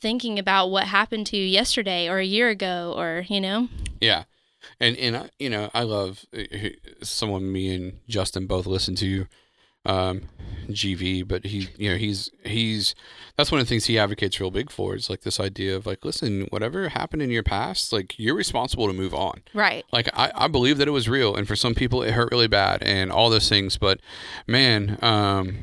thinking 0.00 0.38
about 0.38 0.70
what 0.70 0.84
happened 0.88 1.26
to 1.28 1.36
you 1.36 1.44
yesterday 1.44 2.08
or 2.08 2.18
a 2.18 2.24
year 2.24 2.48
ago 2.48 2.92
or 2.96 3.24
you 3.28 3.40
know? 3.40 3.68
Yeah. 4.00 4.24
And 4.80 4.96
and 4.96 5.16
I- 5.16 5.30
you 5.38 5.48
know, 5.48 5.70
I 5.72 5.82
love 5.82 6.24
uh, 6.36 6.42
someone 7.02 7.50
me 7.50 7.74
and 7.74 8.00
Justin 8.08 8.46
both 8.46 8.66
listen 8.66 8.94
to 8.96 9.26
um 9.86 10.22
GV, 10.68 11.28
but 11.28 11.44
he 11.44 11.68
you 11.76 11.90
know, 11.90 11.96
he's 11.96 12.30
he's 12.44 12.94
that's 13.36 13.52
one 13.52 13.60
of 13.60 13.66
the 13.66 13.68
things 13.68 13.84
he 13.84 13.98
advocates 13.98 14.40
real 14.40 14.50
big 14.50 14.70
for 14.70 14.94
is 14.94 15.10
like 15.10 15.20
this 15.20 15.38
idea 15.38 15.76
of 15.76 15.84
like 15.84 16.04
listen, 16.04 16.46
whatever 16.50 16.88
happened 16.88 17.20
in 17.22 17.30
your 17.30 17.42
past, 17.42 17.92
like 17.92 18.18
you're 18.18 18.34
responsible 18.34 18.86
to 18.86 18.92
move 18.94 19.12
on. 19.14 19.42
right 19.52 19.84
Like 19.92 20.08
I, 20.14 20.32
I 20.34 20.48
believe 20.48 20.78
that 20.78 20.88
it 20.88 20.92
was 20.92 21.08
real 21.08 21.34
and 21.36 21.46
for 21.46 21.54
some 21.56 21.74
people 21.74 22.02
it 22.02 22.12
hurt 22.12 22.30
really 22.32 22.48
bad 22.48 22.82
and 22.82 23.12
all 23.12 23.28
those 23.28 23.48
things, 23.48 23.76
but 23.76 24.00
man, 24.46 24.98
um 25.02 25.58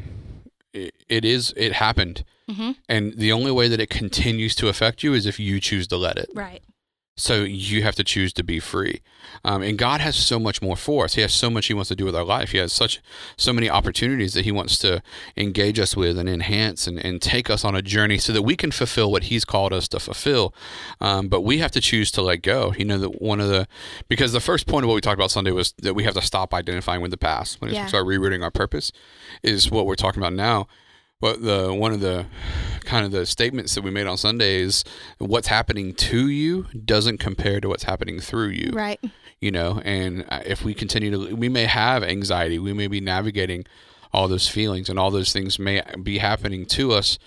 it, 0.74 0.94
it 1.10 1.26
is 1.26 1.54
it 1.58 1.74
happened. 1.74 2.24
hmm 2.48 2.72
And 2.88 3.14
the 3.18 3.32
only 3.32 3.52
way 3.52 3.68
that 3.70 3.80
it 3.80 3.90
continues 3.90 4.54
to 4.56 4.68
affect 4.68 5.02
you 5.04 5.14
is 5.16 5.26
if 5.26 5.40
you 5.40 5.60
choose 5.60 5.88
to 5.88 5.98
let 5.98 6.18
it. 6.18 6.30
right 6.36 6.62
So 7.18 7.44
you 7.44 7.84
have 7.84 7.96
to 7.96 8.04
choose 8.04 8.32
to 8.34 8.44
be 8.44 8.60
free. 8.60 9.02
Um, 9.44 9.62
and 9.62 9.78
God 9.78 10.02
has 10.02 10.16
so 10.16 10.40
much 10.40 10.62
more 10.62 10.76
for 10.78 11.04
us. 11.06 11.14
He 11.16 11.22
has 11.22 11.34
so 11.34 11.50
much 11.50 11.68
He 11.68 11.74
wants 11.74 11.90
to 11.90 11.96
do 11.96 12.06
with 12.06 12.16
our 12.16 12.24
life. 12.24 12.52
He 12.52 12.58
has 12.58 12.72
such 12.74 13.02
so 13.38 13.52
many 13.54 13.70
opportunities 13.70 14.34
that 14.34 14.46
He 14.46 14.52
wants 14.52 14.78
to 14.80 15.04
engage 15.36 15.78
us 15.78 15.96
with 15.96 16.18
and 16.18 16.30
enhance 16.30 16.88
and, 16.88 16.98
and 16.98 17.22
take 17.22 17.50
us 17.50 17.64
on 17.66 17.76
a 17.76 17.82
journey 17.82 18.18
so 18.18 18.32
that 18.34 18.42
we 18.42 18.56
can 18.56 18.72
fulfill 18.72 19.12
what 19.12 19.24
He's 19.24 19.46
called 19.46 19.74
us 19.74 19.88
to 19.90 20.00
fulfill. 20.00 20.56
Um, 21.02 21.28
but 21.28 21.42
we 21.42 21.58
have 21.60 21.72
to 21.72 21.82
choose 21.82 22.12
to 22.14 22.22
let 22.22 22.42
go. 22.42 22.74
You 22.78 22.86
know 22.86 22.98
that 22.98 23.22
one 23.22 23.40
of 23.42 23.50
the 23.50 23.68
because 24.08 24.32
the 24.32 24.40
first 24.40 24.66
point 24.66 24.86
of 24.86 24.88
what 24.88 24.96
we 24.96 25.02
talked 25.02 25.20
about 25.20 25.32
Sunday 25.32 25.52
was 25.52 25.74
that 25.80 25.94
we 25.94 26.04
have 26.06 26.14
to 26.16 26.22
stop 26.22 26.54
identifying 26.54 27.02
with 27.02 27.12
the 27.12 27.18
past 27.18 27.62
when 27.62 27.74
Yeah. 27.74 27.86
start 27.88 28.08
rerouting 28.08 28.42
our 28.42 28.52
purpose 28.52 28.92
is 29.44 29.70
what 29.70 29.86
we're 29.86 29.96
talking 29.96 30.22
about 30.22 30.34
now. 30.34 30.68
But 31.22 31.44
the 31.44 31.72
one 31.74 31.94
of 31.94 32.02
the 32.02 32.26
kind 32.84 33.06
of 33.06 33.12
the 33.12 33.26
statements 33.26 33.76
that 33.76 33.84
we 33.84 33.92
made 33.92 34.08
on 34.08 34.18
Sunday 34.18 34.60
is 34.60 34.84
what's 35.20 35.48
happening 35.48 35.94
to 35.94 36.28
you 36.28 36.64
doesn't 36.84 37.20
compare 37.20 37.62
to 37.62 37.70
what's 37.70 37.84
happening 37.84 38.20
through 38.20 38.50
you. 38.50 38.72
right 38.74 39.00
You 39.40 39.52
know, 39.52 39.82
and 39.86 40.26
uh, 40.30 40.42
if 40.46 40.66
we 40.66 40.74
continue 40.74 41.12
to, 41.12 41.36
we 41.36 41.48
may 41.48 41.66
have 41.66 42.04
anxiety, 42.04 42.60
we 42.60 42.74
may 42.74 42.88
be 42.88 43.00
navigating 43.00 43.66
all 44.12 44.28
those 44.28 44.50
feelings, 44.50 44.90
and 44.90 45.00
all 45.00 45.10
those 45.10 45.32
things 45.32 45.58
may 45.58 45.82
be 46.04 46.18
happening 46.18 46.66
to 46.66 46.92
us. 46.92 47.18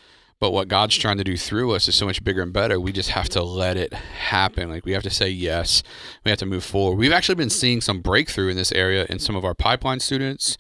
But 0.40 0.50
what 0.50 0.68
God's 0.68 0.96
trying 0.96 1.16
to 1.18 1.24
do 1.24 1.36
through 1.36 1.72
us 1.72 1.88
is 1.88 1.94
so 1.94 2.04
much 2.04 2.22
bigger 2.22 2.42
and 2.42 2.52
better. 2.52 2.78
We 2.78 2.92
just 2.92 3.10
have 3.10 3.28
to 3.30 3.42
let 3.42 3.76
it 3.78 3.94
happen. 3.94 4.68
Like 4.68 4.84
we 4.84 4.92
have 4.92 5.04
to 5.04 5.10
say 5.10 5.30
yes. 5.30 5.82
We 6.24 6.30
have 6.30 6.38
to 6.40 6.46
move 6.46 6.64
forward. 6.64 6.98
We've 6.98 7.12
actually 7.12 7.36
been 7.36 7.48
seeing 7.48 7.80
some 7.80 8.00
breakthrough 8.00 8.48
in 8.48 8.56
this 8.56 8.72
area 8.72 9.06
in 9.08 9.20
some 9.20 9.36
of 9.36 9.44
our 9.44 9.54
pipeline 9.54 10.00
students 10.00 10.58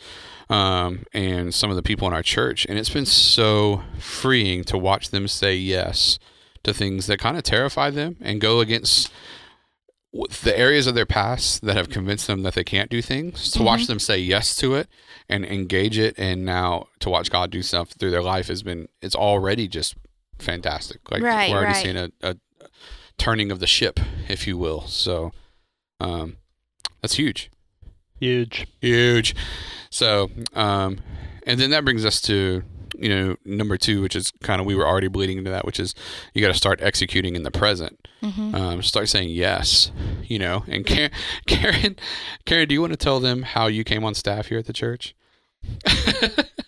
um, 0.48 1.04
and 1.12 1.54
some 1.54 1.70
of 1.70 1.76
the 1.76 1.82
people 1.82 2.06
in 2.08 2.14
our 2.14 2.22
church. 2.22 2.66
And 2.68 2.78
it's 2.78 2.90
been 2.90 3.06
so 3.06 3.82
freeing 3.98 4.64
to 4.64 4.78
watch 4.78 5.10
them 5.10 5.28
say 5.28 5.54
yes 5.54 6.18
to 6.62 6.72
things 6.72 7.06
that 7.06 7.18
kind 7.18 7.36
of 7.36 7.42
terrify 7.42 7.90
them 7.90 8.16
and 8.20 8.40
go 8.40 8.60
against 8.60 9.12
the 10.42 10.56
areas 10.56 10.86
of 10.86 10.94
their 10.94 11.06
past 11.06 11.62
that 11.62 11.76
have 11.76 11.90
convinced 11.90 12.26
them 12.26 12.42
that 12.42 12.54
they 12.54 12.64
can't 12.64 12.88
do 12.90 13.02
things. 13.02 13.50
To 13.52 13.62
watch 13.62 13.86
them 13.86 13.98
say 13.98 14.18
yes 14.18 14.54
to 14.56 14.74
it 14.74 14.88
and 15.28 15.44
engage 15.44 15.98
it, 15.98 16.14
and 16.18 16.44
now 16.44 16.86
to 17.00 17.10
watch 17.10 17.30
God 17.30 17.50
do 17.50 17.62
stuff 17.62 17.90
through 17.90 18.12
their 18.12 18.22
life 18.22 18.46
has 18.48 18.62
been 18.62 18.88
it's 19.02 19.16
already 19.16 19.66
just 19.66 19.96
fantastic. 20.38 21.10
Like 21.10 21.22
Right, 21.22 21.50
we're 21.50 21.56
already 21.56 21.72
right. 21.72 21.82
seeing 21.82 21.96
a, 21.96 22.10
a 22.22 22.36
turning 23.18 23.50
of 23.50 23.58
the 23.58 23.66
ship, 23.66 23.98
if 24.28 24.46
you 24.46 24.56
will. 24.56 24.82
So. 24.86 25.32
Um, 26.00 26.38
that's 27.00 27.14
huge, 27.14 27.50
Huge. 28.24 28.66
huge. 28.80 29.34
So, 29.90 30.30
um, 30.54 30.98
and 31.46 31.60
then 31.60 31.70
that 31.70 31.84
brings 31.84 32.04
us 32.04 32.20
to 32.22 32.62
you 32.96 33.08
know 33.08 33.36
number 33.44 33.76
two, 33.76 34.00
which 34.00 34.16
is 34.16 34.32
kind 34.42 34.60
of 34.60 34.66
we 34.66 34.74
were 34.74 34.86
already 34.86 35.08
bleeding 35.08 35.38
into 35.38 35.50
that, 35.50 35.64
which 35.64 35.78
is 35.78 35.94
you 36.32 36.40
got 36.40 36.48
to 36.48 36.54
start 36.54 36.80
executing 36.80 37.36
in 37.36 37.42
the 37.42 37.50
present. 37.50 38.08
Mm-hmm. 38.22 38.54
Um, 38.54 38.82
start 38.82 39.08
saying 39.08 39.30
yes, 39.30 39.90
you 40.24 40.38
know. 40.38 40.64
And 40.66 40.86
Karen, 40.86 41.10
Karen, 41.46 41.96
Karen, 42.44 42.68
do 42.68 42.74
you 42.74 42.80
want 42.80 42.92
to 42.92 42.96
tell 42.96 43.20
them 43.20 43.42
how 43.42 43.66
you 43.66 43.84
came 43.84 44.04
on 44.04 44.14
staff 44.14 44.46
here 44.46 44.58
at 44.58 44.66
the 44.66 44.72
church? 44.72 45.14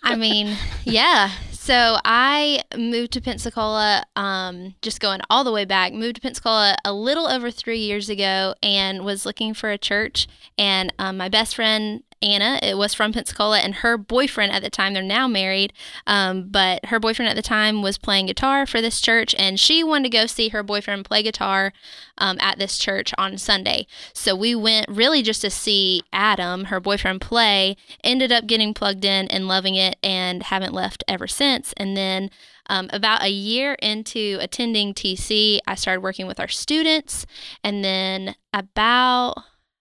I 0.03 0.15
mean, 0.15 0.55
yeah. 0.83 1.31
So 1.67 1.97
I 2.05 2.63
moved 2.77 3.11
to 3.11 3.21
Pensacola, 3.21 4.05
um, 4.15 4.75
just 4.81 5.01
going 5.01 5.19
all 5.29 5.43
the 5.43 5.51
way 5.51 5.65
back, 5.65 5.91
moved 5.91 6.15
to 6.15 6.21
Pensacola 6.21 6.77
a 6.85 6.93
little 6.93 7.27
over 7.27 7.51
three 7.51 7.79
years 7.79 8.09
ago 8.09 8.55
and 8.63 9.03
was 9.03 9.25
looking 9.25 9.53
for 9.53 9.69
a 9.69 9.77
church. 9.77 10.29
And 10.57 10.93
um, 10.97 11.17
my 11.17 11.27
best 11.27 11.55
friend, 11.55 12.03
Anna, 12.21 12.59
it 12.63 12.77
was 12.77 12.93
from 12.93 13.13
Pensacola, 13.13 13.59
and 13.59 13.75
her 13.75 13.97
boyfriend 13.97 14.51
at 14.51 14.61
the 14.61 14.69
time, 14.69 14.93
they're 14.93 15.03
now 15.03 15.27
married, 15.27 15.73
um, 16.05 16.47
but 16.49 16.85
her 16.87 16.99
boyfriend 16.99 17.29
at 17.29 17.35
the 17.35 17.41
time 17.41 17.81
was 17.81 17.97
playing 17.97 18.25
guitar 18.25 18.65
for 18.65 18.81
this 18.81 18.99
church, 19.01 19.35
and 19.37 19.59
she 19.59 19.83
wanted 19.83 20.11
to 20.11 20.17
go 20.17 20.25
see 20.25 20.49
her 20.49 20.63
boyfriend 20.63 21.05
play 21.05 21.21
guitar 21.21 21.73
um, 22.17 22.37
at 22.39 22.57
this 22.57 22.77
church 22.77 23.13
on 23.17 23.37
Sunday. 23.37 23.87
So 24.13 24.35
we 24.35 24.55
went 24.55 24.87
really 24.89 25.21
just 25.21 25.41
to 25.41 25.49
see 25.49 26.01
Adam, 26.11 26.65
her 26.65 26.79
boyfriend, 26.79 27.21
play, 27.21 27.77
ended 28.03 28.31
up 28.31 28.47
getting 28.47 28.73
plugged 28.73 29.05
in 29.05 29.27
and 29.27 29.47
loving 29.47 29.75
it, 29.75 29.97
and 30.03 30.43
haven't 30.43 30.73
left 30.73 31.03
ever 31.07 31.27
since. 31.27 31.73
And 31.77 31.95
then 31.95 32.29
um, 32.69 32.89
about 32.91 33.23
a 33.23 33.29
year 33.29 33.73
into 33.75 34.37
attending 34.41 34.93
TC, 34.93 35.59
I 35.67 35.75
started 35.75 36.01
working 36.01 36.27
with 36.27 36.39
our 36.39 36.47
students. 36.47 37.25
And 37.63 37.83
then 37.83 38.35
about, 38.53 39.35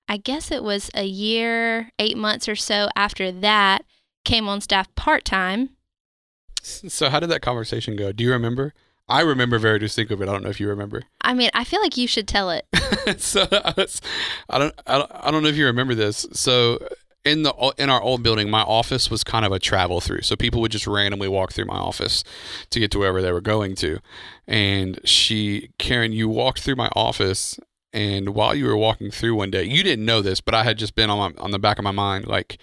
I 0.08 0.16
guess 0.18 0.50
it 0.50 0.62
was 0.62 0.90
a 0.94 1.04
year, 1.04 1.90
eight 1.98 2.16
months 2.16 2.48
or 2.48 2.56
so 2.56 2.88
after 2.96 3.32
that, 3.32 3.84
came 4.24 4.48
on 4.48 4.60
staff 4.60 4.92
part 4.94 5.24
time. 5.24 5.70
So 6.62 7.10
how 7.10 7.20
did 7.20 7.30
that 7.30 7.42
conversation 7.42 7.96
go? 7.96 8.12
Do 8.12 8.24
you 8.24 8.32
remember? 8.32 8.74
I 9.08 9.20
remember 9.20 9.58
very 9.58 9.78
distinctly, 9.78 10.16
but 10.16 10.28
I 10.28 10.32
don't 10.32 10.42
know 10.42 10.50
if 10.50 10.58
you 10.58 10.68
remember. 10.68 11.04
I 11.20 11.32
mean, 11.32 11.50
I 11.54 11.62
feel 11.62 11.80
like 11.80 11.96
you 11.96 12.08
should 12.08 12.26
tell 12.26 12.50
it. 12.50 12.66
so 13.18 13.46
I, 13.52 13.72
was, 13.76 14.00
I 14.50 14.58
don't, 14.58 14.74
I 14.86 14.98
don't, 14.98 15.10
I 15.14 15.30
don't 15.30 15.42
know 15.44 15.48
if 15.48 15.56
you 15.56 15.66
remember 15.66 15.94
this. 15.94 16.26
So 16.32 16.80
in 17.24 17.42
the 17.42 17.74
in 17.78 17.88
our 17.88 18.00
old 18.00 18.22
building, 18.22 18.50
my 18.50 18.62
office 18.62 19.10
was 19.10 19.22
kind 19.22 19.44
of 19.44 19.52
a 19.52 19.58
travel 19.58 20.00
through. 20.00 20.22
So 20.22 20.34
people 20.34 20.60
would 20.60 20.72
just 20.72 20.86
randomly 20.86 21.28
walk 21.28 21.52
through 21.52 21.66
my 21.66 21.76
office 21.76 22.24
to 22.70 22.80
get 22.80 22.90
to 22.92 22.98
wherever 22.98 23.22
they 23.22 23.32
were 23.32 23.40
going 23.40 23.76
to. 23.76 23.98
And 24.48 25.00
she, 25.04 25.70
Karen, 25.78 26.12
you 26.12 26.28
walked 26.28 26.60
through 26.60 26.76
my 26.76 26.90
office, 26.96 27.60
and 27.96 28.34
while 28.34 28.54
you 28.54 28.66
were 28.66 28.76
walking 28.76 29.10
through 29.10 29.34
one 29.36 29.50
day, 29.50 29.64
you 29.64 29.82
didn't 29.82 30.04
know 30.04 30.20
this, 30.20 30.42
but 30.42 30.54
I 30.54 30.64
had 30.64 30.76
just 30.76 30.94
been 30.94 31.08
on 31.08 31.18
my 31.18 31.42
on 31.42 31.50
the 31.50 31.58
back 31.58 31.78
of 31.78 31.82
my 31.82 31.92
mind, 31.92 32.26
like 32.26 32.58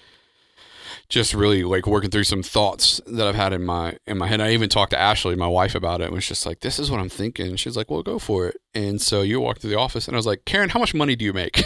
just 1.10 1.34
really 1.34 1.64
like 1.64 1.88
working 1.88 2.12
through 2.12 2.26
some 2.26 2.44
thoughts 2.44 3.02
that 3.08 3.26
I've 3.26 3.34
had 3.34 3.52
in 3.52 3.64
my 3.64 3.98
in 4.06 4.20
my 4.20 4.28
head. 4.28 4.42
I 4.42 4.52
even 4.52 4.70
talked 4.70 4.92
to 4.92 5.00
Ashley, 5.00 5.36
my 5.36 5.48
wife, 5.48 5.74
about 5.74 6.02
it. 6.02 6.06
And 6.06 6.14
was 6.14 6.28
just 6.28 6.46
like, 6.46 6.60
"This 6.60 6.78
is 6.78 6.92
what 6.92 7.00
I'm 7.00 7.10
thinking." 7.10 7.56
She's 7.56 7.76
like, 7.76 7.90
"Well, 7.90 8.04
go 8.04 8.20
for 8.20 8.48
it." 8.48 8.58
And 8.76 9.02
so 9.02 9.24
you 9.24 9.42
walked 9.42 9.62
through 9.62 9.72
the 9.72 9.80
office, 9.80 10.08
and 10.08 10.16
I 10.16 10.20
was 10.20 10.28
like, 10.28 10.46
"Karen, 10.46 10.70
how 10.70 10.80
much 10.80 10.94
money 10.94 11.16
do 11.16 11.26
you 11.26 11.34
make?" 11.34 11.66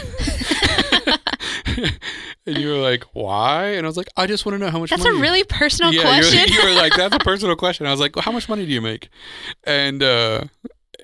and 2.46 2.56
you 2.56 2.68
were 2.68 2.78
like, 2.78 3.04
"Why?" 3.12 3.72
And 3.72 3.84
I 3.84 3.88
was 3.88 3.98
like, 3.98 4.08
"I 4.16 4.26
just 4.26 4.46
want 4.46 4.54
to 4.54 4.64
know 4.64 4.70
how 4.70 4.78
much." 4.78 4.88
That's 4.88 5.04
money 5.04 5.18
a 5.18 5.20
really 5.20 5.44
personal 5.44 5.92
yeah, 5.92 6.00
question. 6.04 6.48
You, 6.48 6.62
were, 6.62 6.68
you 6.70 6.74
were 6.74 6.80
like, 6.80 6.94
"That's 6.94 7.14
a 7.14 7.18
personal 7.24 7.54
question." 7.54 7.86
I 7.86 7.90
was 7.90 8.00
like, 8.00 8.16
well, 8.16 8.22
"How 8.22 8.32
much 8.32 8.48
money 8.48 8.64
do 8.64 8.72
you 8.72 8.80
make?" 8.80 9.10
And 9.64 10.02
uh, 10.02 10.44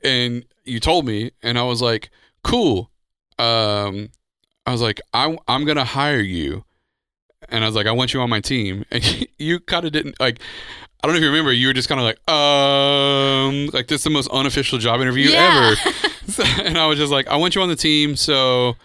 and 0.03 0.47
you 0.65 0.81
told 0.81 1.05
me, 1.05 1.31
and 1.43 1.59
I 1.59 1.62
was 1.65 1.83
like, 1.83 2.11
"Cool." 2.45 2.90
Um, 3.38 4.11
I 4.66 4.70
was 4.72 4.80
like, 4.80 5.01
"I 5.12 5.36
I'm 5.49 5.64
gonna 5.64 5.84
hire 5.84 6.20
you." 6.20 6.64
and 7.51 7.62
I 7.62 7.66
was 7.66 7.76
like, 7.76 7.86
I 7.86 7.92
want 7.92 8.14
you 8.14 8.22
on 8.22 8.30
my 8.30 8.40
team. 8.40 8.86
And 8.90 9.26
you 9.38 9.61
kind 9.61 9.84
of 9.84 9.92
didn't 9.92 10.18
like. 10.18 10.38
I 11.03 11.07
don't 11.07 11.12
know 11.12 11.18
if 11.18 11.22
you 11.22 11.28
remember. 11.28 11.53
You 11.53 11.66
were 11.66 11.74
just 11.74 11.90
kind 11.90 12.01
of 12.01 12.07
like, 12.07 12.16
um, 12.30 13.66
like 13.74 13.86
this 13.88 14.01
is 14.01 14.05
the 14.05 14.11
most 14.11 14.30
unofficial 14.30 14.78
job 14.78 15.03
interview 15.03 15.28
Yeah. 15.28 15.74
ever. 15.76 15.90
And 16.64 16.78
I 16.78 16.86
was 16.86 16.97
just 16.99 17.12
like, 17.12 17.28
I 17.28 17.36
want 17.36 17.55
you 17.55 17.61
on 17.61 17.68
the 17.68 17.76
team. 17.76 18.16
So, 18.16 18.76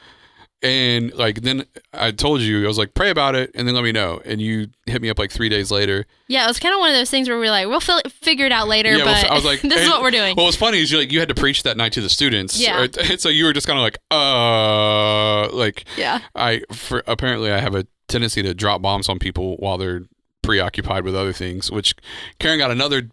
and 0.62 1.14
like 1.14 1.42
then 1.42 1.66
I 1.94 2.12
told 2.12 2.42
you, 2.42 2.64
I 2.64 2.68
was 2.68 2.78
like, 2.78 2.94
pray 2.94 3.10
about 3.10 3.36
it, 3.36 3.52
and 3.56 3.68
then 3.68 3.76
let 3.76 3.84
me 3.84 3.92
know. 3.92 4.22
And 4.26 4.42
you 4.42 4.68
hit 4.86 5.02
me 5.02 5.10
up 5.10 5.18
like 5.18 5.32
three 5.32 5.50
days 5.50 5.72
later. 5.72 6.06
yeah, 6.28 6.44
it 6.44 6.48
was 6.48 6.60
kind 6.60 6.74
of 6.74 6.80
one 6.80 6.90
of 6.90 6.96
those 6.96 7.10
things 7.10 7.30
where 7.30 7.38
we're 7.40 7.50
like, 7.52 7.68
we'll 7.68 7.80
fi- 7.80 8.02
figure 8.10 8.46
it 8.46 8.52
out 8.52 8.68
later, 8.68 8.90
Yeah, 8.96 9.06
well, 9.06 9.22
but 9.24 9.32
I 9.32 9.34
was 9.36 9.46
like, 9.46 9.62
this 9.64 9.82
is 9.82 9.90
what 9.90 10.02
we're 10.02 10.12
doing. 10.12 10.36
Well, 10.36 10.46
what's 10.46 10.58
funny 10.58 10.80
is 10.80 10.92
you 10.92 10.98
like 10.98 11.12
you 11.12 11.20
had 11.20 11.30
to 11.30 11.36
preach 11.36 11.64
that 11.64 11.78
night 11.78 11.94
to 11.94 12.02
the 12.02 12.10
students. 12.10 12.60
Yeah. 12.60 12.88
So 13.20 13.30
you 13.30 13.46
were 13.46 13.54
just 13.54 13.68
kind 13.68 13.80
of 13.80 13.84
like, 13.84 13.98
uh, 14.12 15.50
like 15.56 15.86
yeah. 15.98 16.20
I 16.36 16.62
for 16.74 17.04
apparently 17.08 17.52
I 17.52 17.60
have 17.60 17.76
a 17.76 17.86
tendency 18.08 18.42
to 18.44 18.54
drop 18.54 18.82
bombs 18.82 19.10
on 19.10 19.20
people 19.20 19.56
while 19.58 19.78
they're 19.78 20.04
preoccupied 20.42 21.04
with 21.04 21.16
other 21.16 21.34
things, 21.34 21.72
which 21.72 21.96
Karen 22.40 22.58
got 22.58 22.72
another 22.72 23.10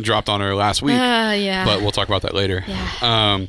dropped 0.00 0.28
on 0.28 0.40
her 0.40 0.54
last 0.54 0.82
week, 0.82 0.94
Uh, 0.94 1.34
yeah. 1.36 1.64
but 1.64 1.80
we'll 1.82 1.92
talk 1.92 2.08
about 2.08 2.22
that 2.22 2.34
later. 2.34 2.64
yeah. 2.66 2.88
Um, 3.02 3.48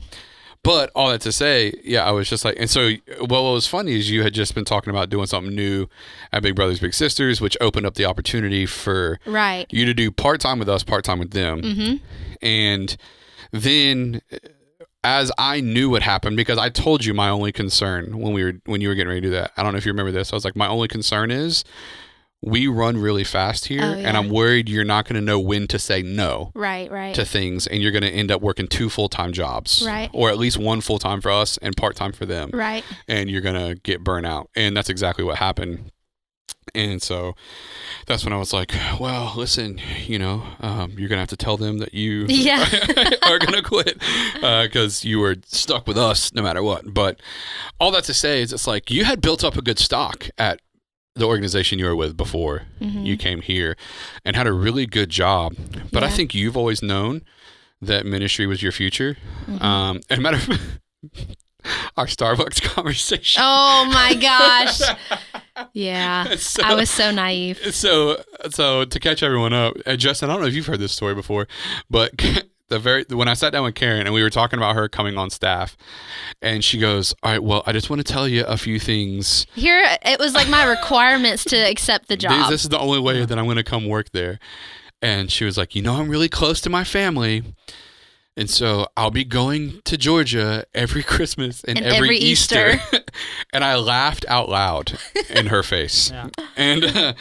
but 0.63 0.91
all 0.95 1.09
that 1.09 1.21
to 1.21 1.31
say, 1.31 1.73
yeah, 1.83 2.05
I 2.05 2.11
was 2.11 2.29
just 2.29 2.45
like, 2.45 2.55
and 2.59 2.69
so 2.69 2.91
well, 3.27 3.43
what 3.45 3.53
was 3.53 3.67
funny 3.67 3.93
is 3.97 4.11
you 4.11 4.21
had 4.23 4.33
just 4.33 4.53
been 4.53 4.65
talking 4.65 4.91
about 4.91 5.09
doing 5.09 5.25
something 5.25 5.55
new 5.55 5.87
at 6.31 6.43
Big 6.43 6.55
Brothers 6.55 6.79
Big 6.79 6.93
Sisters, 6.93 7.41
which 7.41 7.57
opened 7.59 7.85
up 7.85 7.95
the 7.95 8.05
opportunity 8.05 8.65
for 8.65 9.19
Right. 9.25 9.65
you 9.71 9.85
to 9.85 9.93
do 9.93 10.11
part 10.11 10.39
time 10.39 10.59
with 10.59 10.69
us, 10.69 10.83
part 10.83 11.03
time 11.03 11.19
with 11.19 11.31
them, 11.31 11.61
Mm-hmm. 11.61 11.95
and 12.45 12.97
then 13.51 14.21
as 15.03 15.31
I 15.37 15.61
knew 15.61 15.89
what 15.89 16.03
happened 16.03 16.37
because 16.37 16.59
I 16.59 16.69
told 16.69 17.03
you 17.05 17.13
my 17.15 17.27
only 17.29 17.51
concern 17.51 18.19
when 18.19 18.33
we 18.33 18.43
were 18.43 18.53
when 18.65 18.81
you 18.81 18.87
were 18.87 18.93
getting 18.95 19.09
ready 19.09 19.21
to 19.21 19.27
do 19.27 19.31
that. 19.33 19.51
I 19.57 19.63
don't 19.63 19.71
know 19.71 19.77
if 19.79 19.85
you 19.85 19.91
remember 19.91 20.11
this. 20.11 20.31
I 20.31 20.35
was 20.35 20.45
like, 20.45 20.55
my 20.55 20.67
only 20.67 20.87
concern 20.87 21.31
is 21.31 21.63
we 22.43 22.67
run 22.67 22.97
really 22.97 23.23
fast 23.23 23.65
here, 23.67 23.81
Oh, 23.83 23.93
and. 23.93 24.17
I'm 24.17 24.29
worried 24.29 24.67
you're 24.67 24.83
not 24.83 25.05
going 25.05 25.15
to 25.15 25.21
know 25.21 25.39
when 25.39 25.67
to 25.67 25.77
say 25.79 26.01
no 26.01 26.51
Right. 26.55 26.91
Right. 26.91 27.13
to 27.15 27.23
things, 27.25 27.67
and 27.67 27.81
you're 27.81 27.91
going 27.91 28.01
to 28.03 28.09
end 28.09 28.31
up 28.31 28.41
working 28.41 28.67
two 28.67 28.89
full 28.89 29.09
time 29.09 29.31
jobs, 29.33 29.83
Right. 29.85 30.09
Or 30.13 30.29
at 30.29 30.37
least 30.37 30.57
one 30.57 30.81
full 30.81 30.99
time 30.99 31.21
for 31.21 31.29
us 31.31 31.57
and 31.59 31.75
part 31.77 31.95
time 31.95 32.11
for 32.13 32.25
them, 32.25 32.49
right. 32.53 32.83
and 33.07 33.29
you're 33.29 33.41
going 33.41 33.55
to 33.55 33.75
get 33.81 34.03
burnt 34.03 34.25
out. 34.25 34.49
And 34.55 34.75
that's 34.75 34.89
exactly 34.89 35.23
what 35.23 35.37
happened. 35.37 35.91
And 36.75 37.01
so 37.01 37.35
that's 38.05 38.23
when 38.23 38.33
I 38.33 38.37
was 38.37 38.53
like, 38.53 38.71
well, 38.99 39.33
listen, 39.35 39.81
you 40.05 40.17
know, 40.19 40.43
um, 40.61 40.91
you're 40.91 41.09
going 41.09 41.17
to 41.17 41.21
have 41.21 41.29
to 41.29 41.37
tell 41.37 41.57
them 41.57 41.79
that 41.79 41.93
you 41.93 42.25
Yeah. 42.29 42.63
are 43.23 43.39
going 43.39 43.53
to 43.53 43.61
quit 43.63 43.99
because 44.35 45.03
you 45.03 45.19
were 45.19 45.37
stuck 45.47 45.85
with 45.87 45.97
us 45.97 46.33
no 46.33 46.41
matter 46.41 46.63
what. 46.63 46.93
But 46.93 47.19
all 47.79 47.91
that 47.91 48.03
to 48.05 48.13
say 48.13 48.41
is 48.41 48.53
it's 48.53 48.67
like 48.67 48.89
you 48.89 49.03
had 49.05 49.21
built 49.21 49.43
up 49.43 49.57
a 49.57 49.61
good 49.61 49.79
stock 49.79 50.29
at 50.37 50.61
the 51.15 51.25
organization 51.25 51.77
you 51.79 51.85
were 51.85 51.95
with 51.95 52.15
before 52.15 52.63
Mhm. 52.81 53.05
you 53.05 53.17
came 53.17 53.41
here 53.41 53.75
and 54.23 54.35
had 54.35 54.47
a 54.47 54.53
really 54.53 54.85
good 54.85 55.09
job. 55.09 55.55
But 55.91 56.03
I 56.03 56.09
think 56.09 56.33
you've 56.33 56.55
always 56.55 56.81
known 56.81 57.21
that 57.81 58.05
ministry 58.05 58.45
was 58.47 58.61
your 58.63 58.71
future. 58.71 59.17
Mhm. 59.47 59.61
Um, 59.61 60.01
and 60.09 60.21
matter 60.21 60.37
of 60.37 60.59
our 61.97 62.05
Starbucks 62.07 62.61
conversation. 62.75 63.41
Oh 63.43 63.85
my 63.93 64.13
gosh. 64.15 64.79
Yeah. 65.73 66.35
So- 66.37 66.63
I 66.63 66.73
was 66.73 66.89
so 66.89 67.11
naive. 67.11 67.59
so 67.75 68.23
so 68.49 68.85
to 68.85 68.99
catch 68.99 69.21
everyone 69.21 69.53
up, 69.53 69.75
Justin, 69.97 70.29
I 70.29 70.33
don't 70.33 70.41
know 70.41 70.47
if 70.47 70.55
you've 70.55 70.65
heard 70.65 70.79
this 70.79 70.93
story 70.93 71.13
before, 71.13 71.47
but 71.89 72.11
the 72.71 72.79
very 72.79 73.05
when 73.09 73.27
I 73.27 73.35
sat 73.35 73.53
down 73.53 73.63
with 73.63 73.75
Karen 73.75 74.07
and 74.07 74.13
we 74.13 74.23
were 74.23 74.29
talking 74.31 74.57
about 74.57 74.75
her 74.75 74.89
coming 74.89 75.17
on 75.17 75.29
staff, 75.29 75.77
and 76.41 76.63
she 76.63 76.79
goes, 76.79 77.13
"All 77.21 77.31
right, 77.31 77.43
well, 77.43 77.61
I 77.67 77.73
just 77.73 77.89
want 77.89 78.05
to 78.05 78.11
tell 78.11 78.27
you 78.27 78.43
a 78.45 78.57
few 78.57 78.79
things. 78.79 79.45
Here, 79.53 79.83
it 80.03 80.17
was 80.17 80.33
like 80.33 80.49
my 80.49 80.63
requirements 80.65 81.43
to 81.45 81.57
accept 81.57 82.07
the 82.07 82.17
job. 82.25 82.49
this 82.49 82.63
is 82.63 82.69
the 82.69 82.79
only 82.79 82.99
way 82.99 83.23
that 83.23 83.37
I'm 83.37 83.45
going 83.45 83.57
to 83.57 83.63
come 83.63 83.85
work 83.85 84.11
there." 84.11 84.39
And 85.03 85.31
she 85.31 85.45
was 85.45 85.57
like, 85.57 85.75
"You 85.75 85.81
know, 85.83 85.95
I'm 85.95 86.09
really 86.09 86.29
close 86.29 86.61
to 86.61 86.69
my 86.69 86.83
family." 86.83 87.43
And 88.37 88.49
so 88.49 88.87
I'll 88.95 89.11
be 89.11 89.25
going 89.25 89.81
to 89.83 89.97
Georgia 89.97 90.65
every 90.73 91.03
Christmas 91.13 91.63
and, 91.65 91.77
And 91.77 91.85
every, 91.85 92.07
every 92.07 92.17
Easter. 92.17 92.71
Easter. 92.75 92.99
and 93.53 93.63
I 93.63 93.75
laughed 93.75 94.25
out 94.29 94.47
loud 94.47 94.97
in 95.29 95.47
her 95.47 95.63
face. 95.63 96.09
Yeah. 96.11 96.29
And 96.55 96.85
uh, 96.85 97.13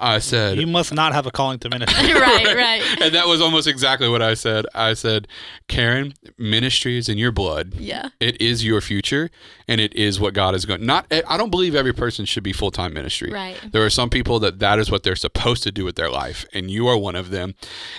I 0.00 0.18
said, 0.18 0.58
You 0.58 0.66
must 0.66 0.92
not 0.92 1.12
have 1.12 1.26
a 1.26 1.30
calling 1.30 1.58
to 1.60 1.68
ministry. 1.70 2.12
right, 2.14 2.44
right. 2.56 2.82
and 3.00 3.14
that 3.14 3.26
was 3.26 3.40
almost 3.40 3.68
exactly 3.68 4.08
what 4.08 4.22
I 4.22 4.34
said. 4.34 4.66
I 4.74 4.94
said, 4.94 5.28
Karen, 5.68 6.14
ministry 6.36 6.98
is 6.98 7.08
in 7.08 7.16
your 7.16 7.30
blood. 7.30 7.74
Yeah. 7.74 8.08
It 8.18 8.40
is 8.40 8.64
your 8.64 8.80
future, 8.80 9.30
and 9.68 9.80
it 9.80 9.94
is 9.94 10.18
what 10.18 10.34
God 10.34 10.54
is 10.54 10.64
going. 10.64 10.84
Not, 10.84 11.06
I 11.10 11.36
don't 11.36 11.50
believe 11.50 11.74
every 11.74 11.92
person 11.92 12.24
should 12.24 12.42
be 12.42 12.52
full 12.52 12.70
time 12.70 12.92
ministry. 12.92 13.30
Right. 13.30 13.56
There 13.70 13.84
are 13.84 13.90
some 13.90 14.10
people 14.10 14.40
that 14.40 14.58
that 14.58 14.78
is 14.78 14.90
what 14.90 15.04
they're 15.04 15.16
supposed 15.16 15.62
to 15.62 15.72
do 15.72 15.84
with 15.84 15.94
their 15.94 16.10
life, 16.10 16.44
and 16.52 16.70
you 16.70 16.88
are 16.88 16.98
one 16.98 17.14
of 17.14 17.30
them. 17.30 17.54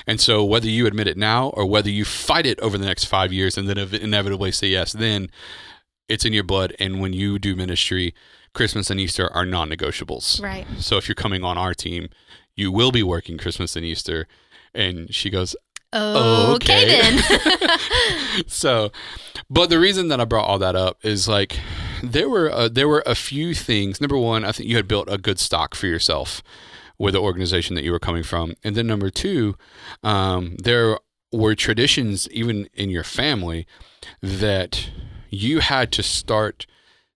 And 0.05 0.19
so, 0.19 0.43
whether 0.43 0.67
you 0.67 0.87
admit 0.87 1.07
it 1.07 1.17
now 1.17 1.49
or 1.49 1.65
whether 1.65 1.89
you 1.89 2.03
fight 2.03 2.45
it 2.45 2.59
over 2.59 2.77
the 2.77 2.85
next 2.85 3.05
five 3.05 3.31
years 3.31 3.57
and 3.57 3.69
then 3.69 3.77
inevitably 3.77 4.51
say 4.51 4.67
yes, 4.67 4.91
then 4.91 5.29
it's 6.09 6.25
in 6.25 6.33
your 6.33 6.43
blood. 6.43 6.75
And 6.79 6.99
when 6.99 7.13
you 7.13 7.39
do 7.39 7.55
ministry, 7.55 8.13
Christmas 8.56 8.89
and 8.89 8.99
Easter 8.99 9.32
are 9.32 9.45
non 9.45 9.70
negotiables. 9.70 10.41
Right. 10.41 10.66
So 10.80 10.97
if 10.97 11.08
you're 11.08 11.14
coming 11.16 11.43
on 11.43 11.58
our 11.58 11.76
team, 11.76 12.10
you 12.56 12.72
will 12.72 12.91
be 12.91 13.03
working 13.03 13.38
Christmas 13.38 13.76
and 13.76 13.86
Easter. 13.86 14.28
And 14.74 15.14
she 15.14 15.30
goes, 15.30 15.56
Okay, 15.93 16.56
Okay. 16.56 17.01
then. 17.01 17.70
so, 18.47 18.91
but 19.49 19.70
the 19.70 19.80
reason 19.80 20.08
that 20.08 20.20
I 20.20 20.26
brought 20.26 20.47
all 20.47 20.60
that 20.60 20.76
up 20.76 20.97
is 21.06 21.28
like 21.28 21.60
there 22.03 22.28
were 22.28 22.49
uh, 22.51 22.68
there 22.68 22.88
were 22.88 23.03
a 23.06 23.16
few 23.16 23.53
things. 23.53 24.01
Number 24.01 24.18
one, 24.18 24.43
I 24.43 24.51
think 24.51 24.68
you 24.70 24.76
had 24.76 24.88
built 24.88 25.08
a 25.10 25.18
good 25.18 25.39
stock 25.39 25.76
for 25.76 25.88
yourself 25.88 26.41
with 26.97 27.14
the 27.14 27.22
organization 27.22 27.76
that 27.76 27.84
you 27.84 27.91
were 27.91 27.99
coming 27.99 28.24
from, 28.24 28.56
and 28.64 28.76
then 28.76 28.88
number 28.88 29.10
two, 29.10 29.56
um, 30.03 30.56
there 30.64 30.97
were 31.32 31.56
traditions 31.56 32.30
even 32.32 32.68
in 32.74 32.89
your 32.89 33.03
family 33.03 33.68
that 34.22 34.89
you 35.30 35.60
had 35.60 35.91
to 35.91 36.01
start 36.03 36.66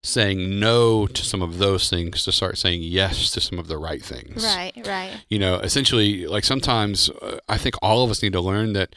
saying 0.02 0.60
no 0.60 1.08
to 1.08 1.26
some 1.26 1.42
of 1.42 1.58
those 1.58 1.90
things 1.90 2.24
to 2.24 2.32
start 2.32 2.58
saying 2.58 2.82
yes 2.82 3.32
to 3.32 3.42
some 3.42 3.60
of 3.60 3.68
the 3.68 3.78
right 3.78 4.04
things. 4.04 4.44
Right, 4.44 4.72
right. 4.86 5.24
You 5.30 5.40
know, 5.40 5.56
essentially, 5.56 6.26
like 6.26 6.46
sometimes 6.46 7.10
uh, 7.22 7.40
I 7.50 7.58
think 7.58 7.76
all 7.82 8.04
of 8.04 8.12
us 8.12 8.24
need 8.24 8.34
to 8.34 8.42
learn 8.42 8.74
that 8.74 8.96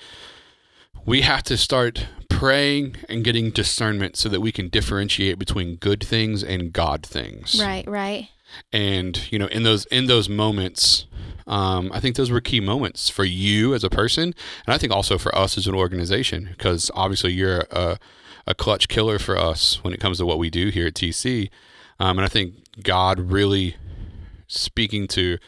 we 1.05 1.23
have 1.23 1.43
to 1.45 1.57
start 1.57 2.07
praying 2.29 2.97
and 3.09 3.25
getting 3.25 3.51
discernment 3.51 4.17
so 4.17 4.29
that 4.29 4.41
we 4.41 4.53
can 4.53 4.69
differentiate 4.69 5.39
between 5.39 5.77
good 5.77 6.03
things 6.05 6.43
and 6.45 6.73
God 6.73 7.05
things. 7.05 7.61
Right, 7.61 7.87
right. 7.89 8.29
And 8.73 9.33
you 9.33 9.39
know, 9.39 9.47
in 9.47 9.63
those 9.65 9.87
in 9.87 10.07
those 10.07 10.29
moments, 10.29 11.07
um, 11.47 11.91
I 11.93 12.01
think 12.01 12.17
those 12.17 12.31
were 12.31 12.41
key 12.41 12.61
moments 12.61 13.09
for 13.09 13.25
you 13.25 13.75
as 13.75 13.83
a 13.83 13.91
person, 13.91 14.35
and 14.67 14.75
I 14.75 14.79
think 14.79 14.93
also 14.93 15.19
for 15.19 15.35
us 15.35 15.59
as 15.59 15.67
an 15.67 15.75
organization, 15.75 16.51
because 16.51 16.91
obviously 16.95 17.33
you're 17.33 17.65
a, 17.71 17.99
a 18.47 18.55
clutch 18.55 18.89
killer 18.89 19.19
for 19.19 19.37
us 19.37 19.83
when 19.83 19.93
it 19.93 20.01
comes 20.01 20.19
to 20.19 20.27
what 20.27 20.39
we 20.39 20.51
do 20.51 20.69
here 20.69 20.87
at 20.87 20.95
TC. 20.95 21.51
Um, 21.99 22.19
and 22.19 22.25
I 22.25 22.29
think 22.29 22.55
God 22.83 23.19
really 23.19 23.77
speaking 24.47 25.07
to 25.09 25.39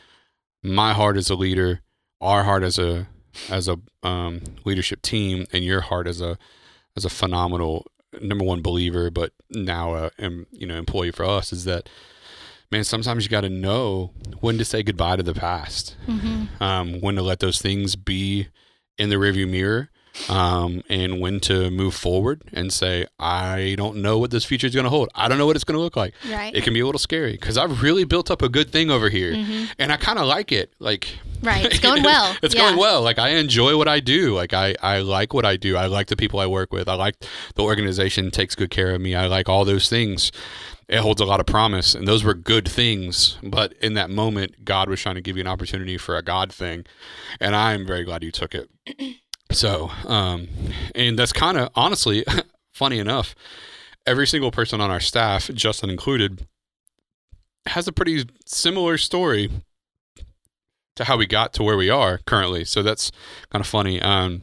my 0.63 0.93
heart 0.93 1.17
as 1.17 1.31
a 1.31 1.35
leader, 1.35 1.81
our 2.21 2.45
heart 2.45 2.63
as 2.63 2.79
a 2.79 3.09
as 3.51 3.69
a 3.69 3.79
um, 4.03 4.41
leadership 4.65 5.03
team, 5.03 5.47
and 5.53 5.65
your 5.65 5.81
heart 5.81 6.07
as 6.07 6.21
a 6.21 6.39
as 6.97 7.05
a 7.05 7.11
phenomenal 7.11 7.87
number 8.21 8.45
one 8.45 8.63
believer, 8.63 9.11
but 9.11 9.33
now 9.51 9.95
a 9.95 10.11
you 10.53 10.67
know 10.67 10.77
employee 10.77 11.11
for 11.11 11.25
us 11.25 11.53
is 11.53 11.65
that 11.65 11.89
man, 12.71 12.85
sometimes 12.85 13.25
you 13.25 13.31
got 13.31 13.43
to 13.43 13.49
know 13.49 14.11
when 14.41 14.59
to 14.59 14.65
say 14.65 14.83
goodbye 14.83 15.17
to 15.17 15.23
the 15.23 15.35
past, 15.35 15.97
mm-hmm. 16.07 16.63
um, 16.63 17.01
when 17.01 17.15
to 17.15 17.23
let 17.23 17.41
those 17.41 17.61
things 17.61 17.95
be 17.95 18.49
in 18.99 19.11
the 19.11 19.17
rearview 19.17 19.49
mirror, 19.49 19.91
um, 20.29 20.83
and 20.89 21.21
when 21.21 21.41
to 21.41 21.71
move 21.71 21.95
forward 21.95 22.43
and 22.53 22.73
say, 22.73 23.07
I 23.19 23.75
don't 23.77 23.97
know 23.97 24.19
what 24.19 24.31
this 24.31 24.45
future 24.45 24.67
is 24.67 24.75
going 24.75 24.85
to 24.85 24.91
hold. 24.91 25.09
I 25.15 25.29
don't 25.29 25.39
know 25.39 25.47
what 25.47 25.57
it's 25.57 25.65
going 25.65 25.77
to 25.77 25.83
look 25.83 25.97
like. 25.97 26.15
Right. 26.31 26.55
It 26.55 26.65
can 26.65 26.73
be 26.73 26.81
a 26.81 26.87
little 26.87 26.99
scary 26.99 27.33
because 27.33 27.59
I've 27.59 27.83
really 27.83 28.05
built 28.05 28.31
up 28.31 28.43
a 28.43 28.49
good 28.49 28.71
thing 28.71 28.91
over 28.91 29.09
here, 29.09 29.33
mm-hmm. 29.33 29.73
and 29.79 29.93
I 29.93 29.97
kind 29.97 30.19
of 30.19 30.27
like 30.27 30.53
it. 30.53 30.73
Like, 30.79 31.09
right, 31.43 31.65
it's 31.65 31.79
going 31.81 32.03
well. 32.03 32.37
it's 32.43 32.55
yeah. 32.55 32.62
going 32.62 32.79
well. 32.79 33.03
Like 33.03 33.19
I 33.19 33.31
enjoy 33.31 33.77
what 33.77 33.89
I 33.89 34.01
do. 34.01 34.35
Like 34.35 34.53
I, 34.53 34.75
I 34.83 35.01
like 35.01 35.35
what 35.35 35.45
I 35.45 35.57
do. 35.57 35.77
I 35.77 35.87
like 35.87 36.09
the 36.09 36.17
people 36.17 36.41
I 36.41 36.47
work 36.47 36.73
with. 36.73 36.89
I 36.89 36.95
like 36.95 37.17
the 37.55 37.62
organization 37.62 38.31
takes 38.31 38.55
good 38.55 38.71
care 38.71 38.95
of 38.95 39.01
me. 39.01 39.15
I 39.15 39.27
like 39.27 39.49
all 39.49 39.65
those 39.65 39.89
things 39.89 40.31
it 40.89 40.99
holds 40.99 41.21
a 41.21 41.25
lot 41.25 41.41
of 41.41 41.47
promise 41.47 41.95
and 41.95 42.07
those 42.07 42.25
were 42.25 42.35
good 42.35 42.69
things 42.69 43.39
but 43.43 43.73
in 43.81 43.95
that 43.95 44.11
moment 44.11 44.65
god 44.65 44.89
was 44.89 45.01
trying 45.01 45.15
to 45.15 45.21
give 45.21 45.37
you 45.37 45.41
an 45.41 45.47
opportunity 45.47 45.97
for 45.97 46.17
a 46.17 46.23
god 46.23 46.53
thing 46.53 46.85
and 47.41 47.57
i'm 47.57 47.87
very 47.87 48.05
glad 48.05 48.23
you 48.23 48.31
took 48.31 48.55
it 48.55 48.71
so, 49.57 49.91
um, 50.07 50.49
and 50.95 51.19
that's 51.19 51.33
kind 51.33 51.57
of 51.59 51.71
honestly 51.75 52.25
funny 52.73 52.99
enough. 52.99 53.35
Every 54.07 54.27
single 54.27 54.51
person 54.51 54.81
on 54.81 54.91
our 54.91 55.01
staff, 55.01 55.51
Justin 55.55 55.91
included, 55.91 56.47
has 57.67 57.89
a 57.89 57.93
pretty 57.93 58.25
similar 58.45 58.99
story 58.99 59.51
to 60.97 61.05
how 61.05 61.17
we 61.17 61.27
got 61.27 61.53
to 61.55 61.63
where 61.63 61.77
we 61.77 61.91
are 61.91 62.19
currently. 62.19 62.65
So 62.65 62.83
that's 62.83 63.11
kind 63.51 63.61
of 63.61 63.67
funny. 63.67 64.01
Um, 64.01 64.43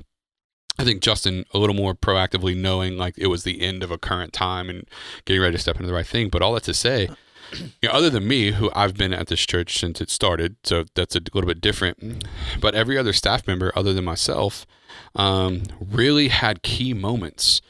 I 0.80 0.84
think 0.84 1.02
Justin 1.02 1.46
a 1.54 1.60
little 1.60 1.76
more 1.76 1.94
proactively 1.94 2.56
knowing 2.56 2.98
like 2.98 3.16
it 3.18 3.28
was 3.28 3.44
the 3.44 3.62
end 3.62 3.84
of 3.84 3.92
a 3.92 3.98
current 3.98 4.34
time 4.34 4.70
and 4.70 4.88
getting 5.26 5.42
ready 5.42 5.56
to 5.56 5.62
step 5.62 5.76
into 5.76 5.88
the 5.88 5.94
right 5.94 6.08
thing. 6.08 6.30
But 6.30 6.42
all 6.42 6.54
that 6.54 6.64
to 6.64 6.74
say, 6.74 7.10
you 7.54 7.90
know, 7.90 7.92
other 7.92 8.10
than 8.10 8.28
me, 8.28 8.52
who 8.52 8.72
I've 8.76 8.96
been 8.96 9.14
at 9.14 9.28
this 9.28 9.42
church 9.42 9.80
since 9.80 10.02
it 10.02 10.10
started, 10.10 10.56
so 10.64 10.86
that's 10.96 11.16
a 11.16 11.22
little 11.34 11.48
bit 11.48 11.62
different. 11.62 12.26
But 12.60 12.76
every 12.76 12.98
other 12.98 13.14
staff 13.14 13.48
member, 13.48 13.72
other 13.76 13.94
than 13.94 14.06
myself, 14.06 14.66
um, 15.16 15.64
really 15.80 16.30
had 16.30 16.64
key 16.64 16.94
moments 16.94 17.62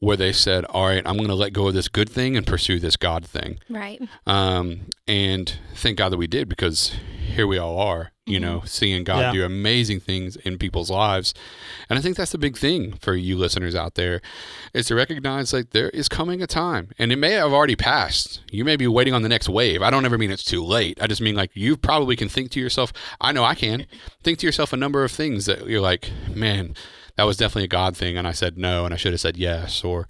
where 0.00 0.16
they 0.16 0.32
said, 0.32 0.64
"All 0.66 0.86
right, 0.86 1.02
I'm 1.04 1.16
going 1.16 1.28
to 1.28 1.34
let 1.34 1.52
go 1.52 1.68
of 1.68 1.74
this 1.74 1.88
good 1.88 2.08
thing 2.08 2.36
and 2.36 2.46
pursue 2.46 2.78
this 2.78 2.96
God 2.96 3.24
thing." 3.24 3.58
Right. 3.68 4.00
Um, 4.26 4.86
and 5.06 5.58
thank 5.74 5.98
God 5.98 6.10
that 6.10 6.18
we 6.18 6.26
did 6.26 6.48
because 6.48 6.94
here 7.28 7.46
we 7.46 7.56
all 7.56 7.78
are, 7.78 8.10
you 8.26 8.40
mm-hmm. 8.40 8.50
know, 8.50 8.62
seeing 8.64 9.04
God 9.04 9.20
yeah. 9.20 9.32
do 9.32 9.44
amazing 9.44 10.00
things 10.00 10.36
in 10.36 10.58
people's 10.58 10.90
lives. 10.90 11.34
And 11.88 11.98
I 11.98 12.02
think 12.02 12.16
that's 12.16 12.32
the 12.32 12.38
big 12.38 12.56
thing 12.56 12.94
for 13.00 13.14
you 13.14 13.36
listeners 13.36 13.74
out 13.74 13.94
there 13.94 14.20
is 14.74 14.86
to 14.86 14.94
recognize 14.94 15.52
like 15.52 15.70
there 15.70 15.90
is 15.90 16.08
coming 16.08 16.42
a 16.42 16.46
time 16.46 16.90
and 16.98 17.12
it 17.12 17.16
may 17.16 17.32
have 17.32 17.52
already 17.52 17.76
passed. 17.76 18.42
You 18.50 18.64
may 18.64 18.76
be 18.76 18.86
waiting 18.86 19.14
on 19.14 19.22
the 19.22 19.28
next 19.28 19.48
wave. 19.48 19.82
I 19.82 19.90
don't 19.90 20.04
ever 20.04 20.18
mean 20.18 20.30
it's 20.30 20.44
too 20.44 20.64
late. 20.64 20.98
I 21.00 21.06
just 21.06 21.20
mean 21.20 21.36
like 21.36 21.52
you 21.54 21.76
probably 21.76 22.16
can 22.16 22.28
think 22.28 22.50
to 22.52 22.60
yourself, 22.60 22.92
I 23.20 23.32
know 23.32 23.44
I 23.44 23.54
can 23.54 23.86
think 24.22 24.40
to 24.40 24.46
yourself 24.46 24.72
a 24.72 24.76
number 24.76 25.04
of 25.04 25.12
things 25.12 25.46
that 25.46 25.66
you're 25.66 25.80
like, 25.80 26.10
man, 26.34 26.74
that 27.18 27.24
was 27.24 27.36
definitely 27.36 27.64
a 27.64 27.68
God 27.68 27.96
thing. 27.96 28.16
And 28.16 28.28
I 28.28 28.32
said 28.32 28.56
no, 28.56 28.84
and 28.84 28.94
I 28.94 28.96
should 28.96 29.12
have 29.12 29.20
said 29.20 29.36
yes 29.36 29.82
or 29.82 30.06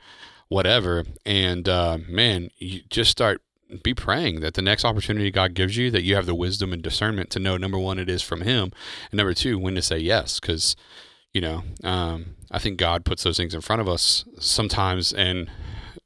whatever. 0.48 1.04
And 1.24 1.66
uh, 1.66 1.98
man, 2.06 2.50
you 2.58 2.82
just 2.90 3.10
start 3.10 3.40
be 3.82 3.94
praying 3.94 4.40
that 4.40 4.54
the 4.54 4.62
next 4.62 4.84
opportunity 4.84 5.30
God 5.30 5.54
gives 5.54 5.76
you, 5.76 5.90
that 5.90 6.02
you 6.02 6.14
have 6.16 6.26
the 6.26 6.34
wisdom 6.34 6.72
and 6.72 6.82
discernment 6.82 7.30
to 7.30 7.38
know 7.38 7.56
number 7.56 7.78
one, 7.78 7.98
it 7.98 8.10
is 8.10 8.22
from 8.22 8.42
Him, 8.42 8.72
and 9.10 9.18
number 9.18 9.34
two, 9.34 9.58
when 9.58 9.74
to 9.74 9.82
say 9.82 9.98
yes, 9.98 10.38
because 10.38 10.76
you 11.32 11.40
know, 11.40 11.62
um, 11.82 12.36
I 12.50 12.58
think 12.58 12.78
God 12.78 13.04
puts 13.04 13.22
those 13.22 13.36
things 13.36 13.54
in 13.54 13.60
front 13.60 13.80
of 13.80 13.88
us 13.88 14.24
sometimes, 14.38 15.12
and 15.12 15.50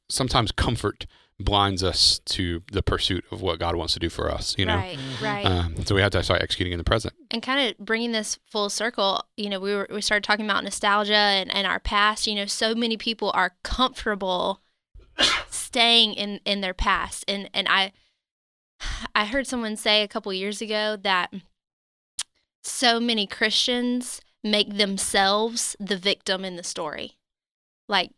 sometimes 0.09 0.53
comfort 0.53 1.07
blinds 1.43 1.83
us 1.83 2.21
to 2.27 2.63
the 2.73 2.83
pursuit 2.83 3.25
of 3.31 3.43
what 3.43 3.59
God 3.59 3.77
wants 3.77 3.95
to 3.95 3.99
do 3.99 4.09
for 4.09 4.31
us. 4.31 4.55
You 4.59 4.67
know, 4.67 4.77
right, 4.77 4.99
right. 5.23 5.47
Um, 5.47 5.85
so 5.85 5.95
we 5.95 6.01
have 6.01 6.13
to 6.13 6.23
start 6.23 6.43
executing 6.43 6.73
in 6.73 6.79
the 6.79 6.85
present. 6.85 7.15
And 7.31 7.43
kind 7.43 7.69
of 7.69 7.79
bringing 7.85 8.13
this 8.13 8.39
full 8.51 8.71
circle. 8.71 9.25
You 9.37 9.51
know, 9.51 9.61
we 9.61 9.75
were 9.75 9.89
we 9.91 10.01
started 10.01 10.25
talking 10.25 10.45
about 10.45 10.65
nostalgia 10.65 11.15
and, 11.15 11.55
and 11.55 11.67
our 11.67 11.81
past. 11.81 12.27
You 12.27 12.35
know, 12.35 12.47
so 12.47 12.75
many 12.75 12.97
people 12.97 13.31
are 13.35 13.55
comfortable 13.63 14.61
staying 15.51 16.15
in 16.15 16.41
in 16.45 16.61
their 16.61 16.75
past 16.75 17.25
and 17.29 17.49
and 17.55 17.67
I 17.69 17.93
I 19.15 19.27
heard 19.27 19.47
someone 19.47 19.77
say 19.77 20.03
a 20.03 20.09
couple 20.09 20.33
years 20.33 20.61
ago 20.61 20.97
that 21.03 21.33
so 22.63 23.01
many 23.01 23.27
Christians 23.27 24.21
make 24.43 24.77
themselves 24.77 25.77
the 25.79 25.97
victim 25.97 26.45
in 26.45 26.57
the 26.57 26.63
story. 26.63 27.19
Like 27.89 28.11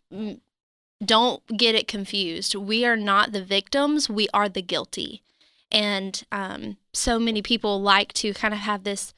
don't 1.05 1.45
get 1.57 1.75
it 1.75 1.89
confused. 1.89 2.55
We 2.55 2.85
are 2.85 2.97
not 2.97 3.33
the 3.33 3.43
victims, 3.43 4.09
we 4.09 4.29
are 4.35 4.49
the 4.49 4.63
guilty. 4.63 5.23
And 5.71 6.23
um, 6.31 6.77
so 6.93 7.19
many 7.19 7.43
people 7.43 7.81
like 7.81 8.13
to 8.15 8.33
kind 8.35 8.55
of 8.55 8.61
have 8.61 8.85
this 8.85 9.15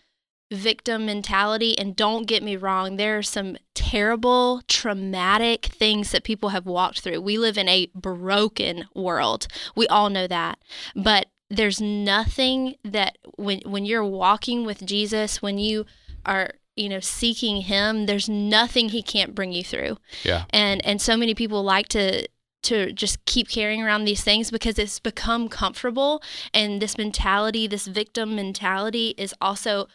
victim 0.51 1.07
mentality. 1.07 1.79
And 1.79 1.97
don't 1.97 2.27
get 2.27 2.43
me 2.43 2.57
wrong, 2.57 2.97
there 2.97 3.18
are 3.18 3.22
some 3.22 3.57
terrible, 3.74 4.62
traumatic 4.68 5.66
things 5.66 6.12
that 6.12 6.24
people 6.24 6.51
have 6.51 6.66
walked 6.66 7.01
through. 7.01 7.20
We 7.20 7.39
live 7.39 7.59
in 7.59 7.68
a 7.68 7.89
broken 7.95 8.87
world. 8.95 9.49
We 9.74 9.87
all 9.89 10.09
know 10.11 10.27
that. 10.27 10.59
But 10.95 11.27
there's 11.51 11.81
nothing 11.81 12.77
that 12.85 13.18
when 13.37 13.61
when 13.64 13.85
you're 13.85 14.05
walking 14.05 14.66
with 14.66 14.85
Jesus, 14.85 15.41
when 15.41 15.59
you 15.59 15.87
are 16.24 16.55
you 16.77 16.89
know 16.89 17.01
seeking 17.01 17.62
him 17.62 18.07
there's 18.07 18.29
nothing 18.29 18.91
he 18.91 19.03
can't 19.03 19.35
bring 19.35 19.53
you 19.53 19.64
through. 19.64 19.99
Yeah. 20.22 20.45
And 20.51 20.85
and 20.87 21.01
so 21.01 21.16
many 21.16 21.35
people 21.35 21.62
like 21.62 21.89
to 21.89 22.29
to 22.64 22.93
just 22.93 23.24
keep 23.27 23.49
carrying 23.49 23.83
around 23.83 24.05
these 24.05 24.24
things 24.24 24.51
because 24.51 24.79
it's 24.79 24.99
become 24.99 25.49
comfortable. 25.49 26.22
And 26.53 26.81
this 26.81 26.99
mentality 26.99 27.66
this 27.66 27.87
victim 27.87 28.37
mentality 28.37 29.14
is 29.16 29.35
also 29.41 29.89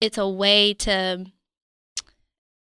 it's 0.00 0.18
a 0.18 0.28
way 0.28 0.74
to 0.74 1.26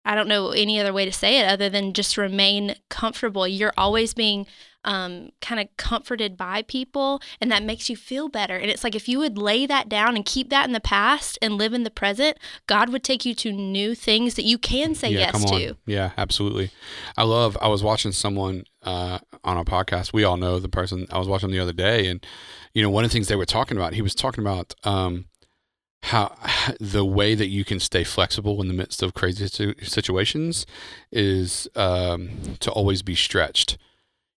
I 0.04 0.14
don't 0.14 0.28
know 0.28 0.50
any 0.50 0.80
other 0.80 0.92
way 0.92 1.04
to 1.04 1.12
say 1.12 1.38
it 1.38 1.46
other 1.46 1.68
than 1.68 1.92
just 1.92 2.16
remain 2.16 2.76
comfortable. 2.88 3.46
You're 3.46 3.74
always 3.76 4.14
being 4.14 4.46
um, 4.88 5.28
kind 5.42 5.60
of 5.60 5.68
comforted 5.76 6.34
by 6.34 6.62
people, 6.62 7.20
and 7.42 7.52
that 7.52 7.62
makes 7.62 7.90
you 7.90 7.94
feel 7.94 8.30
better. 8.30 8.56
And 8.56 8.70
it's 8.70 8.82
like 8.82 8.94
if 8.94 9.06
you 9.06 9.18
would 9.18 9.36
lay 9.36 9.66
that 9.66 9.86
down 9.86 10.16
and 10.16 10.24
keep 10.24 10.48
that 10.48 10.66
in 10.66 10.72
the 10.72 10.80
past 10.80 11.38
and 11.42 11.58
live 11.58 11.74
in 11.74 11.84
the 11.84 11.90
present, 11.90 12.38
God 12.66 12.88
would 12.88 13.04
take 13.04 13.26
you 13.26 13.34
to 13.34 13.52
new 13.52 13.94
things 13.94 14.34
that 14.34 14.44
you 14.44 14.56
can 14.56 14.94
say 14.94 15.10
yeah, 15.10 15.30
yes 15.32 15.44
to. 15.44 15.76
Yeah, 15.84 16.12
absolutely. 16.16 16.70
I 17.18 17.24
love. 17.24 17.58
I 17.60 17.68
was 17.68 17.82
watching 17.82 18.12
someone 18.12 18.64
uh, 18.82 19.18
on 19.44 19.58
a 19.58 19.64
podcast. 19.64 20.14
We 20.14 20.24
all 20.24 20.38
know 20.38 20.58
the 20.58 20.70
person 20.70 21.06
I 21.10 21.18
was 21.18 21.28
watching 21.28 21.50
the 21.50 21.60
other 21.60 21.74
day, 21.74 22.06
and 22.06 22.24
you 22.72 22.82
know 22.82 22.88
one 22.88 23.04
of 23.04 23.10
the 23.10 23.12
things 23.12 23.28
they 23.28 23.36
were 23.36 23.44
talking 23.44 23.76
about. 23.76 23.92
He 23.92 24.02
was 24.02 24.14
talking 24.14 24.42
about. 24.42 24.74
Um, 24.84 25.26
how 26.04 26.34
the 26.80 27.04
way 27.04 27.34
that 27.34 27.48
you 27.48 27.64
can 27.64 27.80
stay 27.80 28.04
flexible 28.04 28.62
in 28.62 28.68
the 28.68 28.74
midst 28.74 29.02
of 29.02 29.14
crazy 29.14 29.48
situations 29.82 30.64
is 31.10 31.68
um, 31.74 32.30
to 32.60 32.70
always 32.70 33.02
be 33.02 33.16
stretched 33.16 33.76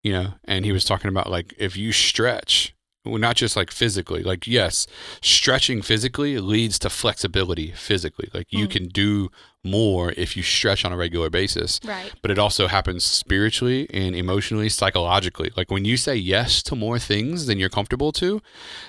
you 0.09 0.15
know 0.15 0.33
and 0.45 0.65
he 0.65 0.73
was 0.73 0.85
talking 0.85 1.09
about 1.09 1.31
like 1.31 1.55
if 1.59 1.77
you 1.77 1.93
stretch 1.93 2.75
well, 3.05 3.19
not 3.19 3.37
just 3.37 3.57
like 3.57 3.71
physically 3.71 4.23
like 4.23 4.47
yes 4.47 4.87
stretching 5.21 5.83
physically 5.83 6.39
leads 6.39 6.79
to 6.79 6.89
flexibility 6.89 7.73
physically 7.73 8.31
like 8.33 8.47
you 8.51 8.67
mm. 8.67 8.71
can 8.71 8.89
do 8.89 9.29
more 9.65 10.13
if 10.13 10.37
you 10.37 10.43
stretch 10.43 10.85
on 10.85 10.93
a 10.93 10.97
regular 10.97 11.31
basis. 11.31 11.81
Right. 11.85 12.13
But 12.23 12.31
it 12.31 12.39
also 12.39 12.69
happens 12.69 13.05
spiritually 13.05 13.89
and 13.93 14.15
emotionally, 14.15 14.69
psychologically. 14.69 15.51
Like 15.57 15.71
when 15.71 15.85
you 15.85 15.97
say 15.97 16.15
yes 16.17 16.63
to 16.65 16.77
more 16.77 16.99
things 16.99 17.47
than 17.47 17.59
you're 17.59 17.69
comfortable 17.69 18.13
to, 18.13 18.41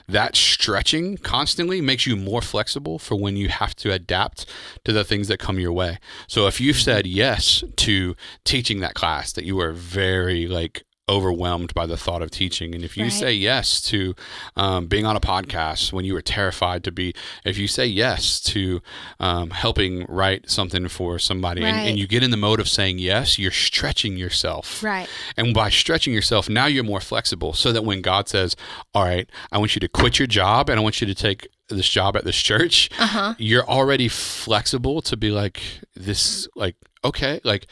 that 0.08 0.36
stretching 0.36 1.18
constantly 1.18 1.82
makes 1.82 2.06
you 2.06 2.16
more 2.16 2.42
flexible 2.42 3.00
for 3.00 3.16
when 3.16 3.36
you 3.36 3.50
have 3.50 3.76
to 3.78 3.92
adapt 3.92 4.46
to 4.86 4.94
the 4.94 5.04
things 5.04 5.28
that 5.28 5.40
come 5.40 5.60
your 5.60 5.74
way. 5.74 5.98
So 6.28 6.48
if 6.48 6.62
you've 6.62 6.80
said 6.80 7.08
yes 7.08 7.64
to 7.78 8.16
teaching 8.44 8.80
that 8.80 8.94
class 8.94 9.32
that 9.34 9.46
you 9.46 9.56
were 9.56 9.72
very 9.72 10.48
like 10.48 10.84
overwhelmed 11.10 11.74
by 11.74 11.86
the 11.86 11.98
thought 11.98 12.22
of 12.22 12.30
teaching. 12.32 12.74
And 12.76 12.84
if 12.86 12.96
you 12.96 13.04
Right. 13.06 13.12
say 13.12 13.34
yes 13.34 13.82
to 13.90 14.16
um, 14.56 14.86
being 14.88 15.06
on 15.06 15.16
a 15.16 15.20
podcast 15.20 15.92
when 15.92 16.06
you 16.06 16.14
were 16.14 16.22
terrified 16.22 16.84
to 16.86 16.92
be, 16.92 17.14
if 17.44 17.58
you 17.58 17.68
say 17.68 17.86
yes 17.88 18.40
to 18.42 18.82
um, 19.20 19.50
helping 19.50 20.06
write 20.08 20.50
something 20.50 20.88
for 20.88 21.20
somebody 21.20 21.66
and, 21.66 21.76
and 21.90 22.00
you 22.00 22.08
get 22.08 22.24
in 22.24 22.30
the 22.32 22.38
mode 22.38 22.60
of 22.60 22.70
saying 22.70 23.00
yes, 23.00 23.38
you're 23.40 23.52
stretching 23.52 24.16
yourself. 24.18 24.84
Right. 24.84 25.10
And 25.36 25.54
by 25.54 25.70
stretching 25.70 26.14
yourself, 26.14 26.48
now 26.48 26.68
you're 26.68 26.84
more 26.84 27.02
flexible 27.02 27.54
so 27.54 27.72
that 27.72 27.84
when 27.84 28.02
God 28.02 28.30
says, 28.30 28.56
All 28.94 29.04
right, 29.04 29.28
I 29.52 29.58
want 29.58 29.76
you 29.76 29.80
to 29.82 29.88
quit 29.90 30.20
your 30.20 30.28
job 30.28 30.70
and 30.70 30.80
I 30.80 30.84
want 30.84 31.02
you 31.02 31.08
to 31.08 31.16
take 31.16 31.48
this 31.70 31.90
job 31.90 32.16
at 32.16 32.24
this 32.24 32.38
church, 32.38 32.90
Uh 33.00 33.08
huh. 33.08 33.34
you're 33.40 33.68
already 33.68 34.08
flexible 34.08 35.02
to 35.02 35.18
be 35.18 35.32
like, 35.32 35.62
This, 35.96 36.48
like, 36.56 36.76
okay, 37.04 37.42
like 37.44 37.66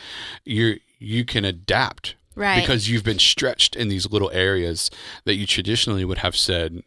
you're, 0.43 0.77
you 0.99 1.23
can 1.25 1.45
adapt 1.45 2.15
Right. 2.37 2.61
because 2.61 2.89
you've 2.89 3.03
been 3.03 3.19
stretched 3.19 3.75
in 3.75 3.87
these 3.89 4.09
little 4.11 4.29
areas 4.31 4.89
that 5.25 5.35
you 5.35 5.45
traditionally 5.47 6.05
would 6.05 6.19
have 6.19 6.35
said 6.37 6.81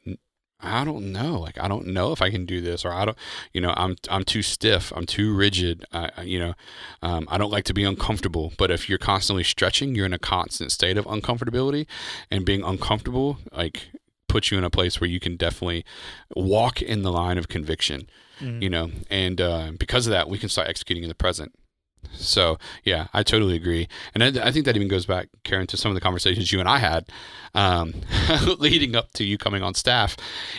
I 0.63 0.85
don't 0.85 1.11
know. 1.11 1.41
Like 1.41 1.59
I 1.59 1.69
don't 1.69 1.87
know 1.87 2.13
if 2.13 2.21
I 2.21 2.29
can 2.31 2.45
do 2.45 2.61
this 2.61 2.85
or 2.85 2.93
I 2.93 3.07
don't 3.07 3.17
you 3.55 3.61
know 3.63 3.73
I'm 3.77 3.97
I'm 4.11 4.25
too 4.25 4.43
stiff. 4.43 4.93
I'm 4.95 5.07
too 5.07 5.35
rigid. 5.35 5.85
I, 5.93 6.11
I- 6.19 6.23
you 6.23 6.39
know 6.39 6.55
um, 7.03 7.27
I 7.31 7.39
don't 7.39 7.51
like 7.51 7.65
to 7.65 7.75
be 7.75 7.83
uncomfortable. 7.85 8.53
But 8.59 8.71
if 8.71 8.89
you're 8.89 8.99
constantly 8.99 9.43
stretching 9.45 9.95
you're 9.95 10.07
in 10.07 10.13
a 10.13 10.19
constant 10.19 10.71
state 10.71 10.99
of 10.99 11.07
uncomfortability 11.07 11.87
and 12.31 12.45
being 12.45 12.63
uncomfortable 12.63 13.39
like 13.53 13.89
puts 14.29 14.51
you 14.53 14.59
in 14.59 14.65
a 14.65 14.71
place 14.71 15.01
where 15.01 15.11
you 15.11 15.19
can 15.19 15.37
definitely 15.37 15.85
walk 16.37 16.81
in 16.81 17.03
the 17.03 17.11
line 17.13 17.39
of 17.39 17.49
conviction 17.49 18.09
Mm. 18.41 18.63
you 18.63 18.71
know? 18.71 18.91
And 19.11 19.39
uh, 19.39 19.73
because 19.79 20.07
of 20.07 20.13
that 20.13 20.27
we 20.31 20.39
can 20.39 20.49
start 20.49 20.67
executing 20.67 21.03
in 21.05 21.11
the 21.11 21.15
present 21.15 21.53
so 22.13 22.59
yeah 22.85 23.07
i 23.15 23.23
totally 23.23 23.57
agree 23.57 23.89
and 24.15 24.23
I, 24.23 24.49
I 24.49 24.53
think 24.53 24.65
that 24.67 24.77
even 24.77 24.89
goes 24.89 25.07
back 25.07 25.29
karen 25.45 25.67
to 25.69 25.77
some 25.77 25.91
of 25.91 25.95
the 25.95 26.01
conversations 26.01 26.53
you 26.53 26.61
and 26.61 26.69
i 26.69 26.79
had 26.79 27.07
um, 27.55 27.95
leading 28.59 28.95
up 28.95 29.13
to 29.15 29.25
you 29.25 29.37
coming 29.37 29.63
on 29.63 29.75
staff 29.75 30.17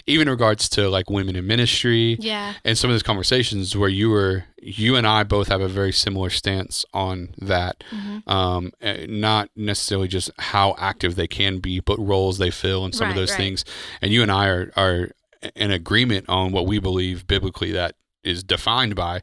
even 0.08 0.28
in 0.28 0.32
regards 0.32 0.68
to 0.70 0.90
like 0.90 1.10
women 1.10 1.36
in 1.38 1.48
ministry 1.48 2.18
Yeah. 2.20 2.54
and 2.66 2.78
some 2.78 2.90
of 2.90 2.94
those 2.94 3.04
conversations 3.04 3.78
where 3.78 3.90
you 3.90 4.10
were 4.10 4.44
you 4.62 4.96
and 4.96 5.08
i 5.08 5.24
both 5.24 5.48
have 5.48 5.62
a 5.62 5.68
very 5.70 5.92
similar 5.94 6.30
stance 6.30 6.84
on 6.94 7.30
that 7.40 7.84
Mhm. 7.92 8.28
um, 8.30 8.72
eh, 8.82 9.06
not 9.08 9.50
necessarily 9.56 10.08
just 10.10 10.32
how 10.38 10.76
active 10.78 11.16
they 11.16 11.28
can 11.28 11.60
be 11.60 11.80
but 11.80 11.98
roles 12.00 12.38
they 12.40 12.52
fill 12.52 12.84
and 12.86 12.94
some 12.94 13.10
of 13.10 13.16
those 13.16 13.32
right. 13.32 13.38
things 13.38 13.66
and 14.02 14.12
you 14.12 14.22
and 14.22 14.32
i 14.32 14.48
are, 14.48 14.72
are 14.76 15.12
in 15.56 15.72
agreement 15.72 16.26
on 16.30 16.52
what 16.52 16.68
we 16.68 16.78
believe 16.80 17.26
biblically 17.26 17.72
that 17.72 17.96
is 18.24 18.44
defined 18.44 18.96
by 18.96 19.22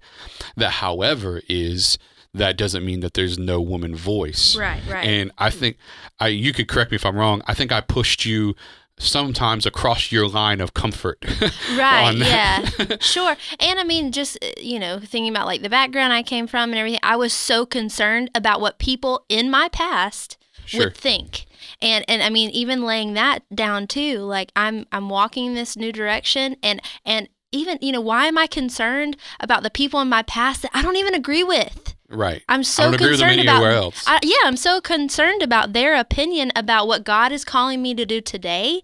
that 0.57 0.71
however 0.73 1.41
is 1.49 1.99
that 2.35 2.57
doesn't 2.57 2.85
mean 2.85 3.01
that 3.01 3.15
there's 3.15 3.39
no 3.39 3.61
woman 3.61 3.95
voice 3.97 4.55
Right. 4.57 4.83
Right. 4.89 5.07
and 5.07 5.33
I 5.39 5.51
think 5.51 5.77
I 6.21 6.29
you 6.29 6.53
could 6.53 6.69
correct 6.69 6.91
me 6.91 6.97
if 6.97 7.07
I'm 7.07 7.17
wrong. 7.17 7.43
I 7.47 7.55
think 7.55 7.73
I 7.73 7.81
pushed 7.81 8.25
you 8.27 8.55
sometimes 8.99 9.65
across 9.65 10.11
your 10.11 10.27
line 10.29 10.61
of 10.61 10.75
comfort. 10.75 11.25
Right. 11.77 12.13
Yeah. 12.17 12.69
sure. 13.01 13.37
And 13.61 13.79
I 13.79 13.85
mean, 13.85 14.11
just, 14.11 14.37
you 14.61 14.79
know, 14.81 14.99
thinking 14.99 15.29
about 15.29 15.47
like 15.47 15.63
the 15.63 15.69
background 15.71 16.13
I 16.13 16.23
came 16.25 16.47
from 16.49 16.71
and 16.71 16.79
everything, 16.79 16.99
I 17.05 17.15
was 17.15 17.33
so 17.33 17.65
concerned 17.65 18.31
about 18.35 18.61
what 18.61 18.79
people 18.81 19.25
in 19.29 19.51
my 19.51 19.69
past 19.69 20.37
Sure. 20.67 20.87
would 20.87 20.97
think. 20.97 21.47
And 21.81 22.05
and 22.09 22.23
I 22.23 22.29
mean, 22.31 22.51
even 22.51 22.83
laying 22.85 23.15
that 23.15 23.43
down 23.55 23.87
too, 23.87 24.19
like 24.19 24.51
I'm 24.57 24.85
I'm 24.93 25.09
walking 25.09 25.55
this 25.55 25.77
new 25.77 25.93
direction 25.93 26.57
and 26.63 26.81
and 27.07 27.29
even, 27.53 27.79
you 27.81 27.93
know, 27.93 28.01
why 28.01 28.27
am 28.27 28.37
I 28.37 28.47
concerned 28.47 29.17
about 29.41 29.63
the 29.63 29.71
people 29.71 30.01
in 30.01 30.09
my 30.09 30.23
past 30.23 30.63
that 30.63 30.71
I 30.75 30.83
don't 30.83 30.97
even 30.97 31.15
agree 31.15 31.45
with? 31.45 31.95
Right. 32.09 32.43
I'm 32.49 32.65
so 32.65 32.85
I 32.85 32.87
don't 32.87 32.95
agree 32.95 33.11
with 33.11 33.21
them 33.21 33.29
concerned 33.29 33.49
about 33.49 33.65
else. 33.65 34.05
I, 34.07 34.21
yeah, 34.23 34.37
I'm 34.45 34.57
so 34.57 34.81
concerned 34.81 35.43
about 35.43 35.73
their 35.73 35.95
opinion 35.95 36.53
about 36.57 36.87
what 36.87 37.05
God 37.05 37.33
is 37.33 37.45
calling 37.45 37.83
me 37.83 37.95
to 37.95 38.07
do 38.07 38.21
today. 38.21 38.83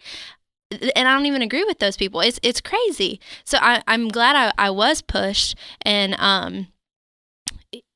And 0.70 1.08
I 1.08 1.14
don't 1.14 1.26
even 1.26 1.42
agree 1.42 1.64
with 1.64 1.78
those 1.78 1.96
people. 1.96 2.20
It's 2.20 2.40
it's 2.42 2.60
crazy. 2.60 3.20
So 3.44 3.58
I, 3.60 3.82
I'm 3.86 4.08
glad 4.08 4.34
I, 4.34 4.52
I 4.58 4.70
was 4.70 5.02
pushed 5.02 5.56
and 5.82 6.14
um 6.18 6.68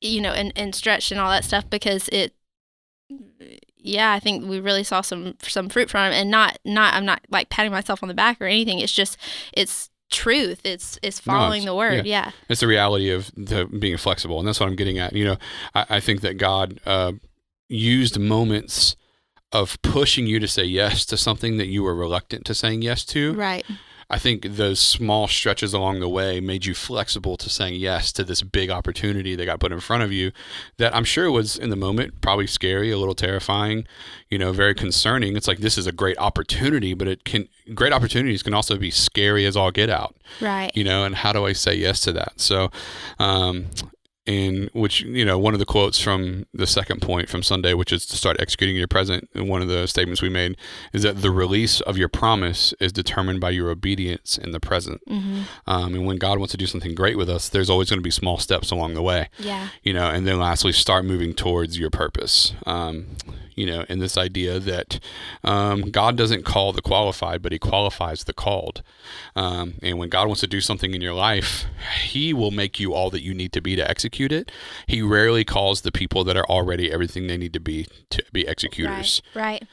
you 0.01 0.21
know 0.21 0.31
and, 0.31 0.51
and 0.55 0.73
stretched 0.73 1.11
and 1.11 1.19
all 1.19 1.29
that 1.29 1.45
stuff 1.45 1.69
because 1.69 2.09
it 2.09 2.33
yeah, 3.77 4.11
I 4.11 4.19
think 4.19 4.47
we 4.47 4.59
really 4.59 4.83
saw 4.83 5.01
some 5.01 5.35
some 5.41 5.69
fruit 5.69 5.89
from 5.89 6.11
it 6.11 6.15
and 6.15 6.31
not 6.31 6.57
not 6.65 6.93
I'm 6.93 7.05
not 7.05 7.21
like 7.29 7.49
patting 7.49 7.71
myself 7.71 8.01
on 8.01 8.09
the 8.09 8.15
back 8.15 8.41
or 8.41 8.45
anything. 8.45 8.79
It's 8.79 8.93
just 8.93 9.17
it's 9.53 9.88
truth. 10.09 10.61
It's 10.63 10.97
it's 11.01 11.25
No, 11.25 11.33
following 11.33 11.61
it's- 11.63 11.65
the 11.65 11.75
word. 11.75 12.05
Yeah. 12.05 12.31
it's 12.49 12.61
the 12.61 12.67
reality 12.67 13.09
of 13.11 13.31
the 13.35 13.65
being 13.65 13.97
flexible, 13.97 14.39
and 14.39 14.47
that's 14.47 14.59
what 14.59 14.67
I'm 14.67 14.75
getting 14.75 14.97
at. 14.97 15.13
You 15.13 15.25
know, 15.25 15.37
I, 15.75 15.85
I 15.89 15.99
think 15.99 16.21
that 16.21 16.37
God 16.37 16.79
uh, 16.85 17.13
used 17.67 18.19
moments 18.19 18.95
of 19.51 19.81
pushing 19.81 20.27
you 20.27 20.39
to 20.39 20.47
say 20.47 20.63
yes 20.63 21.05
to 21.07 21.17
something 21.17 21.57
that 21.57 21.67
you 21.67 21.81
were 21.83 21.95
reluctant 21.95 22.45
to 22.45 22.53
saying 22.53 22.81
yes 22.83 23.03
to. 23.05 23.33
Right. 23.33 23.65
I 24.11 24.17
think 24.17 24.43
those 24.55 24.79
small 24.79 25.27
stretches 25.27 25.71
along 25.73 25.99
the 25.99 26.09
way 26.09 26.39
made 26.39 26.65
you 26.65 26.73
flexible 26.73 27.37
to 27.37 27.49
saying 27.49 27.75
yes 27.75 28.11
to 28.13 28.23
this 28.23 28.41
big 28.41 28.71
opportunity 28.71 29.35
that 29.35 29.45
got 29.45 29.59
put 29.59 29.71
in 29.71 29.79
front 29.79 30.01
of 30.01 30.11
you 30.11 30.31
that 30.77 30.95
I'm 30.95 31.03
sure 31.03 31.29
was 31.29 31.55
in 31.57 31.69
the 31.69 31.75
moment 31.75 32.19
probably 32.19 32.47
scary, 32.47 32.89
a 32.91 32.97
little 32.97 33.13
terrifying, 33.13 33.85
you 34.29 34.39
know, 34.39 34.51
very 34.51 34.73
concerning. 34.73 35.35
It's 35.35 35.47
like 35.47 35.59
this 35.59 35.77
is 35.77 35.85
a 35.85 35.91
great 35.91 36.17
opportunity, 36.17 36.95
but 36.95 37.07
it 37.07 37.23
can 37.23 37.47
great 37.75 37.93
opportunities 37.93 38.41
can 38.41 38.55
also 38.55 38.77
be 38.77 38.89
scary 38.89 39.45
as 39.45 39.55
all 39.55 39.69
get 39.71 39.91
out, 39.91 40.15
Right. 40.41 40.71
you 40.75 40.83
know, 40.83 41.03
and 41.03 41.15
how 41.15 41.31
do 41.31 41.45
I 41.45 41.53
say 41.53 41.75
yes 41.75 42.01
to 42.01 42.11
that? 42.13 42.33
So 42.39 42.71
um 43.19 43.67
in 44.29 44.69
which 44.73 45.01
you 45.01 45.25
know 45.25 45.39
one 45.39 45.55
of 45.55 45.59
the 45.59 45.65
quotes 45.65 45.99
from 45.99 46.45
the 46.53 46.67
second 46.67 47.01
point 47.01 47.27
from 47.29 47.41
Sunday, 47.41 47.73
which 47.73 47.91
is 47.91 48.05
to 48.05 48.15
start 48.15 48.37
executing 48.39 48.75
your 48.75 48.87
present. 48.87 49.27
And 49.33 49.49
one 49.49 49.63
of 49.63 49.67
the 49.69 49.87
statements 49.87 50.21
we 50.21 50.29
made 50.29 50.55
is 50.93 51.01
that 51.01 51.23
the 51.23 51.31
release 51.31 51.81
of 51.81 51.97
your 51.97 52.09
promise 52.09 52.71
is 52.79 52.91
determined 52.93 53.41
by 53.41 53.49
your 53.49 53.71
obedience 53.71 54.37
in 54.37 54.51
the 54.51 54.59
present. 54.59 55.01
Mm-hmm. 55.09 55.41
Um, 55.65 55.95
and 55.95 56.05
when 56.05 56.17
God 56.17 56.37
wants 56.37 56.51
to 56.51 56.57
do 56.57 56.67
something 56.67 56.93
great 56.93 57.17
with 57.17 57.27
us, 57.27 57.49
there's 57.49 57.71
always 57.71 57.89
going 57.89 57.97
to 57.99 58.03
be 58.03 58.11
small 58.11 58.37
steps 58.37 58.69
along 58.69 58.93
the 58.93 59.01
way, 59.01 59.29
Yeah. 59.39 59.69
you 59.81 59.93
know. 59.93 60.07
And 60.11 60.27
then 60.27 60.37
lastly, 60.37 60.73
start 60.73 61.05
moving 61.05 61.33
towards 61.33 61.79
your 61.79 61.89
purpose. 61.89 62.53
Um, 62.67 63.07
you 63.59 63.65
know, 63.65 63.85
and 63.89 64.01
this 64.01 64.17
idea 64.17 64.57
that 64.57 64.99
um, 65.43 65.91
God 65.91 66.15
doesn't 66.15 66.45
call 66.45 66.71
the 66.71 66.81
qualified, 66.81 67.41
but 67.41 67.51
He 67.51 67.59
qualifies 67.59 68.23
the 68.23 68.33
called. 68.33 68.81
Um, 69.35 69.73
and 69.83 69.99
when 69.99 70.07
God 70.07 70.27
wants 70.27 70.39
to 70.41 70.47
do 70.47 70.61
something 70.61 70.93
in 70.93 71.01
your 71.01 71.13
life, 71.13 71.65
He 72.05 72.33
will 72.33 72.51
make 72.51 72.79
you 72.79 72.93
all 72.93 73.09
that 73.09 73.21
you 73.21 73.33
need 73.33 73.51
to 73.53 73.61
be 73.61 73.75
to 73.75 73.89
execute 73.89 74.31
it. 74.31 74.49
He 74.87 75.01
rarely 75.01 75.43
calls 75.43 75.81
the 75.81 75.91
people 75.91 76.23
that 76.23 76.37
are 76.37 76.45
already 76.45 76.89
everything 76.89 77.27
they 77.27 77.37
need 77.37 77.51
to 77.53 77.59
be 77.59 77.85
to 78.11 78.23
be 78.31 78.47
executors. 78.47 79.21
Right. 79.35 79.43
Right. 79.43 79.67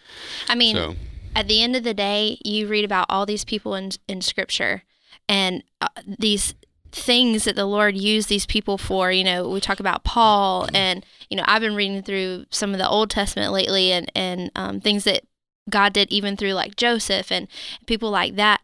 I 0.49 0.57
mean, 0.57 0.74
So, 0.74 0.97
at 1.37 1.47
the 1.47 1.62
end 1.62 1.76
of 1.76 1.84
the 1.84 1.95
day, 1.95 2.39
you 2.45 2.66
read 2.66 2.84
about 2.84 3.07
all 3.09 3.24
these 3.24 3.45
people 3.45 3.76
in 3.76 3.91
in 4.09 4.20
Scripture, 4.20 4.82
and 5.28 5.62
uh, 5.80 5.89
these 6.18 6.55
things 6.93 7.45
that 7.45 7.57
the 7.57 7.66
Lord 7.66 7.97
used 7.97 8.28
these 8.28 8.47
people 8.47 8.78
for. 8.78 9.12
You 9.12 9.24
know, 9.24 9.49
we 9.49 9.61
talk 9.61 9.80
about 9.80 10.05
Paul, 10.05 10.68
and 10.74 11.05
you 11.30 11.37
know, 11.37 11.45
I've 11.47 11.62
been 11.62 11.74
reading 11.74 12.03
through 12.03 12.47
some 12.51 12.72
of 12.72 12.78
the 12.78 12.89
Old 12.89 13.11
Testament 13.11 13.53
lately, 13.53 13.93
and 13.93 14.11
and 14.14 14.51
um, 14.57 14.80
things 14.80 15.05
that 15.05 15.24
God 15.68 15.93
did 15.93 16.11
even 16.11 16.37
through 16.37 16.53
like 16.53 16.76
Joseph 16.76 17.30
and 17.32 17.49
people 17.87 18.11
like 18.11 18.37
that. 18.37 18.61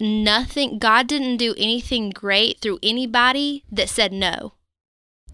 Nothing. 0.00 0.78
God 0.80 1.06
didn't 1.06 1.36
do 1.36 1.54
anything 1.56 2.10
great 2.10 2.60
through 2.60 2.80
anybody 2.82 3.64
that 3.70 3.88
said 3.88 4.12
no. 4.12 4.54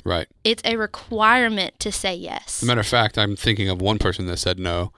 right. 0.05 0.27
It's 0.45 0.63
a 0.65 0.77
requirement 0.77 1.79
to 1.81 1.91
say 1.91 2.15
yes. 2.15 2.59
As 2.59 2.63
a 2.65 2.67
matter 2.67 2.81
of 2.81 2.87
fact, 2.87 3.17
I'm 3.17 3.35
thinking 3.35 3.71
of 3.71 3.81
one 3.81 3.99
person 3.99 4.27
that 4.27 4.37
said 4.37 4.59
no, 4.59 4.93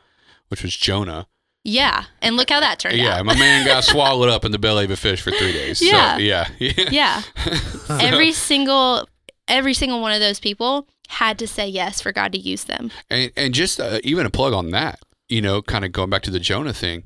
which 0.49 0.65
was 0.65 0.77
Jonah. 0.77 1.29
Yeah, 1.65 2.05
and 2.23 2.37
look 2.37 2.49
how 2.51 2.61
that 2.61 2.79
turned 2.79 2.97
Yeah, 2.97 3.19
out. 3.19 3.27
my 3.27 3.39
man 3.39 3.67
got 3.67 3.85
swallowed 3.85 4.31
up 4.31 4.45
in 4.45 4.53
the 4.53 4.59
belly 4.59 4.85
of 4.85 4.91
a 4.91 4.97
fish 4.97 5.21
for 5.21 5.31
three 5.31 5.53
days. 5.53 5.83
Yeah. 5.83 6.17
So, 6.17 6.23
yeah. 6.23 6.49
Yeah. 6.59 7.23
every 7.89 8.33
single 8.33 9.07
every 9.47 9.75
single 9.75 10.01
one 10.01 10.13
of 10.13 10.21
those 10.21 10.41
people 10.41 10.87
had 11.09 11.39
to 11.41 11.47
say 11.47 11.67
yes 11.69 12.01
for 12.01 12.13
God 12.13 12.33
to 12.33 12.39
use 12.39 12.65
them. 12.65 12.91
And 13.11 13.31
and 13.37 13.53
just 13.53 13.79
uh, 13.81 13.99
even 14.05 14.25
a 14.27 14.31
plug 14.31 14.53
on 14.55 14.71
that, 14.71 15.01
you 15.31 15.41
know, 15.41 15.63
kind 15.63 15.85
of 15.85 15.93
going 15.93 16.11
back 16.11 16.23
to 16.23 16.31
the 16.31 16.41
Jonah 16.41 16.73
thing, 16.73 17.05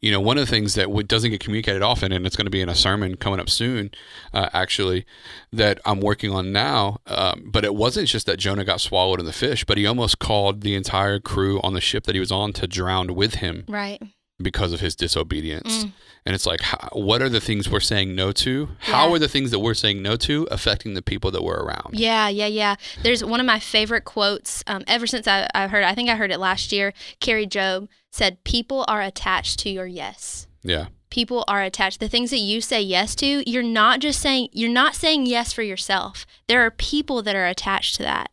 you 0.00 0.10
know, 0.10 0.20
one 0.20 0.38
of 0.38 0.46
the 0.46 0.50
things 0.50 0.74
that 0.74 0.88
doesn't 1.08 1.30
get 1.30 1.40
communicated 1.40 1.82
often, 1.82 2.12
and 2.12 2.24
it's 2.26 2.36
going 2.36 2.46
to 2.46 2.50
be 2.50 2.60
in 2.60 2.68
a 2.68 2.74
sermon 2.74 3.16
coming 3.16 3.40
up 3.40 3.50
soon, 3.50 3.90
uh, 4.32 4.48
actually, 4.52 5.04
that 5.52 5.80
I'm 5.84 6.00
working 6.00 6.30
on 6.30 6.52
now. 6.52 7.00
Um, 7.06 7.50
but 7.52 7.64
it 7.64 7.74
wasn't 7.74 8.08
just 8.08 8.26
that 8.26 8.38
Jonah 8.38 8.64
got 8.64 8.80
swallowed 8.80 9.18
in 9.18 9.26
the 9.26 9.32
fish, 9.32 9.64
but 9.64 9.76
he 9.76 9.86
almost 9.86 10.18
called 10.18 10.60
the 10.60 10.74
entire 10.74 11.18
crew 11.18 11.60
on 11.62 11.74
the 11.74 11.80
ship 11.80 12.04
that 12.04 12.14
he 12.14 12.20
was 12.20 12.32
on 12.32 12.52
to 12.54 12.66
drown 12.66 13.14
with 13.14 13.36
him. 13.36 13.64
Right. 13.68 14.00
Because 14.40 14.72
of 14.72 14.80
his 14.80 14.96
disobedience. 14.96 15.84
Mm. 15.84 15.92
And 16.26 16.34
it's 16.34 16.46
like, 16.46 16.60
how, 16.60 16.88
what 16.92 17.22
are 17.22 17.28
the 17.28 17.40
things 17.40 17.68
we're 17.68 17.80
saying 17.80 18.14
no 18.14 18.32
to? 18.32 18.70
How 18.80 19.08
yeah. 19.08 19.14
are 19.14 19.18
the 19.18 19.28
things 19.28 19.50
that 19.50 19.60
we're 19.60 19.74
saying 19.74 20.02
no 20.02 20.16
to 20.16 20.48
affecting 20.50 20.94
the 20.94 21.02
people 21.02 21.30
that 21.30 21.42
we're 21.42 21.60
around? 21.60 21.90
Yeah, 21.92 22.28
yeah, 22.28 22.46
yeah. 22.46 22.76
There's 23.02 23.24
one 23.24 23.40
of 23.40 23.46
my 23.46 23.58
favorite 23.58 24.04
quotes 24.04 24.64
um, 24.66 24.84
ever 24.86 25.06
since 25.06 25.28
I, 25.28 25.48
I 25.54 25.68
heard, 25.68 25.84
I 25.84 25.94
think 25.94 26.08
I 26.08 26.16
heard 26.16 26.32
it 26.32 26.40
last 26.40 26.72
year. 26.72 26.92
Carrie 27.20 27.46
Job 27.46 27.88
said, 28.10 28.42
People 28.44 28.84
are 28.88 29.02
attached 29.02 29.60
to 29.60 29.70
your 29.70 29.86
yes. 29.86 30.46
Yeah. 30.62 30.86
People 31.10 31.44
are 31.46 31.62
attached. 31.62 32.00
The 32.00 32.08
things 32.08 32.30
that 32.30 32.38
you 32.38 32.60
say 32.60 32.82
yes 32.82 33.14
to, 33.16 33.48
you're 33.48 33.62
not 33.62 34.00
just 34.00 34.20
saying, 34.20 34.48
you're 34.52 34.70
not 34.70 34.96
saying 34.96 35.26
yes 35.26 35.52
for 35.52 35.62
yourself. 35.62 36.26
There 36.48 36.64
are 36.64 36.70
people 36.70 37.22
that 37.22 37.36
are 37.36 37.46
attached 37.46 37.94
to 37.96 38.02
that. 38.02 38.30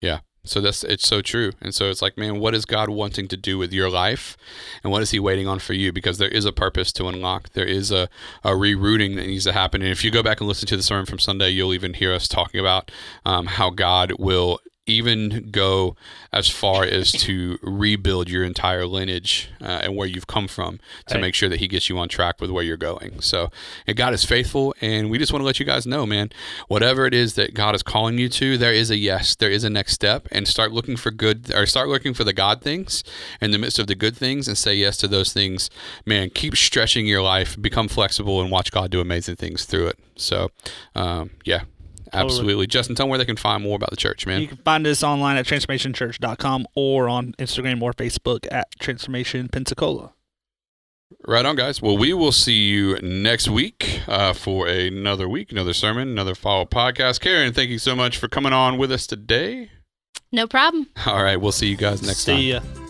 Yeah. 0.00 0.20
So 0.44 0.60
that's 0.60 0.82
it's 0.82 1.06
so 1.06 1.22
true. 1.22 1.52
And 1.60 1.72
so 1.72 1.88
it's 1.88 2.02
like, 2.02 2.18
man, 2.18 2.40
what 2.40 2.54
is 2.54 2.64
God 2.64 2.88
wanting 2.88 3.28
to 3.28 3.36
do 3.36 3.58
with 3.58 3.72
your 3.72 3.88
life? 3.88 4.36
And 4.82 4.90
what 4.90 5.00
is 5.00 5.12
he 5.12 5.20
waiting 5.20 5.46
on 5.46 5.60
for 5.60 5.72
you? 5.72 5.92
Because 5.92 6.18
there 6.18 6.28
is 6.28 6.44
a 6.44 6.52
purpose 6.52 6.92
to 6.94 7.06
unlock. 7.06 7.50
There 7.50 7.64
is 7.64 7.92
a, 7.92 8.08
a 8.42 8.50
rerouting 8.50 9.14
that 9.16 9.26
needs 9.26 9.44
to 9.44 9.52
happen. 9.52 9.82
And 9.82 9.92
if 9.92 10.02
you 10.02 10.10
go 10.10 10.22
back 10.22 10.40
and 10.40 10.48
listen 10.48 10.66
to 10.68 10.76
the 10.76 10.82
sermon 10.82 11.06
from 11.06 11.20
Sunday, 11.20 11.50
you'll 11.50 11.74
even 11.74 11.94
hear 11.94 12.12
us 12.12 12.26
talking 12.26 12.58
about 12.58 12.90
um, 13.24 13.46
how 13.46 13.70
God 13.70 14.14
will 14.18 14.58
even 14.86 15.48
go 15.52 15.94
as 16.32 16.48
far 16.48 16.82
as 16.82 17.12
to 17.12 17.56
rebuild 17.62 18.28
your 18.28 18.42
entire 18.42 18.84
lineage 18.84 19.48
uh, 19.60 19.80
and 19.82 19.96
where 19.96 20.08
you've 20.08 20.26
come 20.26 20.48
from 20.48 20.80
to 21.06 21.18
make 21.18 21.34
sure 21.34 21.48
that 21.48 21.60
he 21.60 21.68
gets 21.68 21.88
you 21.88 21.96
on 21.98 22.08
track 22.08 22.40
with 22.40 22.50
where 22.50 22.64
you're 22.64 22.76
going. 22.76 23.20
So, 23.20 23.50
and 23.86 23.96
God 23.96 24.12
is 24.12 24.24
faithful, 24.24 24.74
and 24.80 25.08
we 25.08 25.18
just 25.18 25.32
want 25.32 25.40
to 25.40 25.46
let 25.46 25.60
you 25.60 25.66
guys 25.66 25.86
know, 25.86 26.04
man, 26.04 26.30
whatever 26.66 27.06
it 27.06 27.14
is 27.14 27.34
that 27.34 27.54
God 27.54 27.76
is 27.76 27.82
calling 27.82 28.18
you 28.18 28.28
to, 28.30 28.58
there 28.58 28.72
is 28.72 28.90
a 28.90 28.96
yes, 28.96 29.36
there 29.36 29.50
is 29.50 29.62
a 29.62 29.70
next 29.70 29.92
step, 29.92 30.26
and 30.32 30.48
start 30.48 30.72
looking 30.72 30.96
for 30.96 31.12
good 31.12 31.54
or 31.54 31.64
start 31.66 31.88
looking 31.88 32.12
for 32.12 32.24
the 32.24 32.32
God 32.32 32.60
things 32.60 33.04
in 33.40 33.52
the 33.52 33.58
midst 33.58 33.78
of 33.78 33.86
the 33.86 33.94
good 33.94 34.16
things 34.16 34.48
and 34.48 34.58
say 34.58 34.74
yes 34.74 34.96
to 34.96 35.06
those 35.06 35.32
things. 35.32 35.70
Man, 36.04 36.30
keep 36.30 36.56
stretching 36.56 37.06
your 37.06 37.22
life, 37.22 37.60
become 37.60 37.86
flexible, 37.86 38.40
and 38.40 38.50
watch 38.50 38.72
God 38.72 38.90
do 38.90 39.00
amazing 39.00 39.36
things 39.36 39.64
through 39.64 39.88
it. 39.88 39.98
So, 40.16 40.50
um, 40.94 41.30
yeah, 41.44 41.62
Absolutely. 42.12 42.66
Justin, 42.66 42.94
tell 42.94 43.04
them 43.04 43.10
where 43.10 43.18
they 43.18 43.24
can 43.24 43.36
find 43.36 43.62
more 43.62 43.76
about 43.76 43.90
the 43.90 43.96
church, 43.96 44.26
man. 44.26 44.42
You 44.42 44.48
can 44.48 44.58
find 44.58 44.86
us 44.86 45.02
online 45.02 45.36
at 45.36 45.46
transformationchurch.com 45.46 46.66
or 46.74 47.08
on 47.08 47.32
Instagram 47.38 47.82
or 47.82 47.92
Facebook 47.92 48.46
at 48.50 48.68
Transformation 48.78 49.48
Pensacola. 49.48 50.12
Right 51.26 51.44
on, 51.44 51.56
guys. 51.56 51.80
Well, 51.80 51.96
we 51.96 52.12
will 52.12 52.32
see 52.32 52.68
you 52.68 52.98
next 53.00 53.48
week 53.48 54.00
uh, 54.08 54.32
for 54.32 54.66
another 54.66 55.28
week, 55.28 55.52
another 55.52 55.72
sermon, 55.72 56.08
another 56.08 56.34
follow 56.34 56.62
up 56.62 56.70
podcast. 56.70 57.20
Karen, 57.20 57.52
thank 57.52 57.70
you 57.70 57.78
so 57.78 57.94
much 57.94 58.18
for 58.18 58.28
coming 58.28 58.52
on 58.52 58.78
with 58.78 58.90
us 58.90 59.06
today. 59.06 59.70
No 60.32 60.46
problem. 60.46 60.88
All 61.06 61.22
right. 61.22 61.36
We'll 61.36 61.52
see 61.52 61.68
you 61.68 61.76
guys 61.76 62.02
next 62.02 62.20
see 62.20 62.32
time. 62.32 62.40
See 62.40 62.52
ya. 62.52 62.82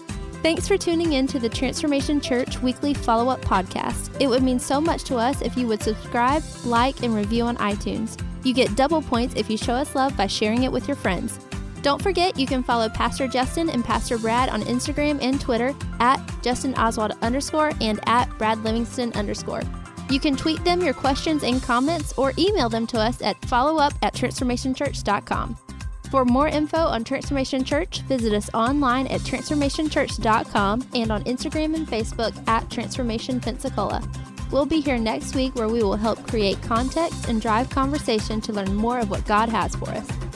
Thanks 0.43 0.67
for 0.67 0.77
tuning 0.77 1.13
in 1.13 1.29
to 1.29 1.39
the 1.39 1.49
Transformation 1.49 2.21
Church 2.21 2.61
weekly 2.63 2.95
follow 2.95 3.29
up 3.29 3.41
podcast. 3.43 4.11
It 4.21 4.27
would 4.27 4.43
mean 4.43 4.59
so 4.59 4.81
much 4.81 5.05
to 5.05 5.17
us 5.17 5.41
if 5.41 5.57
you 5.57 5.69
would 5.69 5.83
subscribe, 5.83 6.43
like, 6.65 7.03
and 7.03 7.15
review 7.15 7.45
on 7.45 7.57
iTunes. 7.59 8.21
You 8.45 8.55
get 8.55 8.75
double 8.77 9.03
points 9.03 9.35
if 9.37 9.49
you 9.49 9.57
show 9.57 9.75
us 9.75 9.95
love 9.95 10.17
by 10.17 10.27
sharing 10.27 10.65
it 10.65 10.73
with 10.73 10.89
your 10.89 10.97
friends. 10.97 11.39
Don't 11.83 12.01
forget, 12.01 12.39
you 12.39 12.47
can 12.47 12.63
follow 12.63 12.89
Pastor 12.89 13.27
Justin 13.27 13.69
and 13.69 13.85
Pastor 13.85 14.17
Brad 14.17 14.49
on 14.49 14.63
Instagram 14.63 15.21
and 15.21 15.41
Twitter 15.41 15.75
at 15.99 16.21
Justin 16.43 16.75
Oswald 16.75 17.13
underscore 17.23 17.73
and 17.81 17.99
at 18.07 18.27
Brad 18.39 18.63
Livingston 18.63 19.13
underscore. 19.15 19.63
You 20.09 20.21
can 20.21 20.37
tweet 20.37 20.63
them 20.65 20.81
your 20.83 20.95
questions 20.95 21.43
and 21.43 21.63
comments 21.63 22.13
or 22.17 22.33
email 22.39 22.69
them 22.69 22.87
to 22.89 22.99
us 22.99 23.21
at 23.23 23.41
followup 23.43 23.95
at 24.03 24.15
transformationchurch.com. 24.15 25.57
For 26.11 26.25
more 26.27 26.47
info 26.47 26.77
on 26.77 27.05
Transformation 27.05 27.65
Church, 27.65 28.03
visit 28.03 28.35
us 28.35 28.51
online 28.53 29.07
at 29.07 29.23
transformationchurch.com 29.23 30.87
and 30.95 31.11
on 31.11 31.25
Instagram 31.25 31.75
and 31.75 31.89
Facebook 31.89 32.47
at 32.47 32.71
Transformation 32.71 33.41
Pensacola. 33.41 34.03
We'll 34.53 34.67
be 34.67 34.81
here 34.81 34.99
next 34.99 35.35
week 35.35 35.55
where 35.55 35.69
we 35.69 35.83
will 35.83 35.97
help 35.97 36.29
create 36.29 36.61
context 36.61 37.29
and 37.29 37.41
drive 37.41 37.71
conversation 37.71 38.39
to 38.43 38.53
learn 38.53 38.75
more 38.75 38.99
of 38.99 39.09
what 39.09 39.25
God 39.25 39.49
has 39.49 39.75
for 39.75 39.89
us. 39.89 40.32